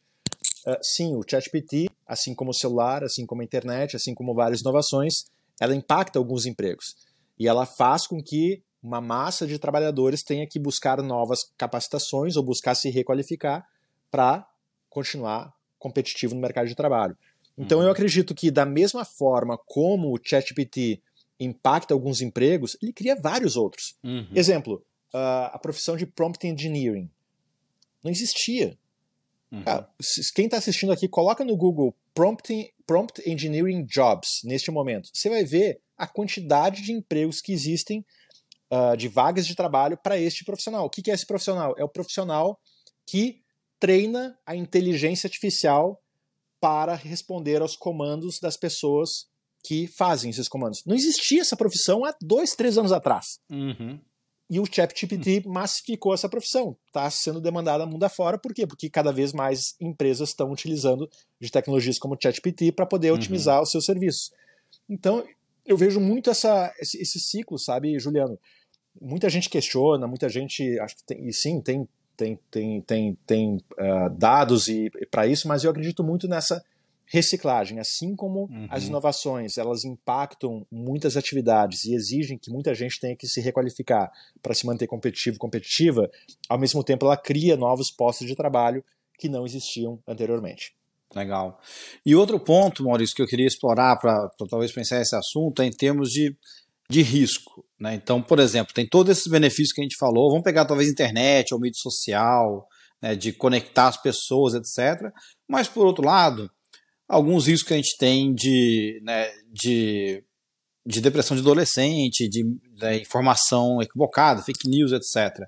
Uh, 0.65 0.77
sim, 0.81 1.13
o 1.13 1.23
ChatGPT, 1.29 1.89
assim 2.07 2.33
como 2.33 2.51
o 2.51 2.53
celular, 2.53 3.03
assim 3.03 3.25
como 3.25 3.41
a 3.41 3.43
internet, 3.43 3.97
assim 3.97 4.13
como 4.13 4.33
várias 4.33 4.61
inovações, 4.61 5.25
ela 5.59 5.75
impacta 5.75 6.17
alguns 6.17 6.45
empregos. 6.45 6.95
E 7.37 7.49
ela 7.49 7.65
faz 7.65 8.07
com 8.07 8.23
que 8.23 8.63
uma 8.81 9.01
massa 9.01 9.45
de 9.45 9.59
trabalhadores 9.59 10.23
tenha 10.23 10.47
que 10.47 10.57
buscar 10.57 11.01
novas 11.01 11.51
capacitações 11.57 12.37
ou 12.37 12.43
buscar 12.43 12.75
se 12.75 12.89
requalificar 12.89 13.67
para 14.09 14.47
continuar 14.89 15.53
competitivo 15.77 16.33
no 16.33 16.39
mercado 16.39 16.67
de 16.67 16.75
trabalho. 16.75 17.17
Então 17.57 17.79
uhum. 17.79 17.85
eu 17.85 17.91
acredito 17.91 18.33
que 18.33 18.49
da 18.49 18.65
mesma 18.65 19.05
forma 19.05 19.57
como 19.65 20.13
o 20.13 20.19
ChatGPT 20.21 21.01
impacta 21.39 21.93
alguns 21.93 22.21
empregos, 22.21 22.77
ele 22.81 22.93
cria 22.93 23.15
vários 23.15 23.55
outros. 23.55 23.95
Uhum. 24.03 24.27
Exemplo, 24.33 24.83
a 25.13 25.59
profissão 25.59 25.97
de 25.97 26.05
prompt 26.05 26.45
engineering 26.45 27.09
não 28.03 28.11
existia. 28.11 28.77
Uhum. 29.51 29.63
Ah, 29.65 29.87
quem 30.33 30.45
está 30.45 30.57
assistindo 30.57 30.91
aqui, 30.91 31.07
coloca 31.07 31.43
no 31.43 31.57
Google 31.57 31.95
prompt, 32.13 32.73
prompt 32.85 33.21
engineering 33.29 33.83
jobs 33.85 34.41
neste 34.43 34.71
momento. 34.71 35.09
Você 35.13 35.29
vai 35.29 35.43
ver 35.43 35.81
a 35.97 36.07
quantidade 36.07 36.81
de 36.81 36.93
empregos 36.93 37.41
que 37.41 37.51
existem, 37.51 38.05
uh, 38.71 38.95
de 38.95 39.07
vagas 39.07 39.45
de 39.45 39.55
trabalho 39.55 39.97
para 39.97 40.17
este 40.17 40.45
profissional. 40.45 40.85
O 40.85 40.89
que, 40.89 41.01
que 41.01 41.11
é 41.11 41.13
esse 41.13 41.27
profissional? 41.27 41.75
É 41.77 41.83
o 41.83 41.89
profissional 41.89 42.59
que 43.05 43.41
treina 43.79 44.37
a 44.45 44.55
inteligência 44.55 45.27
artificial 45.27 46.01
para 46.61 46.93
responder 46.95 47.61
aos 47.61 47.75
comandos 47.75 48.39
das 48.39 48.55
pessoas 48.55 49.27
que 49.63 49.87
fazem 49.87 50.29
esses 50.29 50.47
comandos. 50.47 50.83
Não 50.85 50.95
existia 50.95 51.41
essa 51.41 51.57
profissão 51.57 52.05
há 52.05 52.15
dois, 52.21 52.55
três 52.55 52.77
anos 52.77 52.91
atrás. 52.91 53.39
Uhum. 53.49 53.99
E 54.49 54.59
o 54.59 54.65
ChatGPT 54.65 55.43
uhum. 55.45 55.53
massificou 55.53 56.13
essa 56.13 56.29
profissão. 56.29 56.77
Está 56.87 57.09
sendo 57.09 57.41
demandada 57.41 57.85
mundo 57.85 58.03
afora. 58.03 58.37
Por 58.37 58.53
quê? 58.53 58.67
Porque 58.67 58.89
cada 58.89 59.11
vez 59.11 59.33
mais 59.33 59.75
empresas 59.79 60.29
estão 60.29 60.51
utilizando 60.51 61.09
de 61.39 61.51
tecnologias 61.51 61.97
como 61.97 62.15
o 62.15 62.17
ChatGPT 62.21 62.71
para 62.71 62.85
poder 62.85 63.11
uhum. 63.11 63.17
otimizar 63.17 63.61
os 63.61 63.71
seus 63.71 63.85
serviços. 63.85 64.31
Então, 64.89 65.25
eu 65.65 65.77
vejo 65.77 65.99
muito 65.99 66.29
essa, 66.29 66.73
esse, 66.79 67.01
esse, 67.01 67.19
ciclo, 67.19 67.57
sabe, 67.57 67.97
Juliano? 67.99 68.37
Muita 68.99 69.29
gente 69.29 69.49
questiona, 69.49 70.05
muita 70.05 70.27
gente, 70.27 70.77
acho 70.79 70.97
que 70.97 71.03
tem, 71.05 71.27
e 71.27 71.33
sim, 71.33 71.61
tem 71.61 71.87
tem, 72.21 72.39
tem, 72.51 72.81
tem, 72.81 73.17
tem 73.25 73.55
uh, 73.55 74.09
dados 74.11 74.67
e, 74.67 74.91
e 74.99 75.05
para 75.07 75.25
isso, 75.25 75.47
mas 75.47 75.63
eu 75.63 75.71
acredito 75.71 76.03
muito 76.03 76.27
nessa 76.27 76.63
reciclagem, 77.07 77.79
assim 77.79 78.15
como 78.15 78.43
uhum. 78.43 78.67
as 78.69 78.85
inovações, 78.85 79.57
elas 79.57 79.83
impactam 79.83 80.65
muitas 80.71 81.17
atividades 81.17 81.83
e 81.83 81.93
exigem 81.93 82.37
que 82.37 82.49
muita 82.49 82.73
gente 82.73 82.99
tenha 83.01 83.15
que 83.17 83.27
se 83.27 83.41
requalificar 83.41 84.09
para 84.41 84.53
se 84.53 84.65
manter 84.65 84.87
competitivo, 84.87 85.37
competitiva, 85.37 86.09
ao 86.47 86.57
mesmo 86.57 86.83
tempo 86.83 87.05
ela 87.05 87.17
cria 87.17 87.57
novos 87.57 87.91
postos 87.91 88.27
de 88.27 88.35
trabalho 88.35 88.83
que 89.17 89.27
não 89.27 89.45
existiam 89.45 89.99
anteriormente. 90.07 90.73
Legal. 91.13 91.59
E 92.05 92.15
outro 92.15 92.39
ponto, 92.39 92.83
Maurício, 92.85 93.13
que 93.13 93.21
eu 93.21 93.27
queria 93.27 93.47
explorar 93.47 93.97
para 93.97 94.29
talvez 94.49 94.71
pensar 94.71 95.01
esse 95.01 95.15
assunto 95.15 95.61
é 95.61 95.65
em 95.65 95.71
termos 95.71 96.09
de 96.11 96.33
de 96.91 97.01
risco. 97.01 97.65
Né? 97.79 97.95
Então, 97.95 98.21
por 98.21 98.39
exemplo, 98.39 98.73
tem 98.73 98.87
todos 98.87 99.17
esses 99.17 99.31
benefícios 99.31 99.71
que 99.71 99.81
a 99.81 99.83
gente 99.83 99.97
falou. 99.97 100.29
Vamos 100.29 100.43
pegar 100.43 100.65
talvez 100.65 100.89
internet 100.89 101.53
ou 101.53 101.59
mídia 101.59 101.79
social, 101.81 102.67
né, 103.01 103.15
de 103.15 103.31
conectar 103.33 103.87
as 103.87 103.99
pessoas, 103.99 104.53
etc. 104.53 105.11
Mas, 105.47 105.67
por 105.67 105.85
outro 105.85 106.05
lado, 106.05 106.51
alguns 107.07 107.47
riscos 107.47 107.67
que 107.67 107.73
a 107.73 107.77
gente 107.77 107.97
tem 107.97 108.35
de, 108.35 109.01
né, 109.03 109.31
de, 109.51 110.23
de 110.85 111.01
depressão 111.01 111.35
de 111.35 111.41
adolescente, 111.41 112.29
de, 112.29 112.43
de 112.43 112.59
né, 112.79 112.97
informação 112.97 113.81
equivocada, 113.81 114.43
fake 114.43 114.69
news, 114.69 114.91
etc. 114.91 115.47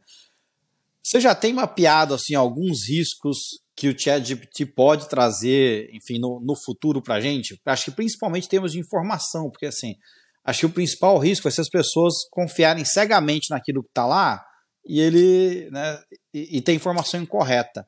Você 1.04 1.20
já 1.20 1.36
tem 1.36 1.54
mapeado 1.54 2.14
assim, 2.14 2.34
alguns 2.34 2.88
riscos 2.88 3.38
que 3.76 3.90
o 3.90 4.00
ChatGPT 4.00 4.66
pode 4.68 5.10
trazer, 5.10 5.90
enfim, 5.94 6.18
no, 6.20 6.40
no 6.40 6.56
futuro 6.56 7.02
para 7.02 7.16
a 7.16 7.22
gente? 7.22 7.60
Acho 7.66 7.86
que 7.86 7.92
principalmente 7.92 8.48
temos 8.48 8.72
de 8.72 8.80
informação, 8.80 9.50
porque 9.50 9.66
assim, 9.66 9.96
acho 10.44 10.62
que 10.62 10.66
o 10.66 10.74
principal 10.74 11.18
risco 11.18 11.48
é 11.48 11.52
se 11.52 11.62
as 11.62 11.70
pessoas 11.70 12.14
confiarem 12.30 12.84
cegamente 12.84 13.50
naquilo 13.50 13.84
que 13.84 13.90
está 13.90 14.06
lá 14.06 14.44
e 14.86 15.00
ele 15.00 15.70
né, 15.72 16.02
e, 16.34 16.58
e 16.58 16.62
tem 16.62 16.76
informação 16.76 17.22
incorreta. 17.22 17.88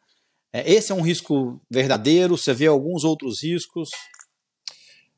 É, 0.54 0.72
esse 0.72 0.92
é 0.92 0.96
um 0.96 1.02
risco 1.02 1.62
verdadeiro? 1.70 2.38
Você 2.38 2.54
vê 2.54 2.68
alguns 2.68 3.04
outros 3.04 3.44
riscos? 3.44 3.90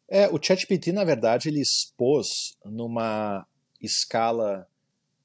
É, 0.09 0.27
o 0.29 0.41
ChatGPT, 0.41 0.91
na 0.91 1.03
verdade, 1.03 1.49
ele 1.49 1.61
expôs 1.61 2.27
numa 2.65 3.45
escala 3.81 4.65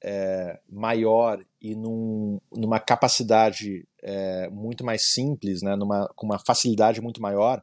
é, 0.03 0.59
maior 0.69 1.43
e 1.61 1.75
num, 1.77 2.41
numa 2.53 2.81
capacidade 2.81 3.87
é, 4.03 4.49
muito 4.51 4.85
mais 4.85 5.13
simples, 5.13 5.63
né, 5.63 5.77
numa, 5.77 6.09
com 6.17 6.27
uma 6.27 6.39
facilidade 6.45 7.01
muito 7.01 7.23
maior, 7.23 7.63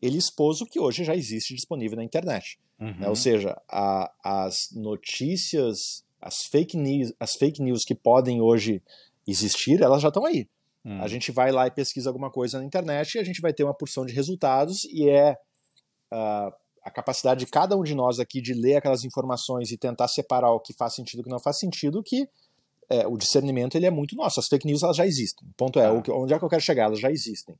ele 0.00 0.16
expôs 0.16 0.60
o 0.60 0.66
que 0.66 0.80
hoje 0.80 1.04
já 1.04 1.14
existe 1.14 1.54
disponível 1.54 1.96
na 1.96 2.04
internet. 2.04 2.58
Uhum. 2.82 2.94
Né? 2.98 3.08
Ou 3.08 3.14
seja, 3.14 3.56
a, 3.68 4.12
as 4.24 4.70
notícias, 4.72 6.04
as 6.20 6.42
fake, 6.50 6.76
news, 6.76 7.12
as 7.20 7.34
fake 7.34 7.62
news 7.62 7.84
que 7.84 7.94
podem 7.94 8.40
hoje 8.40 8.82
existir, 9.26 9.80
elas 9.80 10.02
já 10.02 10.08
estão 10.08 10.26
aí. 10.26 10.48
Uhum. 10.84 11.00
A 11.00 11.06
gente 11.06 11.30
vai 11.30 11.52
lá 11.52 11.66
e 11.68 11.70
pesquisa 11.70 12.10
alguma 12.10 12.30
coisa 12.30 12.58
na 12.58 12.64
internet 12.64 13.14
e 13.14 13.18
a 13.20 13.24
gente 13.24 13.40
vai 13.40 13.52
ter 13.52 13.62
uma 13.62 13.74
porção 13.74 14.04
de 14.04 14.12
resultados 14.12 14.84
e 14.86 15.08
é 15.08 15.38
uh, 16.12 16.52
a 16.82 16.90
capacidade 16.90 17.44
de 17.44 17.50
cada 17.50 17.76
um 17.76 17.84
de 17.84 17.94
nós 17.94 18.18
aqui 18.18 18.40
de 18.40 18.52
ler 18.52 18.76
aquelas 18.76 19.04
informações 19.04 19.70
e 19.70 19.78
tentar 19.78 20.08
separar 20.08 20.50
o 20.50 20.58
que 20.58 20.72
faz 20.72 20.94
sentido 20.94 21.18
e 21.18 21.20
o 21.20 21.24
que 21.24 21.30
não 21.30 21.38
faz 21.38 21.60
sentido 21.60 22.02
que 22.02 22.28
é, 22.90 23.06
o 23.06 23.16
discernimento 23.16 23.76
ele 23.76 23.86
é 23.86 23.90
muito 23.90 24.16
nosso. 24.16 24.40
As 24.40 24.48
fake 24.48 24.66
news 24.66 24.82
elas 24.82 24.96
já 24.96 25.06
existem. 25.06 25.46
O 25.48 25.54
ponto 25.54 25.78
é, 25.78 25.86
ah. 25.86 25.92
onde 25.92 26.34
é 26.34 26.38
que 26.38 26.44
eu 26.44 26.48
quero 26.48 26.62
chegar? 26.62 26.84
Elas 26.84 26.98
já 26.98 27.10
existem. 27.10 27.54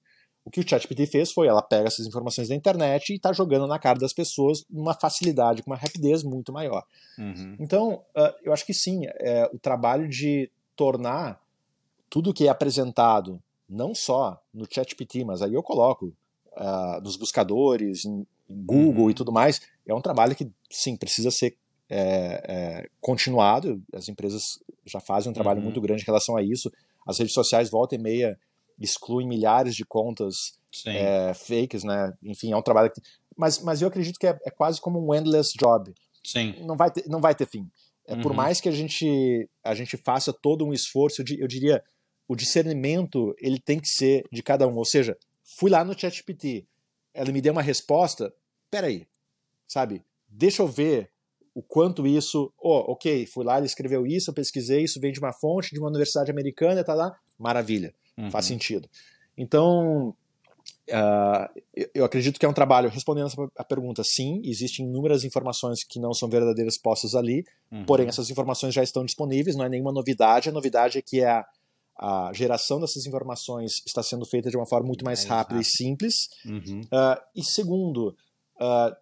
O 0.45 0.51
que 0.51 0.61
o 0.61 0.69
ChatGPT 0.69 1.07
fez 1.07 1.33
foi, 1.33 1.47
ela 1.47 1.63
pega 1.63 1.87
essas 1.87 2.07
informações 2.07 2.49
da 2.49 2.55
internet 2.55 3.11
e 3.11 3.17
está 3.17 3.33
jogando 3.33 3.67
na 3.67 3.79
cara 3.79 3.99
das 3.99 4.13
pessoas 4.13 4.65
numa 4.69 4.93
facilidade, 4.93 5.63
com 5.63 5.71
uma 5.71 5.77
rapidez 5.77 6.25
muito 6.25 6.53
maior. 6.53 6.85
Uhum. 7.17 7.57
Então, 7.61 8.03
uh, 8.17 8.35
eu 8.43 8.53
acho 8.53 8.67
que 8.67 8.75
sim, 8.75 9.03
é, 9.21 9.49
o 9.53 9.59
trabalho 9.59 10.09
de 10.09 10.51
tornar 10.75 11.41
tudo 12.11 12.35
que 12.35 12.47
é 12.47 12.51
apresentado, 12.51 13.41
não 13.69 13.95
só 13.95 14.43
no 14.53 14.67
ChatGPT, 14.69 15.25
mas 15.25 15.43
aí 15.43 15.55
eu 15.55 15.63
coloco 15.63 16.13
uh, 16.57 17.01
nos 17.03 17.17
buscadores, 17.17 18.05
em, 18.05 18.27
em 18.51 18.63
Google 18.65 19.05
uhum. 19.05 19.11
e 19.11 19.15
tudo 19.15 19.33
mais, 19.33 19.61
é 19.87 19.95
um 19.95 20.01
trabalho 20.01 20.35
que, 20.35 20.51
sim, 20.69 20.97
precisa 20.97 21.31
ser 21.31 21.57
é, 21.89 22.43
é, 22.49 22.89
continuado. 23.01 23.83
As 23.95 24.09
empresas 24.09 24.59
já 24.85 24.99
fazem 24.99 25.31
um 25.31 25.35
trabalho 25.35 25.59
uhum. 25.59 25.65
muito 25.65 25.81
grande 25.81 26.03
em 26.03 26.07
relação 26.07 26.37
a 26.37 26.43
isso. 26.43 26.71
As 27.07 27.19
redes 27.19 27.35
sociais, 27.35 27.71
volta 27.71 27.95
e 27.95 27.99
meia, 27.99 28.39
excluem 28.85 29.27
milhares 29.27 29.75
de 29.75 29.85
contas 29.85 30.59
é, 30.87 31.33
fakes, 31.35 31.85
né? 31.85 32.13
Enfim, 32.23 32.53
é 32.53 32.57
um 32.57 32.63
trabalho 32.63 32.91
que... 32.91 33.01
Mas, 33.37 33.59
mas 33.61 33.81
eu 33.81 33.89
acredito 33.89 34.19
que 34.19 34.27
é, 34.27 34.39
é 34.45 34.51
quase 34.51 34.81
como 34.81 34.99
um 34.99 35.15
endless 35.15 35.53
job. 35.59 35.93
Sim. 36.25 36.55
Não 36.65 36.77
vai 36.77 36.91
ter, 36.91 37.09
não 37.09 37.21
vai 37.21 37.35
ter 37.35 37.47
fim. 37.47 37.69
É, 38.07 38.15
uhum. 38.15 38.23
Por 38.23 38.35
mais 38.35 38.61
que 38.61 38.69
a 38.69 38.73
gente, 38.73 39.49
a 39.63 39.75
gente 39.75 39.97
faça 39.97 40.33
todo 40.33 40.67
um 40.67 40.73
esforço, 40.73 41.23
eu 41.23 41.47
diria, 41.47 41.83
o 42.29 42.37
discernimento 42.37 43.35
ele 43.39 43.61
tem 43.61 43.79
que 43.79 43.89
ser 43.89 44.25
de 44.31 44.43
cada 44.43 44.67
um. 44.67 44.77
Ou 44.77 44.85
seja, 44.85 45.17
fui 45.59 45.71
lá 45.71 45.85
no 45.85 45.99
ChatGPT, 45.99 46.67
ela 47.15 47.33
me 47.33 47.41
deu 47.41 47.53
uma 47.53 47.63
resposta, 47.63 48.33
peraí, 48.71 49.07
sabe? 49.69 50.03
Deixa 50.29 50.63
eu 50.63 50.69
ver 50.69 51.11
o 51.55 51.63
quanto 51.63 52.07
isso. 52.07 52.53
Oh, 52.59 52.93
ok, 52.93 53.27
fui 53.27 53.45
lá, 53.45 53.59
ele 53.59 53.67
escreveu 53.67 54.07
isso, 54.07 54.31
eu 54.31 54.35
pesquisei, 54.35 54.85
isso 54.85 55.01
vem 55.01 55.13
de 55.13 55.21
uma 55.21 55.33
fonte 55.33 55.73
de 55.73 55.79
uma 55.79 55.89
universidade 55.89 56.31
americana, 56.31 56.85
tá 56.85 56.95
lá, 56.95 57.15
maravilha. 57.39 57.95
Uhum. 58.17 58.31
Faz 58.31 58.47
sentido. 58.47 58.89
Então, 59.37 60.15
uh, 60.91 61.63
eu 61.95 62.05
acredito 62.05 62.39
que 62.39 62.47
é 62.47 62.49
um 62.49 62.53
trabalho, 62.53 62.91
respondendo 62.91 63.29
a 63.57 63.65
pergunta, 63.65 64.03
sim, 64.05 64.43
existem 64.45 64.87
inúmeras 64.87 65.25
informações 65.25 65.85
que 65.85 65.99
não 65.99 66.13
são 66.13 66.29
verdadeiras 66.29 66.79
postas 66.79 67.15
ali, 67.15 67.45
uhum. 67.71 67.85
porém 67.85 68.09
essas 68.09 68.31
informações 68.31 68.75
já 68.75 68.83
estão 68.83 69.05
disponíveis, 69.05 69.57
não 69.57 69.65
é 69.65 69.69
nenhuma 69.69 69.93
novidade, 69.93 70.49
a 70.49 70.53
novidade 70.53 70.99
é 70.99 71.03
que 71.03 71.25
a, 71.25 71.45
a 71.99 72.31
geração 72.35 72.81
dessas 72.81 73.07
informações 73.07 73.83
está 73.87 74.03
sendo 74.03 74.27
feita 74.27 74.51
de 74.51 74.57
uma 74.57 74.67
forma 74.67 74.87
muito 74.87 75.05
mais, 75.05 75.25
rápida 75.25 75.57
rápido. 75.57 75.61
e 75.61 75.65
simples. 75.65 76.15
Uhum. 76.45 76.81
Uh, 76.83 77.21
e 77.35 77.43
segundo, 77.43 78.09
uh, 78.61 78.95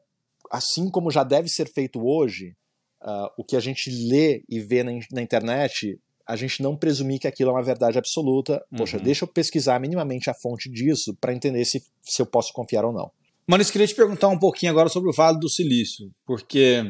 assim 0.51 0.91
como 0.91 1.11
já 1.11 1.25
deve 1.25 1.49
ser 1.49 1.71
feito 1.73 2.01
hoje, 2.03 2.57
o 3.39 3.43
que 3.43 3.57
a 3.57 3.61
gente 3.61 3.91
lê 4.11 4.45
e 4.47 4.61
vê 4.61 4.83
na, 4.83 4.93
na 5.11 5.23
internet 5.23 5.99
a 6.31 6.37
gente 6.37 6.63
não 6.63 6.77
presumir 6.77 7.19
que 7.19 7.27
aquilo 7.27 7.51
é 7.51 7.55
uma 7.55 7.63
verdade 7.63 7.99
absoluta. 7.99 8.65
Poxa, 8.77 8.97
uhum. 8.97 9.03
deixa 9.03 9.25
eu 9.25 9.29
pesquisar 9.29 9.81
minimamente 9.81 10.31
a 10.31 10.35
fonte 10.35 10.71
disso 10.71 11.17
para 11.21 11.35
entender 11.35 11.65
se, 11.65 11.83
se 12.03 12.23
eu 12.23 12.27
posso 12.27 12.53
confiar 12.53 12.85
ou 12.85 12.93
não. 12.93 13.11
Mano, 13.47 13.65
eu 13.65 13.69
queria 13.69 13.87
te 13.87 13.95
perguntar 13.95 14.29
um 14.29 14.39
pouquinho 14.39 14.71
agora 14.71 14.89
sobre 14.89 15.11
o 15.11 15.13
Vale 15.13 15.41
do 15.41 15.51
Silício, 15.51 16.09
porque 16.25 16.85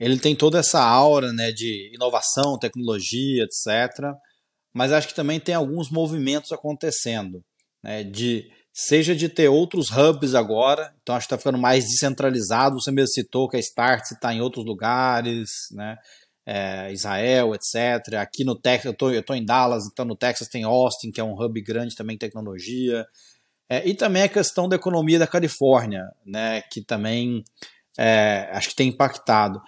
ele 0.00 0.18
tem 0.18 0.34
toda 0.34 0.58
essa 0.58 0.82
aura 0.82 1.30
né, 1.30 1.52
de 1.52 1.92
inovação, 1.94 2.58
tecnologia, 2.58 3.44
etc. 3.44 4.14
Mas 4.72 4.92
acho 4.92 5.08
que 5.08 5.14
também 5.14 5.38
tem 5.38 5.54
alguns 5.54 5.90
movimentos 5.90 6.52
acontecendo. 6.52 7.42
né, 7.82 8.02
de 8.02 8.50
seja 8.72 9.14
de 9.16 9.28
ter 9.28 9.48
outros 9.48 9.90
hubs 9.90 10.34
agora, 10.34 10.94
então 11.02 11.14
acho 11.14 11.26
que 11.26 11.34
está 11.34 11.38
ficando 11.38 11.56
mais 11.58 11.84
descentralizado. 11.84 12.80
Você 12.80 12.90
mesmo 12.90 13.08
citou 13.08 13.48
que 13.48 13.56
a 13.56 13.60
Start 13.60 14.10
está 14.10 14.34
em 14.34 14.42
outros 14.42 14.66
lugares, 14.66 15.48
né? 15.72 15.96
É, 16.46 16.92
Israel, 16.92 17.54
etc. 17.54 18.14
Aqui 18.20 18.44
no 18.44 18.54
Texas, 18.54 18.94
eu 19.00 19.18
estou 19.18 19.34
em 19.34 19.44
Dallas, 19.44 19.84
então 19.90 20.04
no 20.04 20.14
Texas 20.14 20.46
tem 20.46 20.62
Austin, 20.62 21.10
que 21.10 21.20
é 21.20 21.24
um 21.24 21.34
hub 21.34 21.60
grande 21.60 21.96
também 21.96 22.14
em 22.14 22.18
tecnologia. 22.18 23.04
É, 23.68 23.86
e 23.86 23.94
também 23.94 24.22
a 24.22 24.28
questão 24.28 24.68
da 24.68 24.76
economia 24.76 25.18
da 25.18 25.26
Califórnia, 25.26 26.04
né, 26.24 26.62
que 26.70 26.84
também 26.84 27.42
é, 27.98 28.48
acho 28.52 28.68
que 28.68 28.76
tem 28.76 28.88
impactado. 28.88 29.60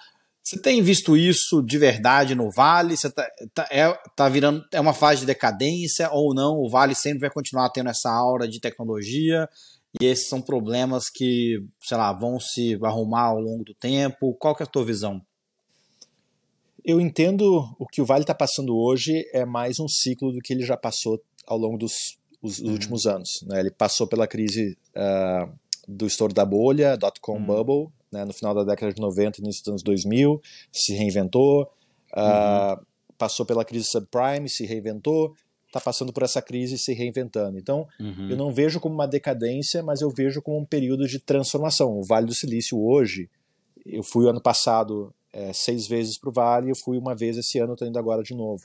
Você 0.49 0.61
tem 0.63 0.81
visto 0.81 1.15
isso 1.15 1.63
de 1.63 1.77
verdade 1.77 2.35
no 2.35 2.51
Vale? 2.51 2.97
Você 2.97 3.11
tá, 3.11 3.29
tá, 3.53 3.69
é, 3.71 3.93
tá 4.17 4.29
virando 4.31 4.65
é 4.73 4.81
uma 4.81 4.95
fase 4.95 5.21
de 5.21 5.27
decadência 5.27 6.09
ou 6.11 6.33
não? 6.33 6.55
O 6.55 6.71
Vale 6.71 6.95
sempre 6.95 7.21
vai 7.21 7.31
continuar 7.31 7.69
tendo 7.69 7.91
essa 7.91 8.11
aura 8.11 8.49
de 8.49 8.59
tecnologia 8.59 9.47
e 10.01 10.07
esses 10.07 10.27
são 10.27 10.41
problemas 10.41 11.05
que, 11.13 11.59
sei 11.83 11.99
lá, 11.99 12.15
vão 12.15 12.41
se 12.41 12.79
arrumar 12.83 13.25
ao 13.25 13.41
longo 13.41 13.63
do 13.63 13.75
tempo. 13.75 14.35
Qual 14.39 14.55
que 14.55 14.63
é 14.63 14.67
a 14.67 14.69
tua 14.69 14.87
visão? 14.87 15.21
Eu 16.89 16.99
entendo 17.03 17.69
o 17.79 17.85
que 17.85 18.01
o 18.01 18.07
Vale 18.07 18.23
está 18.23 18.35
passando 18.35 18.75
hoje 18.75 19.29
é 19.35 19.45
mais 19.45 19.79
um 19.79 19.87
ciclo 19.87 20.33
do 20.33 20.39
que 20.39 20.55
ele 20.55 20.65
já 20.65 20.75
passou 20.75 21.23
ao 21.47 21.59
longo 21.59 21.77
dos 21.77 22.17
uhum. 22.43 22.73
últimos 22.73 23.07
anos. 23.07 23.45
Né? 23.47 23.61
Ele 23.61 23.71
passou 23.71 24.07
pela 24.07 24.27
crise 24.27 24.75
uh, 24.97 25.53
do 25.87 26.07
estouro 26.07 26.33
da 26.33 26.47
bolha, 26.47 26.97
dot-com 26.97 27.35
uhum. 27.35 27.45
bubble, 27.45 27.93
né, 28.11 28.25
no 28.25 28.33
final 28.33 28.55
da 28.55 28.65
década 28.65 28.91
de 28.91 29.03
90, 29.03 29.39
início 29.43 29.63
dos 29.65 29.69
anos 29.69 29.83
2000, 29.83 30.41
se 30.73 30.95
reinventou, 30.95 31.71
uh, 32.15 32.83
passou 33.19 33.45
pela 33.45 33.67
crise 33.67 33.85
subprime, 33.85 34.49
se 34.49 34.65
reinventou, 34.65 35.35
está 35.67 35.83
passando 35.83 36.11
por 36.11 36.23
essa 36.23 36.41
crise 36.41 36.77
e 36.77 36.79
se 36.79 36.95
reinventando. 36.95 37.59
Então, 37.59 37.87
uhum. 38.01 38.31
eu 38.31 38.37
não 38.39 38.51
vejo 38.51 38.81
como 38.81 38.95
uma 38.95 39.07
decadência, 39.07 39.83
mas 39.83 40.01
eu 40.01 40.09
vejo 40.09 40.41
como 40.41 40.57
um 40.57 40.65
período 40.65 41.07
de 41.07 41.19
transformação. 41.19 41.99
O 41.99 42.03
Vale 42.03 42.25
do 42.25 42.35
Silício 42.35 42.83
hoje, 42.83 43.29
eu 43.85 44.03
fui 44.03 44.27
ano 44.27 44.41
passado 44.41 45.13
é, 45.39 45.53
seis 45.53 45.87
vezes 45.87 46.19
para 46.19 46.31
o 46.31 46.33
Vale, 46.33 46.71
eu 46.71 46.77
fui 46.85 46.99
uma 46.99 47.15
vez 47.15 47.37
esse 47.37 47.59
ano, 47.59 47.75
estou 47.75 47.87
indo 47.87 47.99
agora 47.99 48.23
de 48.23 48.35
novo. 48.35 48.65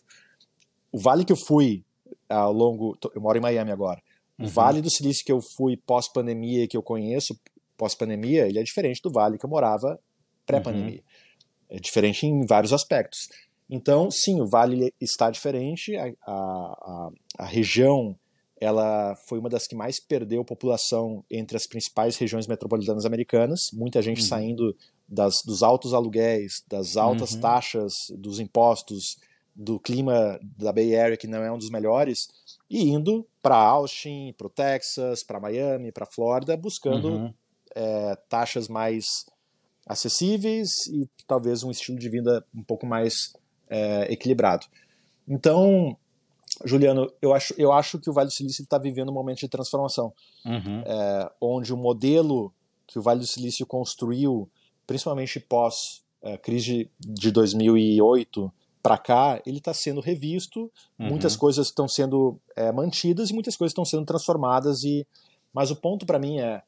O 0.91 0.99
Vale 0.99 1.23
que 1.23 1.31
eu 1.31 1.37
fui 1.37 1.83
ao 2.27 2.51
longo, 2.51 2.97
eu 3.13 3.21
moro 3.21 3.37
em 3.37 3.41
Miami 3.41 3.71
agora. 3.71 4.01
O 4.39 4.43
uhum. 4.43 4.49
Vale 4.49 4.81
do 4.81 4.89
Silício 4.89 5.23
que 5.23 5.31
eu 5.31 5.39
fui 5.39 5.77
pós-pandemia, 5.77 6.67
que 6.67 6.75
eu 6.75 6.81
conheço, 6.81 7.39
pós-pandemia, 7.77 8.47
ele 8.47 8.59
é 8.59 8.63
diferente 8.63 9.01
do 9.01 9.11
vale 9.11 9.37
que 9.37 9.45
eu 9.45 9.49
morava 9.49 9.99
pré-pandemia. 10.45 11.03
Uhum. 11.69 11.77
É 11.77 11.79
diferente 11.79 12.25
em 12.25 12.45
vários 12.45 12.73
aspectos. 12.73 13.29
Então, 13.69 14.09
sim, 14.09 14.41
o 14.41 14.47
vale 14.47 14.93
está 14.99 15.29
diferente, 15.29 15.95
a, 15.95 16.11
a, 16.25 17.09
a, 17.39 17.45
região 17.45 18.15
ela 18.63 19.15
foi 19.27 19.39
uma 19.39 19.49
das 19.49 19.67
que 19.67 19.75
mais 19.75 19.99
perdeu 19.99 20.43
população 20.43 21.23
entre 21.29 21.57
as 21.57 21.67
principais 21.67 22.17
regiões 22.17 22.47
metropolitanas 22.47 23.05
americanas, 23.05 23.69
muita 23.73 24.01
gente 24.01 24.21
uhum. 24.21 24.27
saindo 24.27 24.75
das, 25.07 25.35
dos 25.45 25.61
altos 25.61 25.93
aluguéis, 25.93 26.63
das 26.67 26.97
altas 26.97 27.33
uhum. 27.33 27.41
taxas, 27.41 27.93
dos 28.17 28.39
impostos, 28.39 29.17
do 29.55 29.79
clima 29.79 30.39
da 30.57 30.71
Bay 30.71 30.95
Area, 30.95 31.17
que 31.17 31.27
não 31.27 31.43
é 31.43 31.51
um 31.51 31.57
dos 31.57 31.69
melhores, 31.69 32.27
e 32.69 32.89
indo 32.89 33.27
para 33.41 33.55
Austin, 33.55 34.33
para 34.35 34.47
o 34.47 34.49
Texas, 34.49 35.23
para 35.23 35.39
Miami, 35.39 35.91
para 35.91 36.07
Flórida, 36.07 36.57
buscando 36.57 37.09
uhum 37.09 37.33
é, 37.75 38.15
taxas 38.29 38.67
mais 38.67 39.05
acessíveis 39.85 40.69
e 40.87 41.09
talvez 41.27 41.63
um 41.63 41.71
estilo 41.71 41.97
de 41.97 42.09
vida 42.09 42.45
um 42.55 42.63
pouco 42.63 42.85
mais 42.85 43.33
é, 43.69 44.11
equilibrado. 44.11 44.65
Então, 45.27 45.97
Juliano, 46.65 47.11
eu 47.21 47.33
acho, 47.33 47.53
eu 47.57 47.71
acho 47.71 47.99
que 47.99 48.09
o 48.09 48.13
Vale 48.13 48.27
do 48.27 48.33
Silício 48.33 48.63
está 48.63 48.77
vivendo 48.77 49.09
um 49.09 49.13
momento 49.13 49.39
de 49.39 49.47
transformação, 49.47 50.13
uhum. 50.45 50.81
é, 50.85 51.31
onde 51.41 51.73
o 51.73 51.77
modelo 51.77 52.53
que 52.85 52.99
o 52.99 53.01
Vale 53.01 53.19
do 53.19 53.27
Silício 53.27 53.65
construiu, 53.65 54.49
principalmente 54.85 55.39
pós 55.39 56.03
é, 56.21 56.37
crise 56.37 56.89
de 56.99 57.31
2008 57.31 58.51
para 58.81 58.97
cá, 58.97 59.41
ele 59.45 59.59
está 59.59 59.73
sendo 59.73 60.01
revisto, 60.01 60.71
uhum. 60.99 61.07
muitas 61.07 61.37
coisas 61.37 61.67
estão 61.67 61.87
sendo 61.87 62.37
é, 62.55 62.71
mantidas 62.71 63.29
e 63.29 63.33
muitas 63.33 63.55
coisas 63.55 63.71
estão 63.71 63.85
sendo 63.85 64.05
transformadas. 64.05 64.83
E, 64.83 65.07
mas 65.53 65.71
o 65.71 65.75
ponto 65.75 66.05
para 66.05 66.19
mim 66.19 66.39
é 66.39 66.61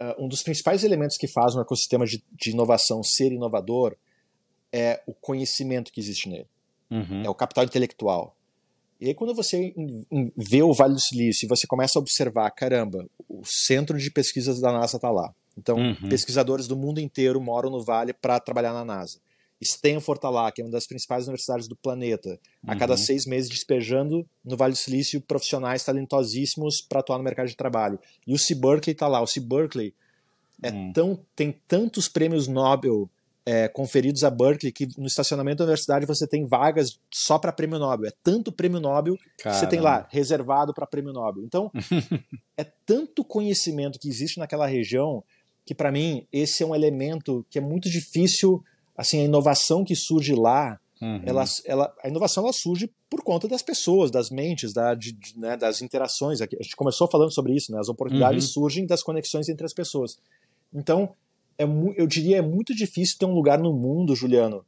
uh, 0.00 0.22
um 0.22 0.28
dos 0.28 0.42
principais 0.42 0.84
elementos 0.84 1.16
que 1.16 1.26
faz 1.26 1.54
um 1.54 1.60
ecossistema 1.60 2.04
de, 2.04 2.22
de, 2.30 2.50
inovação 2.50 3.02
ser 3.02 3.32
inovador 3.32 3.96
é 4.70 5.02
o 5.06 5.14
conhecimento 5.14 5.90
que 5.90 5.98
existe 5.98 6.28
nele. 6.28 6.48
Uhum. 6.90 7.22
É 7.22 7.30
o 7.30 7.34
capital 7.34 7.64
intelectual. 7.64 8.36
E 9.00 9.08
aí, 9.08 9.14
quando 9.14 9.34
você 9.34 9.74
vê 10.36 10.62
o 10.62 10.72
Vale 10.72 10.94
do 10.94 11.00
Silício 11.00 11.46
e 11.46 11.48
você 11.48 11.66
começa 11.66 11.98
a 11.98 12.00
observar, 12.00 12.50
caramba, 12.50 13.06
o 13.28 13.42
centro 13.44 13.98
de 13.98 14.10
pesquisas 14.10 14.60
da 14.60 14.72
NASA 14.72 14.96
está 14.96 15.10
lá. 15.10 15.32
Então, 15.56 15.76
uhum. 15.76 16.08
pesquisadores 16.08 16.66
do 16.66 16.76
mundo 16.76 17.00
inteiro 17.00 17.40
moram 17.40 17.70
no 17.70 17.82
Vale 17.82 18.12
para 18.12 18.40
trabalhar 18.40 18.72
na 18.72 18.84
NASA. 18.84 19.18
Stanford 19.60 20.18
está 20.18 20.28
lá, 20.28 20.52
que 20.52 20.60
é 20.60 20.64
uma 20.64 20.70
das 20.70 20.86
principais 20.86 21.24
universidades 21.24 21.66
do 21.66 21.74
planeta, 21.76 22.38
a 22.66 22.72
uhum. 22.72 22.78
cada 22.78 22.96
seis 22.96 23.24
meses 23.24 23.48
despejando 23.48 24.26
no 24.44 24.56
Vale 24.56 24.72
do 24.72 24.78
Silício 24.78 25.20
profissionais 25.20 25.82
talentosíssimos 25.82 26.82
para 26.82 27.00
atuar 27.00 27.18
no 27.18 27.24
mercado 27.24 27.48
de 27.48 27.56
trabalho. 27.56 27.98
E 28.26 28.34
o 28.34 28.38
C. 28.38 28.54
Berkeley 28.54 28.92
está 28.92 29.08
lá. 29.08 29.20
O 29.22 29.26
C. 29.26 29.40
Berkeley 29.40 29.94
é 30.62 30.70
uhum. 30.70 30.92
tão, 30.92 31.20
tem 31.34 31.54
tantos 31.66 32.08
prêmios 32.08 32.46
Nobel 32.48 33.08
é, 33.46 33.68
conferidos 33.68 34.24
a 34.24 34.30
Berkeley 34.30 34.72
que 34.72 34.88
no 34.98 35.06
estacionamento 35.06 35.58
da 35.58 35.64
universidade 35.64 36.04
você 36.04 36.26
tem 36.26 36.44
vagas 36.44 36.98
só 37.12 37.38
para 37.38 37.52
prêmio 37.52 37.78
Nobel. 37.78 38.08
É 38.08 38.12
tanto 38.22 38.50
prêmio 38.50 38.80
Nobel 38.80 39.16
Caramba. 39.16 39.32
que 39.38 39.52
você 39.52 39.66
tem 39.66 39.80
lá 39.80 40.06
reservado 40.10 40.74
para 40.74 40.86
prêmio 40.86 41.12
Nobel. 41.12 41.44
Então, 41.44 41.70
é 42.58 42.64
tanto 42.84 43.24
conhecimento 43.24 43.98
que 44.00 44.08
existe 44.08 44.38
naquela 44.38 44.66
região 44.66 45.22
que 45.64 45.74
para 45.74 45.92
mim 45.92 46.26
esse 46.32 46.62
é 46.62 46.66
um 46.66 46.74
elemento 46.74 47.46
que 47.48 47.58
é 47.58 47.60
muito 47.62 47.88
difícil 47.88 48.62
assim, 48.96 49.20
a 49.20 49.24
inovação 49.24 49.84
que 49.84 49.94
surge 49.94 50.34
lá, 50.34 50.80
uhum. 51.00 51.20
ela, 51.24 51.44
ela, 51.66 51.94
a 52.02 52.08
inovação 52.08 52.42
ela 52.44 52.52
surge 52.52 52.90
por 53.10 53.22
conta 53.22 53.46
das 53.46 53.62
pessoas, 53.62 54.10
das 54.10 54.30
mentes, 54.30 54.72
da, 54.72 54.94
de, 54.94 55.12
de, 55.12 55.38
né, 55.38 55.56
das 55.56 55.82
interações. 55.82 56.40
A 56.40 56.46
gente 56.46 56.74
começou 56.74 57.08
falando 57.08 57.32
sobre 57.32 57.54
isso, 57.54 57.70
né? 57.70 57.78
as 57.78 57.88
oportunidades 57.88 58.46
uhum. 58.46 58.52
surgem 58.52 58.86
das 58.86 59.02
conexões 59.02 59.48
entre 59.48 59.66
as 59.66 59.74
pessoas. 59.74 60.18
Então, 60.74 61.14
é, 61.58 61.64
eu 61.96 62.06
diria 62.06 62.38
é 62.38 62.42
muito 62.42 62.74
difícil 62.74 63.18
ter 63.18 63.26
um 63.26 63.34
lugar 63.34 63.58
no 63.58 63.72
mundo, 63.72 64.14
Juliano, 64.14 64.64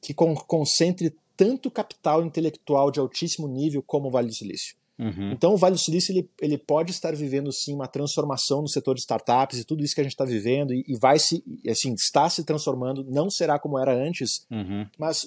que 0.00 0.14
con 0.14 0.34
concentre 0.34 1.14
tanto 1.36 1.70
capital 1.70 2.24
intelectual 2.24 2.90
de 2.90 3.00
altíssimo 3.00 3.48
nível 3.48 3.82
como 3.82 4.08
o 4.08 4.10
Vale 4.10 4.28
do 4.28 4.34
Silício. 4.34 4.76
Uhum. 4.98 5.32
Então, 5.32 5.54
o 5.54 5.56
Vale 5.56 5.76
do 5.76 5.80
Silício 5.80 6.12
ele, 6.12 6.28
ele 6.38 6.58
pode 6.58 6.90
estar 6.90 7.16
vivendo 7.16 7.50
sim 7.50 7.74
uma 7.74 7.88
transformação 7.88 8.60
no 8.60 8.68
setor 8.68 8.94
de 8.94 9.00
startups 9.00 9.58
e 9.58 9.64
tudo 9.64 9.82
isso 9.82 9.94
que 9.94 10.02
a 10.02 10.04
gente 10.04 10.12
está 10.12 10.26
vivendo 10.26 10.74
e, 10.74 10.84
e, 10.86 10.98
vai 10.98 11.18
se 11.18 11.42
assim 11.66 11.94
está 11.94 12.28
se 12.28 12.44
transformando. 12.44 13.04
Não 13.04 13.30
será 13.30 13.58
como 13.58 13.78
era 13.78 13.94
antes, 13.94 14.46
uhum. 14.50 14.86
mas 14.98 15.24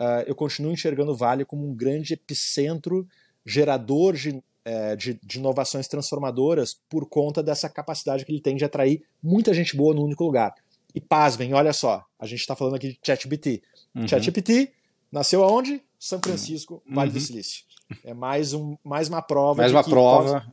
uh, 0.00 0.22
eu 0.26 0.36
continuo 0.36 0.72
enxergando 0.72 1.10
o 1.10 1.16
Vale 1.16 1.44
como 1.44 1.68
um 1.68 1.74
grande 1.74 2.14
epicentro 2.14 3.04
gerador 3.44 4.14
de, 4.14 4.40
uh, 4.68 4.96
de, 4.96 5.18
de, 5.22 5.38
inovações 5.38 5.88
transformadoras 5.88 6.78
por 6.88 7.08
conta 7.08 7.42
dessa 7.42 7.68
capacidade 7.68 8.24
que 8.24 8.32
ele 8.32 8.40
tem 8.40 8.56
de 8.56 8.64
atrair 8.64 9.02
muita 9.22 9.54
gente 9.54 9.76
boa 9.76 9.94
no 9.94 10.04
único 10.04 10.24
lugar. 10.24 10.54
E 10.94 11.00
pasmem, 11.00 11.54
olha 11.54 11.72
só, 11.72 12.04
a 12.18 12.26
gente 12.26 12.40
está 12.40 12.54
falando 12.54 12.76
aqui 12.76 12.88
de 12.88 12.98
ChatGPT. 13.04 13.62
Uhum. 13.94 14.06
ChatGPT 14.06 14.72
nasceu 15.10 15.42
aonde? 15.42 15.82
São 15.98 16.20
Francisco, 16.20 16.82
Vale 16.88 17.10
do 17.10 17.14
uhum. 17.14 17.20
Silício. 17.20 17.64
É 18.04 18.12
mais, 18.12 18.52
um, 18.52 18.76
mais 18.84 19.08
uma 19.08 19.22
prova. 19.22 19.62
Mais 19.62 19.72
uma 19.72 19.82
prova. 19.82 20.46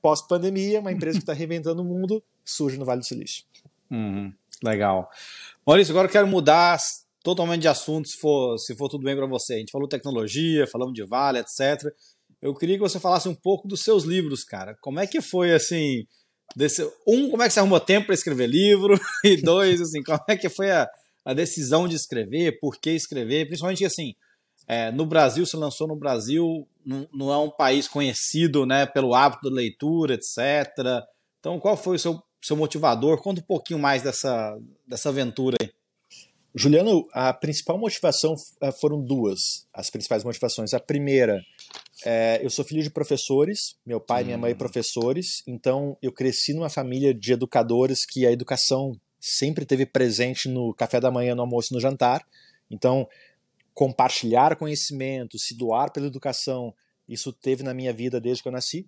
Pós-pandemia, 0.00 0.78
é. 0.78 0.80
uma 0.80 0.90
empresa 0.90 1.18
que 1.18 1.22
está 1.22 1.32
reinventando 1.32 1.82
o 1.82 1.84
mundo 1.84 2.22
surge 2.44 2.78
no 2.78 2.84
Vale 2.84 3.00
do 3.00 3.06
Silício. 3.06 3.44
Uhum, 3.90 4.32
legal. 4.62 5.08
Maurício, 5.66 5.92
agora 5.92 6.08
eu 6.08 6.12
quero 6.12 6.26
mudar 6.26 6.78
totalmente 7.22 7.62
de 7.62 7.68
assunto, 7.68 8.08
se 8.08 8.16
for, 8.16 8.58
se 8.58 8.74
for 8.74 8.88
tudo 8.88 9.04
bem 9.04 9.14
para 9.14 9.26
você. 9.26 9.54
A 9.54 9.58
gente 9.58 9.70
falou 9.70 9.86
tecnologia, 9.86 10.66
falamos 10.66 10.94
de 10.94 11.04
Vale, 11.04 11.40
etc. 11.40 11.92
Eu 12.40 12.54
queria 12.54 12.76
que 12.76 12.82
você 12.82 13.00
falasse 13.00 13.28
um 13.28 13.34
pouco 13.34 13.66
dos 13.66 13.80
seus 13.80 14.04
livros, 14.04 14.44
cara. 14.44 14.76
Como 14.80 15.00
é 15.00 15.06
que 15.06 15.20
foi 15.20 15.52
assim? 15.52 16.06
Desse, 16.56 16.82
um, 17.06 17.30
como 17.30 17.42
é 17.42 17.46
que 17.46 17.52
você 17.52 17.60
arrumou 17.60 17.80
tempo 17.80 18.06
para 18.06 18.14
escrever 18.14 18.46
livro? 18.46 18.98
E 19.24 19.36
dois, 19.42 19.80
assim, 19.80 20.02
como 20.02 20.20
é 20.28 20.36
que 20.36 20.48
foi 20.48 20.70
a, 20.70 20.88
a 21.24 21.34
decisão 21.34 21.88
de 21.88 21.96
escrever? 21.96 22.58
Por 22.60 22.78
que 22.78 22.90
escrever? 22.90 23.46
Principalmente 23.46 23.84
assim, 23.84 24.14
é, 24.66 24.90
no 24.92 25.06
Brasil, 25.06 25.44
se 25.46 25.56
lançou 25.56 25.88
no 25.88 25.96
Brasil, 25.96 26.68
não, 26.84 27.08
não, 27.12 27.32
é 27.32 27.38
um 27.38 27.50
país 27.50 27.88
conhecido 27.88 28.66
né, 28.66 28.86
pelo 28.86 29.14
hábito 29.14 29.48
de 29.48 29.54
leitura, 29.54 30.14
etc. 30.14 30.38
Então, 31.40 31.58
qual 31.58 31.76
foi 31.76 31.96
o 31.96 31.98
seu, 31.98 32.22
seu 32.42 32.56
motivador? 32.56 33.20
Conta 33.22 33.40
um 33.40 33.44
pouquinho 33.44 33.78
mais 33.78 34.02
dessa, 34.02 34.56
dessa 34.86 35.08
aventura 35.08 35.56
aí. 35.60 35.70
Juliano, 36.54 37.06
a 37.12 37.32
principal 37.32 37.78
motivação 37.78 38.34
eh, 38.60 38.72
foram 38.72 39.00
duas, 39.00 39.66
as 39.72 39.90
principais 39.90 40.24
motivações. 40.24 40.74
A 40.74 40.80
primeira, 40.80 41.40
é, 42.04 42.40
eu 42.42 42.50
sou 42.50 42.64
filho 42.64 42.82
de 42.82 42.90
professores, 42.90 43.76
meu 43.84 44.00
pai 44.00 44.22
e 44.22 44.26
minha 44.26 44.38
mãe 44.38 44.52
hum. 44.52 44.56
professores, 44.56 45.42
então 45.46 45.96
eu 46.00 46.12
cresci 46.12 46.54
numa 46.54 46.70
família 46.70 47.12
de 47.12 47.32
educadores 47.32 48.04
que 48.06 48.26
a 48.26 48.32
educação 48.32 48.92
sempre 49.20 49.66
teve 49.66 49.84
presente 49.84 50.48
no 50.48 50.72
café 50.72 51.00
da 51.00 51.10
manhã, 51.10 51.34
no 51.34 51.42
almoço 51.42 51.72
e 51.72 51.74
no 51.74 51.80
jantar. 51.80 52.24
Então, 52.70 53.08
compartilhar 53.74 54.56
conhecimento, 54.56 55.38
se 55.38 55.56
doar 55.56 55.92
pela 55.92 56.06
educação, 56.06 56.72
isso 57.08 57.32
teve 57.32 57.62
na 57.62 57.74
minha 57.74 57.92
vida 57.92 58.20
desde 58.20 58.42
que 58.42 58.48
eu 58.48 58.52
nasci. 58.52 58.86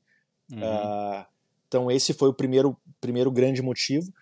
Uhum. 0.53 0.59
Uh, 0.59 1.27
então 1.67 1.91
esse 1.91 2.13
foi 2.13 2.29
o 2.29 2.35
primeiro, 2.35 2.77
primeiro 3.01 3.31
grande 3.31 3.63
motivo. 3.63 4.13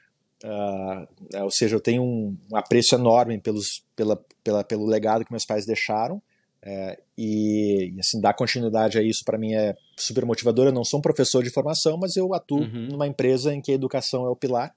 Uh, 0.44 1.42
ou 1.42 1.50
seja, 1.50 1.74
eu 1.74 1.80
tenho 1.80 2.02
um, 2.02 2.36
um 2.52 2.56
apreço 2.56 2.94
enorme 2.94 3.38
pelos, 3.40 3.84
pela, 3.96 4.22
pela, 4.44 4.62
pelo 4.62 4.86
legado 4.86 5.24
que 5.24 5.32
meus 5.32 5.44
pais 5.44 5.66
deixaram. 5.66 6.22
É, 6.70 6.98
e, 7.16 7.94
e, 7.94 8.00
assim, 8.00 8.20
dar 8.20 8.34
continuidade 8.34 8.98
a 8.98 9.02
isso 9.02 9.24
para 9.24 9.38
mim 9.38 9.54
é 9.54 9.74
super 9.96 10.26
motivador. 10.26 10.66
Eu 10.66 10.72
não 10.72 10.84
sou 10.84 10.98
um 10.98 11.02
professor 11.02 11.42
de 11.42 11.48
formação, 11.48 11.96
mas 11.96 12.14
eu 12.14 12.34
atuo 12.34 12.60
uhum. 12.60 12.88
numa 12.90 13.06
empresa 13.06 13.54
em 13.54 13.62
que 13.62 13.72
a 13.72 13.74
educação 13.74 14.26
é 14.26 14.28
o 14.28 14.36
pilar. 14.36 14.74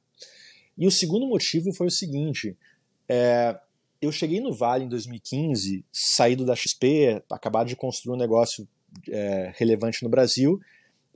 E 0.78 0.88
o 0.88 0.92
segundo 0.92 1.28
motivo 1.28 1.74
foi 1.74 1.88
o 1.88 1.92
seguinte: 1.92 2.56
é, 3.10 3.60
eu 4.02 4.10
cheguei 4.10 4.40
no 4.40 4.54
Vale 4.54 4.86
em 4.86 4.88
2015, 4.88 5.84
saído 5.92 6.46
da 6.46 6.56
XP, 6.56 7.22
acabado 7.30 7.68
de 7.68 7.76
construir 7.76 8.16
um 8.16 8.20
negócio 8.20 8.66
é, 9.10 9.52
relevante 9.58 10.02
no 10.02 10.10
Brasil, 10.10 10.62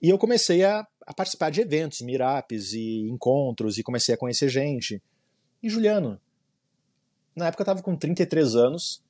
e 0.02 0.10
eu 0.10 0.18
comecei 0.18 0.66
a, 0.66 0.86
a, 1.08 1.14
participar 1.14 1.52
de 1.52 1.62
eventos, 1.62 2.02
meetups 2.02 2.74
e 2.74 3.08
encontros, 3.10 3.78
e 3.78 3.84
comecei 3.84 4.14
a 4.14 4.18
conhecer 4.18 4.50
gente. 4.50 5.02
E 5.64 5.70
Juliano, 5.70 6.20
na 7.34 7.48
época 7.48 7.62
eu 7.62 7.64
estava 7.64 7.82
com 7.82 7.96
33 7.96 8.56
anos, 8.56 9.05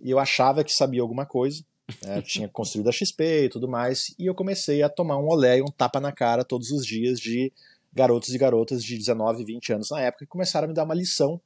e 0.00 0.10
eu 0.10 0.18
achava 0.18 0.64
que 0.64 0.72
sabia 0.72 1.02
alguma 1.02 1.26
coisa, 1.26 1.64
né? 2.02 2.22
tinha 2.22 2.48
construído 2.48 2.88
a 2.88 2.92
XP 2.92 3.44
e 3.44 3.48
tudo 3.48 3.68
mais, 3.68 4.14
e 4.18 4.26
eu 4.26 4.34
comecei 4.34 4.82
a 4.82 4.88
tomar 4.88 5.18
um 5.18 5.28
olé 5.28 5.58
e 5.58 5.62
um 5.62 5.70
tapa 5.70 6.00
na 6.00 6.12
cara 6.12 6.44
todos 6.44 6.70
os 6.70 6.84
dias 6.86 7.18
de 7.18 7.52
garotos 7.92 8.34
e 8.34 8.38
garotas 8.38 8.84
de 8.84 8.96
19, 8.96 9.44
20 9.44 9.72
anos 9.72 9.90
na 9.90 10.00
época, 10.00 10.24
que 10.24 10.30
começaram 10.30 10.66
a 10.66 10.68
me 10.68 10.74
dar 10.74 10.84
uma 10.84 10.94
lição 10.94 11.40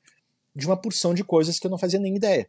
de 0.55 0.67
uma 0.67 0.77
porção 0.77 1.15
de 1.15 1.25
coisas 1.25 1.59
que 1.59 1.67
eu 1.67 1.71
não 1.71 1.79
fazia 1.79 1.99
nem 1.99 2.17
ideia. 2.17 2.49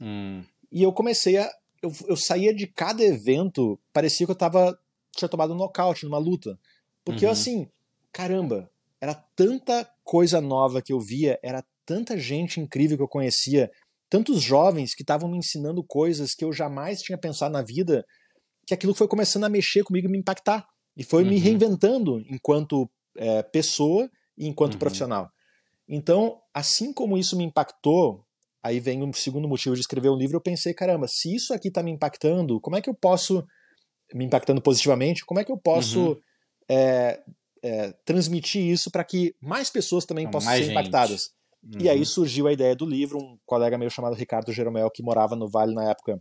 Hum. 0.00 0.42
E 0.72 0.82
eu 0.82 0.92
comecei 0.92 1.36
a. 1.36 1.50
Eu, 1.82 1.92
eu 2.08 2.16
saía 2.16 2.54
de 2.54 2.66
cada 2.66 3.02
evento, 3.02 3.78
parecia 3.92 4.26
que 4.26 4.32
eu 4.32 4.36
tava, 4.36 4.78
tinha 5.14 5.28
tomado 5.28 5.52
um 5.52 5.56
nocaute 5.56 6.04
numa 6.04 6.18
luta. 6.18 6.58
Porque 7.04 7.26
uhum. 7.26 7.28
eu, 7.28 7.32
assim, 7.32 7.68
caramba, 8.10 8.70
era 9.00 9.14
tanta 9.14 9.86
coisa 10.02 10.40
nova 10.40 10.80
que 10.80 10.92
eu 10.92 10.98
via, 10.98 11.38
era 11.42 11.62
tanta 11.84 12.18
gente 12.18 12.58
incrível 12.58 12.96
que 12.96 13.02
eu 13.02 13.08
conhecia, 13.08 13.70
tantos 14.14 14.40
jovens 14.40 14.94
que 14.94 15.02
estavam 15.02 15.28
me 15.28 15.36
ensinando 15.36 15.82
coisas 15.82 16.36
que 16.36 16.44
eu 16.44 16.52
jamais 16.52 17.02
tinha 17.02 17.18
pensado 17.18 17.52
na 17.52 17.62
vida, 17.62 18.04
que 18.64 18.72
aquilo 18.72 18.94
foi 18.94 19.08
começando 19.08 19.42
a 19.42 19.48
mexer 19.48 19.82
comigo 19.82 20.06
e 20.06 20.10
me 20.10 20.18
impactar. 20.18 20.64
E 20.96 21.02
foi 21.02 21.24
uhum. 21.24 21.30
me 21.30 21.38
reinventando 21.40 22.20
enquanto 22.30 22.88
é, 23.16 23.42
pessoa 23.42 24.08
e 24.38 24.46
enquanto 24.46 24.74
uhum. 24.74 24.78
profissional. 24.78 25.28
Então, 25.88 26.38
assim 26.54 26.92
como 26.92 27.18
isso 27.18 27.36
me 27.36 27.42
impactou, 27.42 28.24
aí 28.62 28.78
vem 28.78 29.02
um 29.02 29.12
segundo 29.12 29.48
motivo 29.48 29.74
de 29.74 29.80
escrever 29.80 30.10
um 30.10 30.16
livro, 30.16 30.36
eu 30.36 30.40
pensei, 30.40 30.72
caramba, 30.72 31.08
se 31.08 31.34
isso 31.34 31.52
aqui 31.52 31.66
está 31.66 31.82
me 31.82 31.90
impactando, 31.90 32.60
como 32.60 32.76
é 32.76 32.80
que 32.80 32.88
eu 32.88 32.94
posso, 32.94 33.44
me 34.14 34.24
impactando 34.24 34.62
positivamente, 34.62 35.26
como 35.26 35.40
é 35.40 35.44
que 35.44 35.50
eu 35.50 35.58
posso 35.58 36.12
uhum. 36.12 36.20
é, 36.70 37.20
é, 37.64 37.92
transmitir 38.04 38.62
isso 38.62 38.92
para 38.92 39.02
que 39.02 39.34
mais 39.42 39.70
pessoas 39.70 40.04
também 40.04 40.30
possam 40.30 40.52
ser 40.52 40.58
gente. 40.58 40.70
impactadas? 40.70 41.32
Uhum. 41.64 41.80
E 41.80 41.88
aí 41.88 41.98
uhum. 41.98 42.04
surgiu 42.04 42.46
a 42.46 42.52
ideia 42.52 42.76
do 42.76 42.84
livro. 42.84 43.18
Um 43.18 43.38
colega 43.46 43.78
meu 43.78 43.88
chamado 43.88 44.14
Ricardo 44.14 44.52
Jeromel, 44.52 44.90
que 44.90 45.02
morava 45.02 45.34
no 45.34 45.48
Vale 45.48 45.74
na 45.74 45.90
época, 45.90 46.18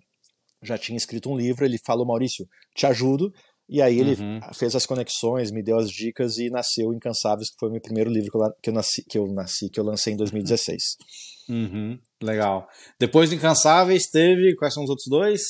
já 0.61 0.77
tinha 0.77 0.97
escrito 0.97 1.29
um 1.29 1.37
livro. 1.37 1.65
Ele 1.65 1.77
falou: 1.85 2.05
Maurício, 2.05 2.47
te 2.75 2.85
ajudo. 2.85 3.31
E 3.67 3.81
aí 3.81 3.97
ele 3.97 4.21
uhum. 4.21 4.39
fez 4.53 4.75
as 4.75 4.85
conexões, 4.85 5.49
me 5.49 5.63
deu 5.63 5.77
as 5.77 5.89
dicas 5.89 6.37
e 6.37 6.49
nasceu 6.49 6.93
Incansáveis, 6.93 7.49
que 7.49 7.55
foi 7.57 7.69
o 7.69 7.71
meu 7.71 7.81
primeiro 7.81 8.09
livro 8.09 8.29
que 8.29 8.37
eu, 8.37 8.53
que 8.61 8.69
eu, 8.69 8.73
nasci, 8.73 9.05
que 9.05 9.17
eu 9.17 9.27
nasci, 9.27 9.69
que 9.69 9.79
eu 9.79 9.83
lancei 9.83 10.13
em 10.13 10.17
2016. 10.17 10.83
Uhum. 11.49 11.97
Legal. 12.21 12.67
Depois 12.99 13.29
do 13.29 13.35
Incansáveis 13.35 14.09
teve. 14.09 14.55
Quais 14.55 14.73
são 14.73 14.83
os 14.83 14.89
outros 14.89 15.07
dois? 15.07 15.41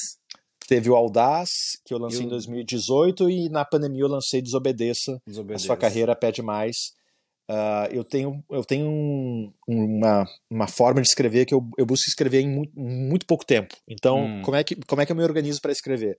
Teve 0.68 0.90
o 0.90 0.96
Audaz, 0.96 1.50
que 1.86 1.94
eu 1.94 1.98
lancei 1.98 2.22
eu... 2.22 2.26
em 2.26 2.30
2018, 2.30 3.30
e 3.30 3.50
na 3.50 3.66
pandemia 3.66 4.04
eu 4.04 4.08
lancei 4.08 4.42
Desobedeça. 4.42 5.20
Desobedeça. 5.28 5.66
A 5.66 5.68
sua 5.68 5.78
carreira 5.78 6.16
pede 6.16 6.42
mais. 6.42 6.94
Uh, 7.50 7.92
eu 7.92 8.04
tenho, 8.04 8.44
eu 8.50 8.64
tenho 8.64 8.88
um, 8.88 9.54
uma, 9.68 10.26
uma 10.50 10.68
forma 10.68 11.02
de 11.02 11.08
escrever 11.08 11.46
que 11.46 11.54
eu, 11.54 11.62
eu 11.78 11.86
busco 11.86 12.08
escrever 12.08 12.40
em 12.40 12.50
muito, 12.50 12.80
muito 12.80 13.26
pouco 13.26 13.46
tempo. 13.46 13.76
Então, 13.88 14.26
hum. 14.26 14.42
como, 14.42 14.56
é 14.56 14.64
que, 14.64 14.76
como 14.88 15.02
é 15.02 15.06
que 15.06 15.12
eu 15.12 15.16
me 15.16 15.24
organizo 15.24 15.62
para 15.62 15.72
escrever? 15.72 16.18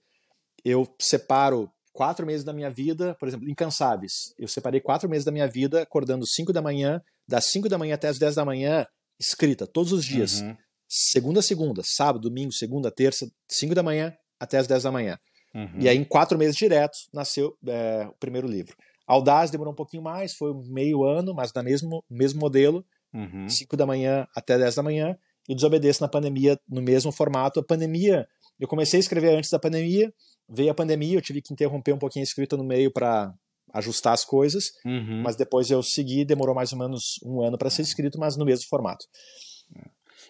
Eu 0.64 0.86
separo 1.00 1.70
quatro 1.92 2.26
meses 2.26 2.44
da 2.44 2.52
minha 2.52 2.70
vida, 2.70 3.16
por 3.18 3.28
exemplo, 3.28 3.48
incansáveis. 3.48 4.34
Eu 4.38 4.48
separei 4.48 4.80
quatro 4.80 5.08
meses 5.08 5.24
da 5.24 5.32
minha 5.32 5.48
vida 5.48 5.82
acordando 5.82 6.26
5 6.26 6.52
da 6.52 6.60
manhã, 6.60 7.00
das 7.26 7.46
5 7.46 7.68
da 7.68 7.78
manhã 7.78 7.94
até 7.94 8.08
as 8.08 8.18
10 8.18 8.34
da 8.34 8.44
manhã, 8.44 8.86
escrita, 9.18 9.66
todos 9.66 9.92
os 9.92 10.04
dias. 10.04 10.40
Uhum. 10.40 10.56
Segunda 10.88 11.40
a 11.40 11.42
segunda, 11.42 11.82
sábado, 11.84 12.28
domingo, 12.28 12.52
segunda, 12.52 12.90
terça, 12.90 13.30
5 13.48 13.74
da 13.74 13.82
manhã 13.82 14.14
até 14.38 14.58
as 14.58 14.66
10 14.66 14.82
da 14.82 14.92
manhã. 14.92 15.18
Uhum. 15.54 15.80
E 15.80 15.88
aí, 15.88 15.96
em 15.96 16.04
quatro 16.04 16.36
meses 16.36 16.56
diretos, 16.56 17.08
nasceu 17.12 17.56
é, 17.66 18.06
o 18.08 18.14
primeiro 18.18 18.48
livro. 18.48 18.76
Audaz 19.06 19.50
demorou 19.50 19.72
um 19.72 19.76
pouquinho 19.76 20.02
mais, 20.02 20.34
foi 20.34 20.52
meio 20.66 21.04
ano, 21.04 21.34
mas 21.34 21.52
no 21.54 21.62
mesmo, 21.62 22.04
mesmo 22.08 22.40
modelo, 22.40 22.84
uhum. 23.12 23.48
5 23.48 23.76
da 23.76 23.86
manhã 23.86 24.26
até 24.34 24.58
10 24.58 24.74
da 24.74 24.82
manhã, 24.82 25.16
e 25.48 25.54
Desobedeço 25.54 26.02
na 26.02 26.08
pandemia 26.08 26.58
no 26.68 26.80
mesmo 26.80 27.12
formato. 27.12 27.60
A 27.60 27.64
pandemia, 27.64 28.26
eu 28.58 28.66
comecei 28.66 28.98
a 28.98 29.00
escrever 29.00 29.36
antes 29.36 29.50
da 29.50 29.58
pandemia, 29.58 30.12
veio 30.48 30.70
a 30.70 30.74
pandemia, 30.74 31.18
eu 31.18 31.22
tive 31.22 31.42
que 31.42 31.52
interromper 31.52 31.92
um 31.92 31.98
pouquinho 31.98 32.22
a 32.22 32.24
escrita 32.24 32.56
no 32.56 32.64
meio 32.64 32.90
para 32.90 33.32
ajustar 33.74 34.14
as 34.14 34.24
coisas, 34.24 34.72
uhum. 34.84 35.22
mas 35.22 35.36
depois 35.36 35.70
eu 35.70 35.82
segui, 35.82 36.24
demorou 36.24 36.54
mais 36.54 36.72
ou 36.72 36.78
menos 36.78 37.18
um 37.24 37.42
ano 37.42 37.58
para 37.58 37.68
ser 37.68 37.82
escrito, 37.82 38.18
mas 38.18 38.36
no 38.36 38.44
mesmo 38.44 38.68
formato. 38.68 39.04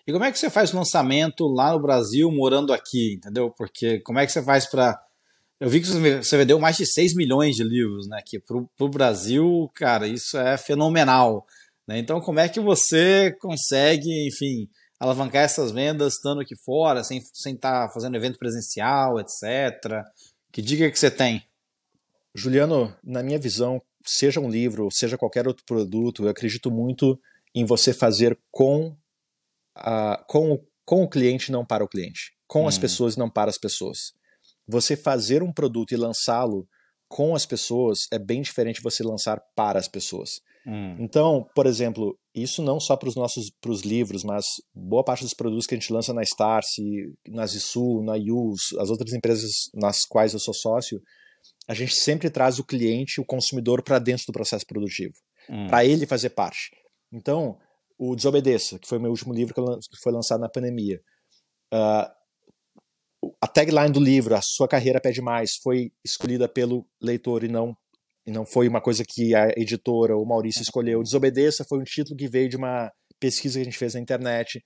E 0.07 0.12
como 0.12 0.25
é 0.25 0.33
que 0.33 0.39
você 0.39 0.51
faz 0.51 0.72
o 0.72 0.77
lançamento 0.77 1.47
lá 1.47 1.72
no 1.72 1.81
Brasil, 1.81 2.31
morando 2.31 2.72
aqui, 2.72 3.14
entendeu? 3.14 3.51
Porque 3.51 4.01
como 4.01 4.18
é 4.18 4.27
que 4.27 4.33
você 4.33 4.43
faz 4.43 4.66
para 4.66 5.01
eu 5.64 5.70
vi 5.70 5.80
que 5.80 5.86
você 5.86 6.36
vendeu 6.36 6.58
mais 6.58 6.76
de 6.76 6.84
6 6.84 7.14
milhões 7.14 7.56
de 7.56 7.64
livros, 7.64 8.06
né? 8.06 8.20
Que 8.22 8.38
para 8.38 8.58
o 8.80 8.88
Brasil, 8.90 9.70
cara, 9.74 10.06
isso 10.06 10.36
é 10.36 10.58
fenomenal. 10.58 11.46
Né? 11.88 11.98
Então, 11.98 12.20
como 12.20 12.38
é 12.38 12.50
que 12.50 12.60
você 12.60 13.34
consegue, 13.40 14.28
enfim, 14.28 14.68
alavancar 15.00 15.42
essas 15.42 15.72
vendas 15.72 16.16
estando 16.16 16.42
aqui 16.42 16.54
fora, 16.66 17.02
sem 17.02 17.16
estar 17.16 17.30
sem 17.32 17.56
tá 17.56 17.88
fazendo 17.88 18.14
evento 18.14 18.38
presencial, 18.38 19.18
etc. 19.18 20.04
Que 20.52 20.60
dica 20.60 20.90
que 20.90 20.98
você 20.98 21.10
tem? 21.10 21.42
Juliano, 22.34 22.94
na 23.02 23.22
minha 23.22 23.38
visão, 23.38 23.80
seja 24.04 24.40
um 24.40 24.50
livro, 24.50 24.90
seja 24.92 25.16
qualquer 25.16 25.48
outro 25.48 25.64
produto, 25.64 26.24
eu 26.24 26.28
acredito 26.28 26.70
muito 26.70 27.18
em 27.54 27.64
você 27.64 27.94
fazer 27.94 28.38
com, 28.50 28.94
a, 29.74 30.22
com, 30.28 30.62
com 30.84 31.04
o 31.04 31.08
cliente, 31.08 31.50
não 31.50 31.64
para 31.64 31.82
o 31.82 31.88
cliente. 31.88 32.34
Com 32.46 32.64
hum. 32.64 32.68
as 32.68 32.76
pessoas, 32.76 33.16
não 33.16 33.30
para 33.30 33.48
as 33.48 33.56
pessoas 33.56 34.12
você 34.66 34.96
fazer 34.96 35.42
um 35.42 35.52
produto 35.52 35.92
e 35.92 35.96
lançá-lo 35.96 36.66
com 37.08 37.34
as 37.34 37.46
pessoas 37.46 38.06
é 38.12 38.18
bem 38.18 38.42
diferente 38.42 38.76
de 38.76 38.82
você 38.82 39.02
lançar 39.02 39.40
para 39.54 39.78
as 39.78 39.88
pessoas. 39.88 40.40
Hum. 40.66 40.96
Então, 40.98 41.46
por 41.54 41.66
exemplo, 41.66 42.18
isso 42.34 42.62
não 42.62 42.80
só 42.80 42.96
para 42.96 43.08
os 43.08 43.14
nossos 43.14 43.50
pros 43.60 43.82
livros, 43.82 44.24
mas 44.24 44.44
boa 44.74 45.04
parte 45.04 45.22
dos 45.22 45.34
produtos 45.34 45.66
que 45.66 45.74
a 45.74 45.78
gente 45.78 45.92
lança 45.92 46.12
na 46.14 46.22
Starse, 46.22 46.82
na 47.28 47.46
Zisul, 47.46 48.02
na 48.02 48.16
Yus, 48.16 48.72
as 48.78 48.90
outras 48.90 49.12
empresas 49.12 49.70
nas 49.74 50.04
quais 50.06 50.32
eu 50.32 50.40
sou 50.40 50.54
sócio, 50.54 51.00
a 51.68 51.74
gente 51.74 51.94
sempre 51.94 52.30
traz 52.30 52.58
o 52.58 52.64
cliente, 52.64 53.20
o 53.20 53.24
consumidor 53.24 53.82
para 53.82 53.98
dentro 53.98 54.24
do 54.26 54.32
processo 54.32 54.66
produtivo, 54.66 55.14
hum. 55.48 55.66
para 55.66 55.84
ele 55.84 56.06
fazer 56.06 56.30
parte. 56.30 56.70
Então, 57.12 57.58
o 57.98 58.16
Desobedeça, 58.16 58.78
que 58.78 58.88
foi 58.88 58.98
o 58.98 59.00
meu 59.00 59.10
último 59.10 59.32
livro 59.32 59.54
que 59.54 60.02
foi 60.02 60.12
lançado 60.12 60.40
na 60.40 60.48
pandemia, 60.48 61.00
uh, 61.72 62.10
a 63.41 63.47
tagline 63.47 63.93
do 63.93 64.01
livro, 64.01 64.35
A 64.35 64.43
Sua 64.43 64.68
Carreira 64.68 65.01
Pede 65.01 65.22
Mais, 65.22 65.57
foi 65.62 65.93
escolhida 66.05 66.49
pelo 66.49 66.87
leitor 67.01 67.45
e 67.45 67.49
não, 67.49 67.77
e 68.27 68.31
não 68.31 68.45
foi 68.45 68.68
uma 68.68 68.81
coisa 68.81 69.05
que 69.07 69.35
a 69.35 69.49
editora 69.57 70.16
ou 70.16 70.22
o 70.22 70.27
Maurício 70.27 70.62
escolheu. 70.62 71.03
Desobedeça 71.03 71.64
foi 71.68 71.79
um 71.79 71.85
título 71.85 72.16
que 72.16 72.29
veio 72.29 72.49
de 72.49 72.57
uma 72.57 72.91
pesquisa 73.20 73.59
que 73.59 73.62
a 73.62 73.64
gente 73.64 73.79
fez 73.79 73.95
na 73.95 74.01
internet. 74.01 74.59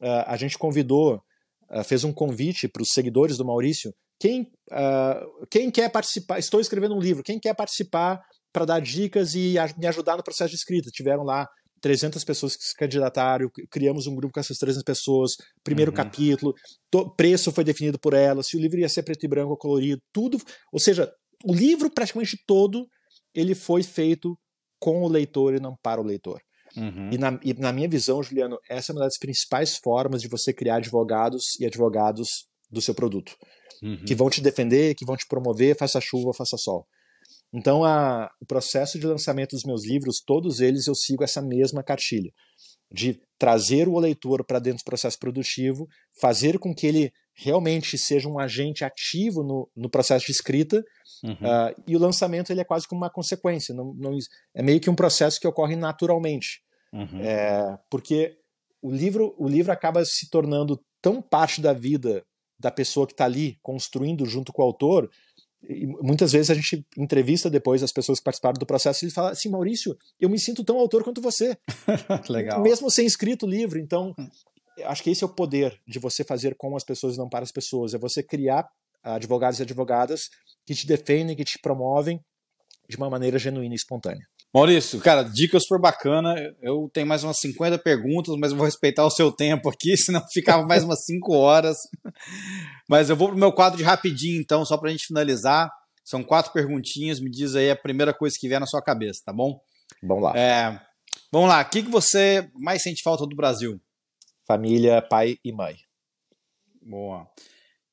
Uh, 0.00 0.24
a 0.26 0.36
gente 0.36 0.58
convidou, 0.58 1.22
uh, 1.70 1.84
fez 1.84 2.04
um 2.04 2.12
convite 2.12 2.68
para 2.68 2.82
os 2.82 2.90
seguidores 2.90 3.36
do 3.36 3.44
Maurício. 3.44 3.94
Quem, 4.18 4.50
uh, 4.70 5.46
quem 5.50 5.70
quer 5.70 5.90
participar? 5.90 6.38
Estou 6.38 6.60
escrevendo 6.60 6.94
um 6.94 7.00
livro. 7.00 7.22
Quem 7.22 7.38
quer 7.38 7.54
participar 7.54 8.22
para 8.52 8.64
dar 8.64 8.80
dicas 8.80 9.34
e 9.34 9.58
a, 9.58 9.68
me 9.76 9.86
ajudar 9.86 10.16
no 10.16 10.22
processo 10.22 10.50
de 10.50 10.56
escrita? 10.56 10.90
Tiveram 10.90 11.22
lá 11.22 11.46
300 11.86 12.24
pessoas 12.24 12.56
que 12.56 12.64
se 12.64 12.74
candidataram, 12.74 13.48
criamos 13.70 14.08
um 14.08 14.16
grupo 14.16 14.34
com 14.34 14.40
essas 14.40 14.58
300 14.58 14.82
pessoas, 14.82 15.36
primeiro 15.62 15.92
uhum. 15.92 15.96
capítulo, 15.96 16.52
to, 16.90 17.14
preço 17.14 17.52
foi 17.52 17.62
definido 17.62 17.96
por 17.96 18.12
ela, 18.12 18.42
se 18.42 18.56
o 18.56 18.60
livro 18.60 18.80
ia 18.80 18.88
ser 18.88 19.04
preto 19.04 19.24
e 19.24 19.28
branco 19.28 19.50
ou 19.50 19.56
colorido, 19.56 20.02
tudo, 20.12 20.36
ou 20.72 20.80
seja, 20.80 21.08
o 21.44 21.54
livro 21.54 21.88
praticamente 21.88 22.36
todo, 22.44 22.88
ele 23.32 23.54
foi 23.54 23.84
feito 23.84 24.36
com 24.80 25.02
o 25.02 25.08
leitor 25.08 25.54
e 25.54 25.60
não 25.60 25.76
para 25.80 26.00
o 26.00 26.04
leitor. 26.04 26.40
Uhum. 26.76 27.10
E, 27.12 27.18
na, 27.18 27.38
e 27.44 27.54
na 27.54 27.72
minha 27.72 27.88
visão, 27.88 28.20
Juliano, 28.20 28.58
essa 28.68 28.90
é 28.90 28.92
uma 28.92 29.04
das 29.04 29.16
principais 29.16 29.76
formas 29.76 30.20
de 30.20 30.26
você 30.26 30.52
criar 30.52 30.76
advogados 30.76 31.54
e 31.60 31.66
advogados 31.66 32.48
do 32.68 32.80
seu 32.80 32.96
produto, 32.96 33.36
uhum. 33.80 34.04
que 34.04 34.14
vão 34.16 34.28
te 34.28 34.40
defender, 34.40 34.96
que 34.96 35.06
vão 35.06 35.16
te 35.16 35.26
promover, 35.28 35.78
faça 35.78 36.00
chuva, 36.00 36.34
faça 36.34 36.56
sol. 36.56 36.84
Então, 37.56 37.82
a, 37.82 38.30
o 38.38 38.44
processo 38.44 38.98
de 38.98 39.06
lançamento 39.06 39.52
dos 39.52 39.64
meus 39.64 39.86
livros, 39.86 40.20
todos 40.20 40.60
eles 40.60 40.86
eu 40.86 40.94
sigo 40.94 41.24
essa 41.24 41.40
mesma 41.40 41.82
cartilha, 41.82 42.30
de 42.92 43.18
trazer 43.38 43.88
o 43.88 43.98
leitor 43.98 44.44
para 44.44 44.58
dentro 44.58 44.80
do 44.80 44.84
processo 44.84 45.18
produtivo, 45.18 45.88
fazer 46.20 46.58
com 46.58 46.74
que 46.74 46.86
ele 46.86 47.10
realmente 47.34 47.96
seja 47.96 48.28
um 48.28 48.38
agente 48.38 48.84
ativo 48.84 49.42
no, 49.42 49.70
no 49.74 49.88
processo 49.88 50.26
de 50.26 50.32
escrita, 50.32 50.84
uhum. 51.24 51.32
uh, 51.32 51.82
e 51.86 51.96
o 51.96 51.98
lançamento 51.98 52.50
ele 52.50 52.60
é 52.60 52.64
quase 52.64 52.86
como 52.86 53.00
uma 53.00 53.10
consequência, 53.10 53.74
não, 53.74 53.94
não, 53.94 54.16
é 54.54 54.62
meio 54.62 54.78
que 54.80 54.90
um 54.90 54.94
processo 54.94 55.40
que 55.40 55.48
ocorre 55.48 55.76
naturalmente, 55.76 56.60
uhum. 56.92 57.20
é, 57.22 57.78
porque 57.90 58.36
o 58.82 58.90
livro, 58.90 59.34
o 59.38 59.48
livro 59.48 59.72
acaba 59.72 60.04
se 60.04 60.28
tornando 60.28 60.78
tão 61.00 61.22
parte 61.22 61.62
da 61.62 61.72
vida 61.72 62.22
da 62.58 62.70
pessoa 62.70 63.06
que 63.06 63.12
está 63.12 63.24
ali 63.24 63.58
construindo 63.62 64.24
junto 64.26 64.52
com 64.52 64.62
o 64.62 64.64
autor, 64.64 65.10
e 65.68 65.86
muitas 65.86 66.32
vezes 66.32 66.50
a 66.50 66.54
gente 66.54 66.86
entrevista 66.96 67.50
depois 67.50 67.82
as 67.82 67.92
pessoas 67.92 68.18
que 68.18 68.24
participaram 68.24 68.58
do 68.58 68.66
processo 68.66 69.04
e 69.04 69.06
eles 69.06 69.14
falam 69.14 69.32
assim, 69.32 69.48
Maurício, 69.48 69.96
eu 70.20 70.28
me 70.28 70.38
sinto 70.38 70.64
tão 70.64 70.78
autor 70.78 71.02
quanto 71.02 71.20
você. 71.20 71.56
Legal. 72.28 72.62
Mesmo 72.62 72.90
sem 72.90 73.06
escrito 73.06 73.46
o 73.46 73.48
livro. 73.48 73.78
Então, 73.78 74.14
acho 74.84 75.02
que 75.02 75.10
esse 75.10 75.24
é 75.24 75.26
o 75.26 75.34
poder 75.34 75.80
de 75.86 75.98
você 75.98 76.22
fazer 76.22 76.54
com 76.56 76.76
as 76.76 76.84
pessoas 76.84 77.16
e 77.16 77.18
não 77.18 77.28
para 77.28 77.42
as 77.42 77.52
pessoas. 77.52 77.94
É 77.94 77.98
você 77.98 78.22
criar 78.22 78.68
advogados 79.02 79.58
e 79.58 79.62
advogadas 79.62 80.28
que 80.64 80.74
te 80.74 80.86
defendem, 80.86 81.36
que 81.36 81.44
te 81.44 81.58
promovem 81.58 82.20
de 82.88 82.96
uma 82.96 83.10
maneira 83.10 83.38
genuína 83.38 83.74
e 83.74 83.76
espontânea. 83.76 84.26
Maurício, 84.56 84.98
cara, 85.00 85.22
dica 85.22 85.60
super 85.60 85.78
bacana. 85.78 86.34
Eu 86.62 86.88
tenho 86.90 87.06
mais 87.06 87.22
umas 87.22 87.38
50 87.40 87.78
perguntas, 87.78 88.34
mas 88.38 88.52
eu 88.52 88.56
vou 88.56 88.64
respeitar 88.64 89.04
o 89.04 89.10
seu 89.10 89.30
tempo 89.30 89.68
aqui, 89.68 89.94
senão 90.00 90.26
ficava 90.32 90.64
mais 90.64 90.82
umas 90.82 91.04
5 91.04 91.30
horas. 91.34 91.76
Mas 92.88 93.10
eu 93.10 93.16
vou 93.16 93.28
pro 93.28 93.36
meu 93.36 93.52
quadro 93.52 93.76
de 93.76 93.84
rapidinho, 93.84 94.40
então, 94.40 94.64
só 94.64 94.78
para 94.78 94.88
a 94.88 94.92
gente 94.92 95.08
finalizar. 95.08 95.70
São 96.02 96.24
quatro 96.24 96.54
perguntinhas, 96.54 97.20
me 97.20 97.30
diz 97.30 97.54
aí 97.54 97.70
a 97.70 97.76
primeira 97.76 98.14
coisa 98.14 98.34
que 98.40 98.48
vier 98.48 98.58
na 98.58 98.64
sua 98.64 98.80
cabeça, 98.80 99.20
tá 99.26 99.32
bom? 99.32 99.60
Vamos 100.02 100.24
lá. 100.24 100.32
É, 100.34 100.80
vamos 101.30 101.50
lá, 101.50 101.60
o 101.60 101.68
que, 101.68 101.82
que 101.82 101.90
você 101.90 102.50
mais 102.54 102.82
sente 102.82 103.02
falta 103.02 103.26
do 103.26 103.36
Brasil? 103.36 103.78
Família, 104.46 105.02
pai 105.02 105.36
e 105.44 105.52
mãe. 105.52 105.76
Boa. 106.80 107.28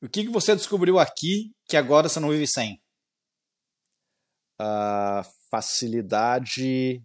O 0.02 0.08
que, 0.08 0.24
que 0.24 0.32
você 0.32 0.56
descobriu 0.56 0.98
aqui 0.98 1.52
que 1.68 1.76
agora 1.76 2.08
você 2.08 2.22
não 2.22 2.30
vive 2.30 2.48
sem? 2.48 2.82
A 4.58 5.26
facilidade 5.54 7.00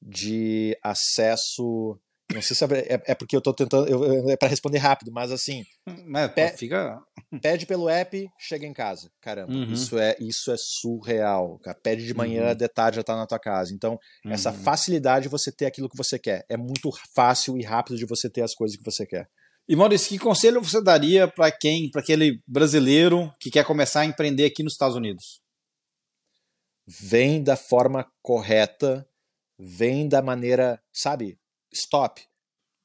de 0.00 0.74
acesso. 0.82 1.98
Não 2.32 2.40
sei 2.40 2.56
se 2.56 2.64
é, 2.64 2.94
é, 2.94 3.02
é 3.08 3.14
porque 3.14 3.36
eu 3.36 3.40
estou 3.40 3.52
tentando. 3.52 3.88
Eu, 3.88 4.30
é 4.30 4.36
para 4.36 4.48
responder 4.48 4.78
rápido, 4.78 5.12
mas 5.12 5.30
assim. 5.30 5.64
Mas, 6.06 6.32
pe 6.32 6.48
fica... 6.56 6.98
Pede 7.42 7.66
pelo 7.66 7.88
app, 7.88 8.26
chega 8.38 8.66
em 8.66 8.72
casa. 8.72 9.10
Caramba, 9.20 9.52
uhum. 9.52 9.72
isso, 9.72 9.98
é, 9.98 10.16
isso 10.18 10.50
é 10.50 10.56
surreal. 10.56 11.58
Cara. 11.58 11.76
Pede 11.82 12.06
de 12.06 12.14
manhã, 12.14 12.48
uhum. 12.48 12.54
de 12.54 12.68
tarde 12.68 12.96
já 12.96 13.00
está 13.02 13.16
na 13.16 13.26
tua 13.26 13.38
casa. 13.38 13.74
Então, 13.74 13.98
uhum. 14.24 14.32
essa 14.32 14.52
facilidade 14.52 15.24
de 15.24 15.28
você 15.28 15.52
ter 15.52 15.66
aquilo 15.66 15.88
que 15.88 15.96
você 15.96 16.18
quer. 16.18 16.46
É 16.48 16.56
muito 16.56 16.90
fácil 17.14 17.58
e 17.58 17.62
rápido 17.62 17.98
de 17.98 18.06
você 18.06 18.30
ter 18.30 18.42
as 18.42 18.54
coisas 18.54 18.76
que 18.76 18.84
você 18.84 19.04
quer. 19.04 19.28
E 19.68 19.76
Maurício, 19.76 20.08
que 20.08 20.18
conselho 20.18 20.62
você 20.62 20.82
daria 20.82 21.28
para 21.28 21.52
quem, 21.52 21.90
para 21.90 22.00
aquele 22.00 22.40
brasileiro 22.46 23.30
que 23.38 23.50
quer 23.50 23.64
começar 23.64 24.00
a 24.00 24.06
empreender 24.06 24.46
aqui 24.46 24.62
nos 24.62 24.72
Estados 24.72 24.96
Unidos? 24.96 25.40
Vem 26.98 27.40
da 27.40 27.56
forma 27.56 28.10
correta, 28.20 29.08
vem 29.56 30.08
da 30.08 30.20
maneira, 30.20 30.82
sabe? 30.92 31.38
Stop. 31.72 32.20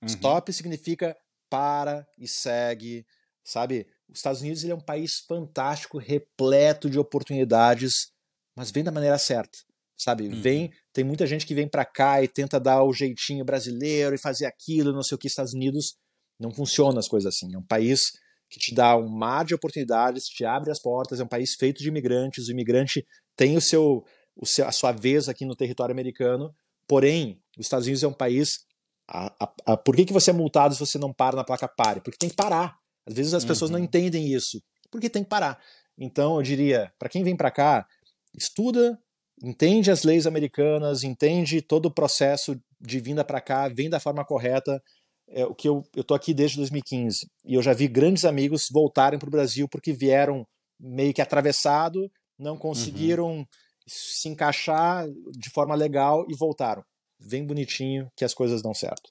Uhum. 0.02 0.08
Stop 0.08 0.54
significa 0.54 1.18
para 1.50 2.08
e 2.20 2.28
segue, 2.28 3.04
sabe? 3.44 3.88
Os 4.08 4.20
Estados 4.20 4.42
Unidos 4.42 4.64
ele 4.64 4.74
é 4.74 4.76
um 4.76 4.80
país 4.80 5.22
fantástico, 5.28 5.98
repleto 5.98 6.88
de 6.88 7.00
oportunidades, 7.00 8.12
mas 8.56 8.70
vem 8.70 8.84
da 8.84 8.92
maneira 8.92 9.18
certa, 9.18 9.58
sabe? 9.98 10.28
Uhum. 10.28 10.40
Vem, 10.40 10.72
tem 10.94 11.04
muita 11.04 11.26
gente 11.26 11.46
que 11.46 11.56
vem 11.56 11.68
para 11.68 11.84
cá 11.84 12.22
e 12.22 12.28
tenta 12.28 12.60
dar 12.60 12.84
o 12.84 12.94
jeitinho 12.94 13.44
brasileiro 13.44 14.14
e 14.14 14.22
fazer 14.22 14.46
aquilo, 14.46 14.94
não 14.94 15.02
sei 15.02 15.16
o 15.16 15.18
que. 15.18 15.28
Estados 15.28 15.54
Unidos 15.54 15.96
não 16.40 16.52
funciona 16.52 17.00
as 17.00 17.08
coisas 17.08 17.34
assim. 17.34 17.56
É 17.56 17.58
um 17.58 17.66
país 17.66 18.02
que 18.50 18.60
te 18.60 18.76
dá 18.76 18.96
um 18.96 19.10
mar 19.10 19.44
de 19.44 19.56
oportunidades, 19.56 20.26
te 20.26 20.46
abre 20.46 20.70
as 20.70 20.80
portas, 20.80 21.20
é 21.20 21.24
um 21.24 21.28
país 21.28 21.56
feito 21.56 21.82
de 21.82 21.90
imigrantes, 21.90 22.48
o 22.48 22.52
imigrante 22.52 23.04
tem 23.36 23.58
o 23.58 23.62
seu, 23.62 24.04
o 24.36 24.46
seu 24.46 24.68
a 24.68 24.72
sua 24.72 24.92
vez 24.92 25.30
aqui 25.30 25.46
no 25.46 25.56
território 25.56 25.94
americano, 25.94 26.54
porém, 26.88 27.42
os 27.58 27.66
Estados 27.66 27.86
Unidos 27.86 28.04
é 28.04 28.08
um 28.08 28.14
país 28.14 28.66
a, 29.08 29.28
a, 29.40 29.54
a, 29.74 29.78
por 29.78 29.96
que, 29.96 30.06
que 30.06 30.14
você 30.14 30.32
é 30.32 30.34
multado 30.34 30.74
se 30.74 30.80
você 30.80 30.98
não 30.98 31.14
para 31.14 31.36
na 31.36 31.44
placa 31.44 31.68
pare? 31.68 32.02
Porque 32.02 32.18
tem 32.18 32.30
que 32.30 32.36
parar. 32.36 32.78
Às 33.06 33.14
vezes 33.14 33.34
as 33.34 33.44
uhum. 33.44 33.48
pessoas 33.48 33.72
não 33.72 33.80
uhum. 33.80 33.86
entendem 33.86 34.34
isso. 34.34 34.62
Porque 34.90 35.10
tem 35.10 35.24
que 35.24 35.30
parar. 35.30 35.60
Então, 35.98 36.38
eu 36.38 36.42
diria, 36.42 36.92
para 36.98 37.10
quem 37.10 37.24
vem 37.24 37.36
para 37.36 37.52
cá, 37.52 37.86
estuda, 38.34 39.00
entende 39.44 39.92
as 39.92 40.04
leis 40.04 40.26
americanas, 40.26 41.04
entende 41.04 41.62
todo 41.62 41.86
o 41.86 41.94
processo 41.94 42.60
de 42.82 43.00
vinda 43.00 43.24
para 43.24 43.40
cá, 43.40 43.70
vem 43.70 43.90
da 43.90 44.00
forma 44.00 44.26
correta, 44.26 44.82
é, 45.28 45.46
o 45.46 45.56
que 45.56 45.68
eu 45.68 45.84
eu 45.96 46.04
tô 46.04 46.14
aqui 46.14 46.34
desde 46.36 46.58
2015 46.58 47.28
e 47.44 47.56
eu 47.56 47.62
já 47.62 47.74
vi 47.74 47.88
grandes 47.88 48.26
amigos 48.26 48.68
voltarem 48.72 49.18
para 49.18 49.28
o 49.28 49.32
Brasil 49.32 49.68
porque 49.68 49.92
vieram 49.92 50.46
meio 50.80 51.14
que 51.16 51.22
atravessado, 51.22 52.12
não 52.38 52.58
conseguiram 52.58 53.38
uhum. 53.38 53.46
se 53.88 54.30
encaixar 54.30 55.08
de 55.32 55.50
forma 55.50 55.76
legal 55.76 56.26
e 56.30 56.36
voltaram. 56.36 56.84
Vem 57.20 57.46
bonitinho 57.46 58.10
que 58.16 58.26
as 58.26 58.34
coisas 58.34 58.62
dão 58.62 58.74
certo. 58.74 59.10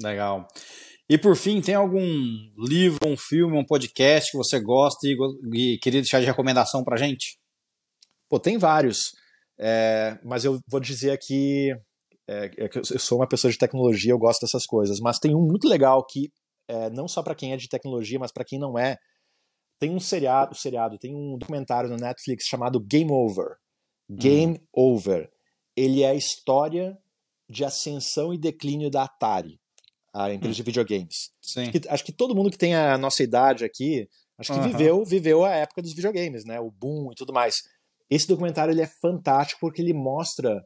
Legal. 0.00 0.46
E 1.08 1.18
por 1.18 1.36
fim, 1.36 1.60
tem 1.60 1.74
algum 1.74 2.06
livro, 2.56 3.06
um 3.06 3.16
filme, 3.16 3.58
um 3.58 3.64
podcast 3.64 4.30
que 4.30 4.36
você 4.36 4.60
gosta 4.60 5.06
e, 5.06 5.16
e 5.54 5.78
queria 5.78 6.00
deixar 6.00 6.20
de 6.20 6.26
recomendação 6.26 6.84
para 6.84 6.96
gente? 6.96 7.38
Pô, 8.28 8.38
tem 8.38 8.56
vários. 8.58 9.12
É, 9.58 10.18
mas 10.24 10.44
eu 10.44 10.58
vou 10.70 10.80
dizer 10.80 11.10
aqui 11.10 11.70
é, 12.30 12.46
é 12.56 12.70
eu 12.74 12.98
sou 13.00 13.18
uma 13.18 13.26
pessoa 13.26 13.50
de 13.50 13.58
tecnologia, 13.58 14.12
eu 14.12 14.18
gosto 14.18 14.42
dessas 14.42 14.64
coisas, 14.64 15.00
mas 15.00 15.18
tem 15.18 15.34
um 15.34 15.44
muito 15.44 15.68
legal 15.68 16.06
que, 16.06 16.30
é, 16.68 16.88
não 16.90 17.08
só 17.08 17.22
para 17.24 17.34
quem 17.34 17.52
é 17.52 17.56
de 17.56 17.68
tecnologia, 17.68 18.20
mas 18.20 18.30
para 18.30 18.44
quem 18.44 18.58
não 18.58 18.78
é, 18.78 18.96
tem 19.80 19.90
um 19.90 19.98
seriado, 19.98 20.54
seriado, 20.54 20.98
tem 20.98 21.16
um 21.16 21.38
documentário 21.38 21.88
no 21.88 21.96
Netflix 21.96 22.44
chamado 22.44 22.78
Game 22.78 23.10
Over. 23.10 23.56
Game 24.08 24.58
hum. 24.58 24.66
Over. 24.72 25.30
Ele 25.74 26.02
é 26.02 26.10
a 26.10 26.14
história 26.14 26.96
de 27.48 27.64
ascensão 27.64 28.32
e 28.34 28.38
declínio 28.38 28.90
da 28.90 29.04
Atari, 29.04 29.58
a 30.12 30.32
empresa 30.32 30.52
hum. 30.52 30.56
de 30.56 30.62
videogames. 30.62 31.30
Acho 31.42 31.72
que, 31.72 31.88
acho 31.88 32.04
que, 32.04 32.12
todo 32.12 32.34
mundo 32.34 32.50
que 32.50 32.58
tem 32.58 32.74
a 32.74 32.98
nossa 32.98 33.22
idade 33.22 33.64
aqui, 33.64 34.06
acho 34.38 34.52
que 34.52 34.58
uhum. 34.58 34.68
viveu, 34.68 35.04
viveu 35.04 35.44
a 35.44 35.54
época 35.54 35.80
dos 35.80 35.94
videogames, 35.94 36.44
né? 36.44 36.60
O 36.60 36.70
boom 36.70 37.10
e 37.12 37.14
tudo 37.14 37.32
mais. 37.32 37.62
Esse 38.10 38.28
documentário 38.28 38.72
ele 38.72 38.82
é 38.82 38.90
fantástico 39.00 39.60
porque 39.60 39.80
ele 39.80 39.94
mostra 39.94 40.62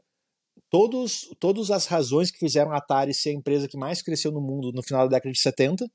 todos, 0.68 1.28
todas 1.38 1.70
as 1.70 1.86
razões 1.86 2.30
que 2.30 2.38
fizeram 2.38 2.72
a 2.72 2.78
Atari 2.78 3.14
ser 3.14 3.30
a 3.30 3.34
empresa 3.34 3.68
que 3.68 3.76
mais 3.76 4.02
cresceu 4.02 4.32
no 4.32 4.40
mundo 4.40 4.72
no 4.72 4.82
final 4.82 5.08
da 5.08 5.16
década 5.16 5.32
de 5.32 5.40
70 5.40 5.86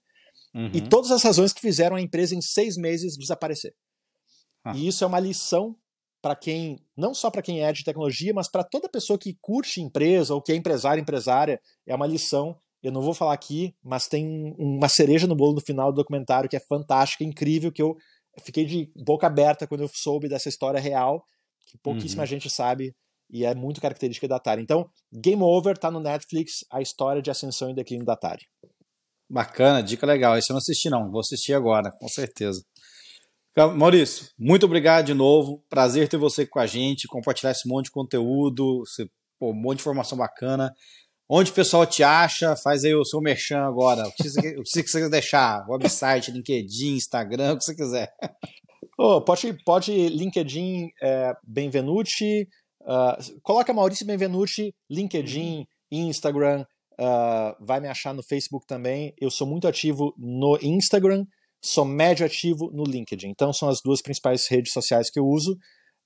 uhum. 0.53 0.71
e 0.73 0.81
todas 0.81 1.11
as 1.11 1.23
razões 1.23 1.53
que 1.53 1.61
fizeram 1.61 1.95
a 1.95 2.01
empresa 2.01 2.35
em 2.35 2.41
seis 2.41 2.77
meses 2.77 3.17
desaparecer. 3.17 3.73
Ah. 4.63 4.73
E 4.75 4.87
isso 4.87 5.03
é 5.03 5.07
uma 5.07 5.19
lição 5.19 5.75
para 6.21 6.35
quem, 6.35 6.77
não 6.97 7.13
só 7.13 7.31
para 7.31 7.41
quem 7.41 7.63
é 7.63 7.71
de 7.71 7.83
tecnologia, 7.83 8.33
mas 8.33 8.49
para 8.49 8.63
toda 8.63 8.89
pessoa 8.89 9.17
que 9.17 9.37
curte 9.41 9.81
empresa 9.81 10.33
ou 10.33 10.41
que 10.41 10.51
é 10.51 10.55
empresário, 10.55 11.01
empresária, 11.01 11.59
é 11.87 11.95
uma 11.95 12.07
lição. 12.07 12.57
Eu 12.83 12.91
não 12.91 13.01
vou 13.01 13.13
falar 13.13 13.33
aqui, 13.33 13.73
mas 13.83 14.07
tem 14.07 14.53
uma 14.57 14.89
cereja 14.89 15.27
no 15.27 15.35
bolo 15.35 15.55
no 15.55 15.61
final 15.61 15.91
do 15.91 15.95
documentário 15.95 16.49
que 16.49 16.55
é 16.55 16.59
fantástica, 16.59 17.23
incrível, 17.23 17.71
que 17.71 17.81
eu 17.81 17.95
fiquei 18.41 18.65
de 18.65 18.91
boca 18.95 19.27
aberta 19.27 19.67
quando 19.67 19.81
eu 19.81 19.89
soube 19.93 20.27
dessa 20.27 20.49
história 20.49 20.79
real, 20.79 21.23
que 21.67 21.77
pouquíssima 21.77 22.23
uhum. 22.23 22.27
gente 22.27 22.49
sabe 22.49 22.93
e 23.29 23.45
é 23.45 23.53
muito 23.53 23.79
característica 23.79 24.27
da 24.27 24.37
Atari. 24.37 24.61
Então, 24.61 24.89
Game 25.13 25.41
Over 25.41 25.77
tá 25.77 25.91
no 25.91 25.99
Netflix, 25.99 26.65
a 26.71 26.81
história 26.81 27.21
de 27.21 27.29
ascensão 27.29 27.69
e 27.69 27.75
declínio 27.75 28.05
da 28.05 28.13
Atari. 28.13 28.43
Bacana, 29.29 29.83
dica 29.83 30.05
legal. 30.05 30.37
Esse 30.37 30.51
eu 30.51 30.53
não 30.53 30.59
assisti 30.59 30.89
não, 30.89 31.11
vou 31.11 31.19
assistir 31.19 31.53
agora, 31.53 31.91
com 31.99 32.07
certeza. 32.07 32.63
Maurício, 33.75 34.27
muito 34.37 34.65
obrigado 34.65 35.07
de 35.07 35.13
novo. 35.13 35.63
Prazer 35.69 36.07
ter 36.07 36.17
você 36.17 36.45
com 36.45 36.59
a 36.59 36.65
gente, 36.65 37.07
compartilhar 37.07 37.51
esse 37.51 37.67
monte 37.67 37.85
de 37.85 37.91
conteúdo, 37.91 38.83
pô, 39.37 39.51
um 39.51 39.53
monte 39.53 39.77
de 39.77 39.81
informação 39.81 40.17
bacana. 40.17 40.73
Onde 41.27 41.51
o 41.51 41.53
pessoal 41.53 41.85
te 41.85 42.01
acha? 42.01 42.55
Faz 42.55 42.83
aí 42.83 42.95
o 42.95 43.05
seu 43.05 43.21
merchan 43.21 43.59
agora. 43.59 44.07
O 44.07 44.11
que 44.13 44.29
você, 44.29 44.39
o 44.57 44.63
que 44.63 44.69
você 44.69 44.83
quiser 44.83 45.09
deixar? 45.09 45.65
Website, 45.69 46.31
LinkedIn, 46.31 46.95
Instagram, 46.95 47.53
o 47.53 47.57
que 47.57 47.65
você 47.65 47.75
quiser. 47.75 48.11
Oh, 48.97 49.21
pode, 49.21 49.53
pode 49.63 49.91
LinkedIn 50.09 50.89
é, 51.01 51.33
Benvenuti, 51.43 52.47
Uh, 52.81 53.39
coloca 53.43 53.73
Maurício 53.73 54.05
Benvenuti, 54.05 54.73
LinkedIn, 54.89 55.65
Instagram, 55.91 56.65
uh, 56.99 57.55
vai 57.65 57.79
me 57.79 57.87
achar 57.87 58.13
no 58.13 58.21
Facebook 58.21 58.67
também. 58.67 59.13
Eu 59.19 59.31
sou 59.31 59.47
muito 59.47 59.67
ativo 59.67 60.13
no 60.17 60.57
Instagram, 60.61 61.25
sou 61.63 61.85
médio 61.85 62.25
ativo 62.25 62.69
no 62.71 62.83
LinkedIn. 62.83 63.29
Então 63.29 63.53
são 63.53 63.69
as 63.69 63.81
duas 63.81 64.01
principais 64.01 64.47
redes 64.47 64.73
sociais 64.73 65.09
que 65.09 65.19
eu 65.19 65.25
uso. 65.25 65.57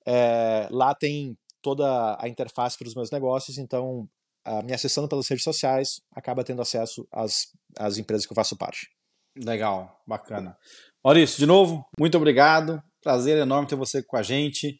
É, 0.06 0.68
lá 0.70 0.94
tem 0.94 1.36
toda 1.62 2.18
a 2.20 2.28
interface 2.28 2.78
para 2.78 2.88
os 2.88 2.96
meus 2.96 3.10
negócios, 3.10 3.58
então 3.58 4.08
uh, 4.46 4.64
me 4.66 4.74
acessando 4.74 5.08
pelas 5.08 5.28
redes 5.30 5.44
sociais 5.44 6.02
acaba 6.14 6.44
tendo 6.44 6.62
acesso 6.62 7.08
às, 7.12 7.48
às 7.78 7.98
empresas 7.98 8.26
que 8.26 8.34
eu 8.34 8.36
faço 8.36 8.58
parte. 8.58 8.88
Legal, 9.36 10.00
bacana. 10.06 10.56
Maurício, 11.04 11.40
de 11.40 11.46
novo, 11.46 11.84
muito 11.98 12.18
obrigado. 12.18 12.82
Prazer 13.02 13.38
enorme 13.38 13.68
ter 13.68 13.76
você 13.76 14.04
com 14.04 14.18
a 14.18 14.22
gente. 14.22 14.80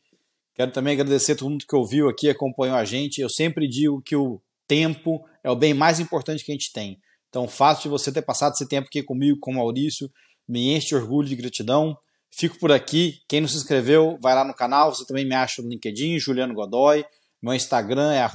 Quero 0.56 0.72
também 0.72 0.94
agradecer 0.94 1.32
a 1.32 1.36
todo 1.36 1.50
mundo 1.50 1.66
que 1.68 1.76
ouviu 1.76 2.08
aqui, 2.08 2.30
acompanhou 2.30 2.78
a 2.78 2.86
gente. 2.86 3.20
Eu 3.20 3.30
sempre 3.30 3.68
digo 3.68 4.02
que 4.02 4.16
o 4.16 4.40
tempo 4.68 5.26
é 5.44 5.52
o 5.52 5.56
bem 5.56 5.74
mais 5.74 6.00
importante 6.00 6.44
que 6.44 6.52
a 6.52 6.56
gente 6.56 6.72
tem. 6.72 7.00
Então, 7.30 7.48
faço 7.48 7.84
de 7.84 7.90
você 7.90 8.12
ter 8.12 8.22
passado 8.22 8.54
esse 8.54 8.68
tempo 8.68 8.88
aqui 8.88 9.02
comigo, 9.04 9.40
com 9.40 9.52
o 9.52 9.56
Maurício, 9.56 10.10
me 10.48 10.76
enche 10.76 10.90
de 10.90 10.96
orgulho 10.96 11.32
e 11.32 11.36
gratidão. 11.36 11.98
Fico 12.32 12.58
por 12.60 12.72
aqui. 12.72 13.20
Quem 13.28 13.42
não 13.42 13.48
se 13.48 13.58
inscreveu, 13.58 14.18
vai 14.22 14.34
lá 14.36 14.44
no 14.44 14.54
canal. 14.54 14.94
Você 14.94 15.06
também 15.06 15.26
me 15.26 15.36
acha 15.36 15.62
no 15.62 15.70
LinkedIn, 15.70 16.20
Juliano 16.20 16.54
Godoy. 16.54 17.06
Meu 17.42 17.54
Instagram 17.54 18.14
é 18.14 18.26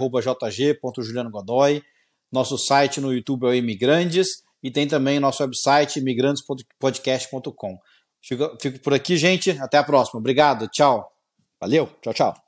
jg.julianogodoy. 0.51 1.83
Nosso 2.31 2.59
site 2.59 3.01
no 3.01 3.13
YouTube 3.13 3.45
é 3.45 3.51
o 3.51 3.55
Imigrantes. 3.55 4.43
E 4.63 4.71
tem 4.71 4.87
também 4.87 5.21
nosso 5.21 5.43
website, 5.43 5.99
imigrantespodcast.com. 6.01 7.79
Fico, 8.21 8.59
fico 8.61 8.79
por 8.81 8.95
aqui, 8.95 9.17
gente. 9.17 9.51
Até 9.53 9.79
a 9.79 9.85
próxima. 9.85 10.19
Obrigado. 10.19 10.69
Tchau. 10.69 11.11
Valeu. 11.61 11.89
Tchau, 12.03 12.13
tchau. 12.13 12.48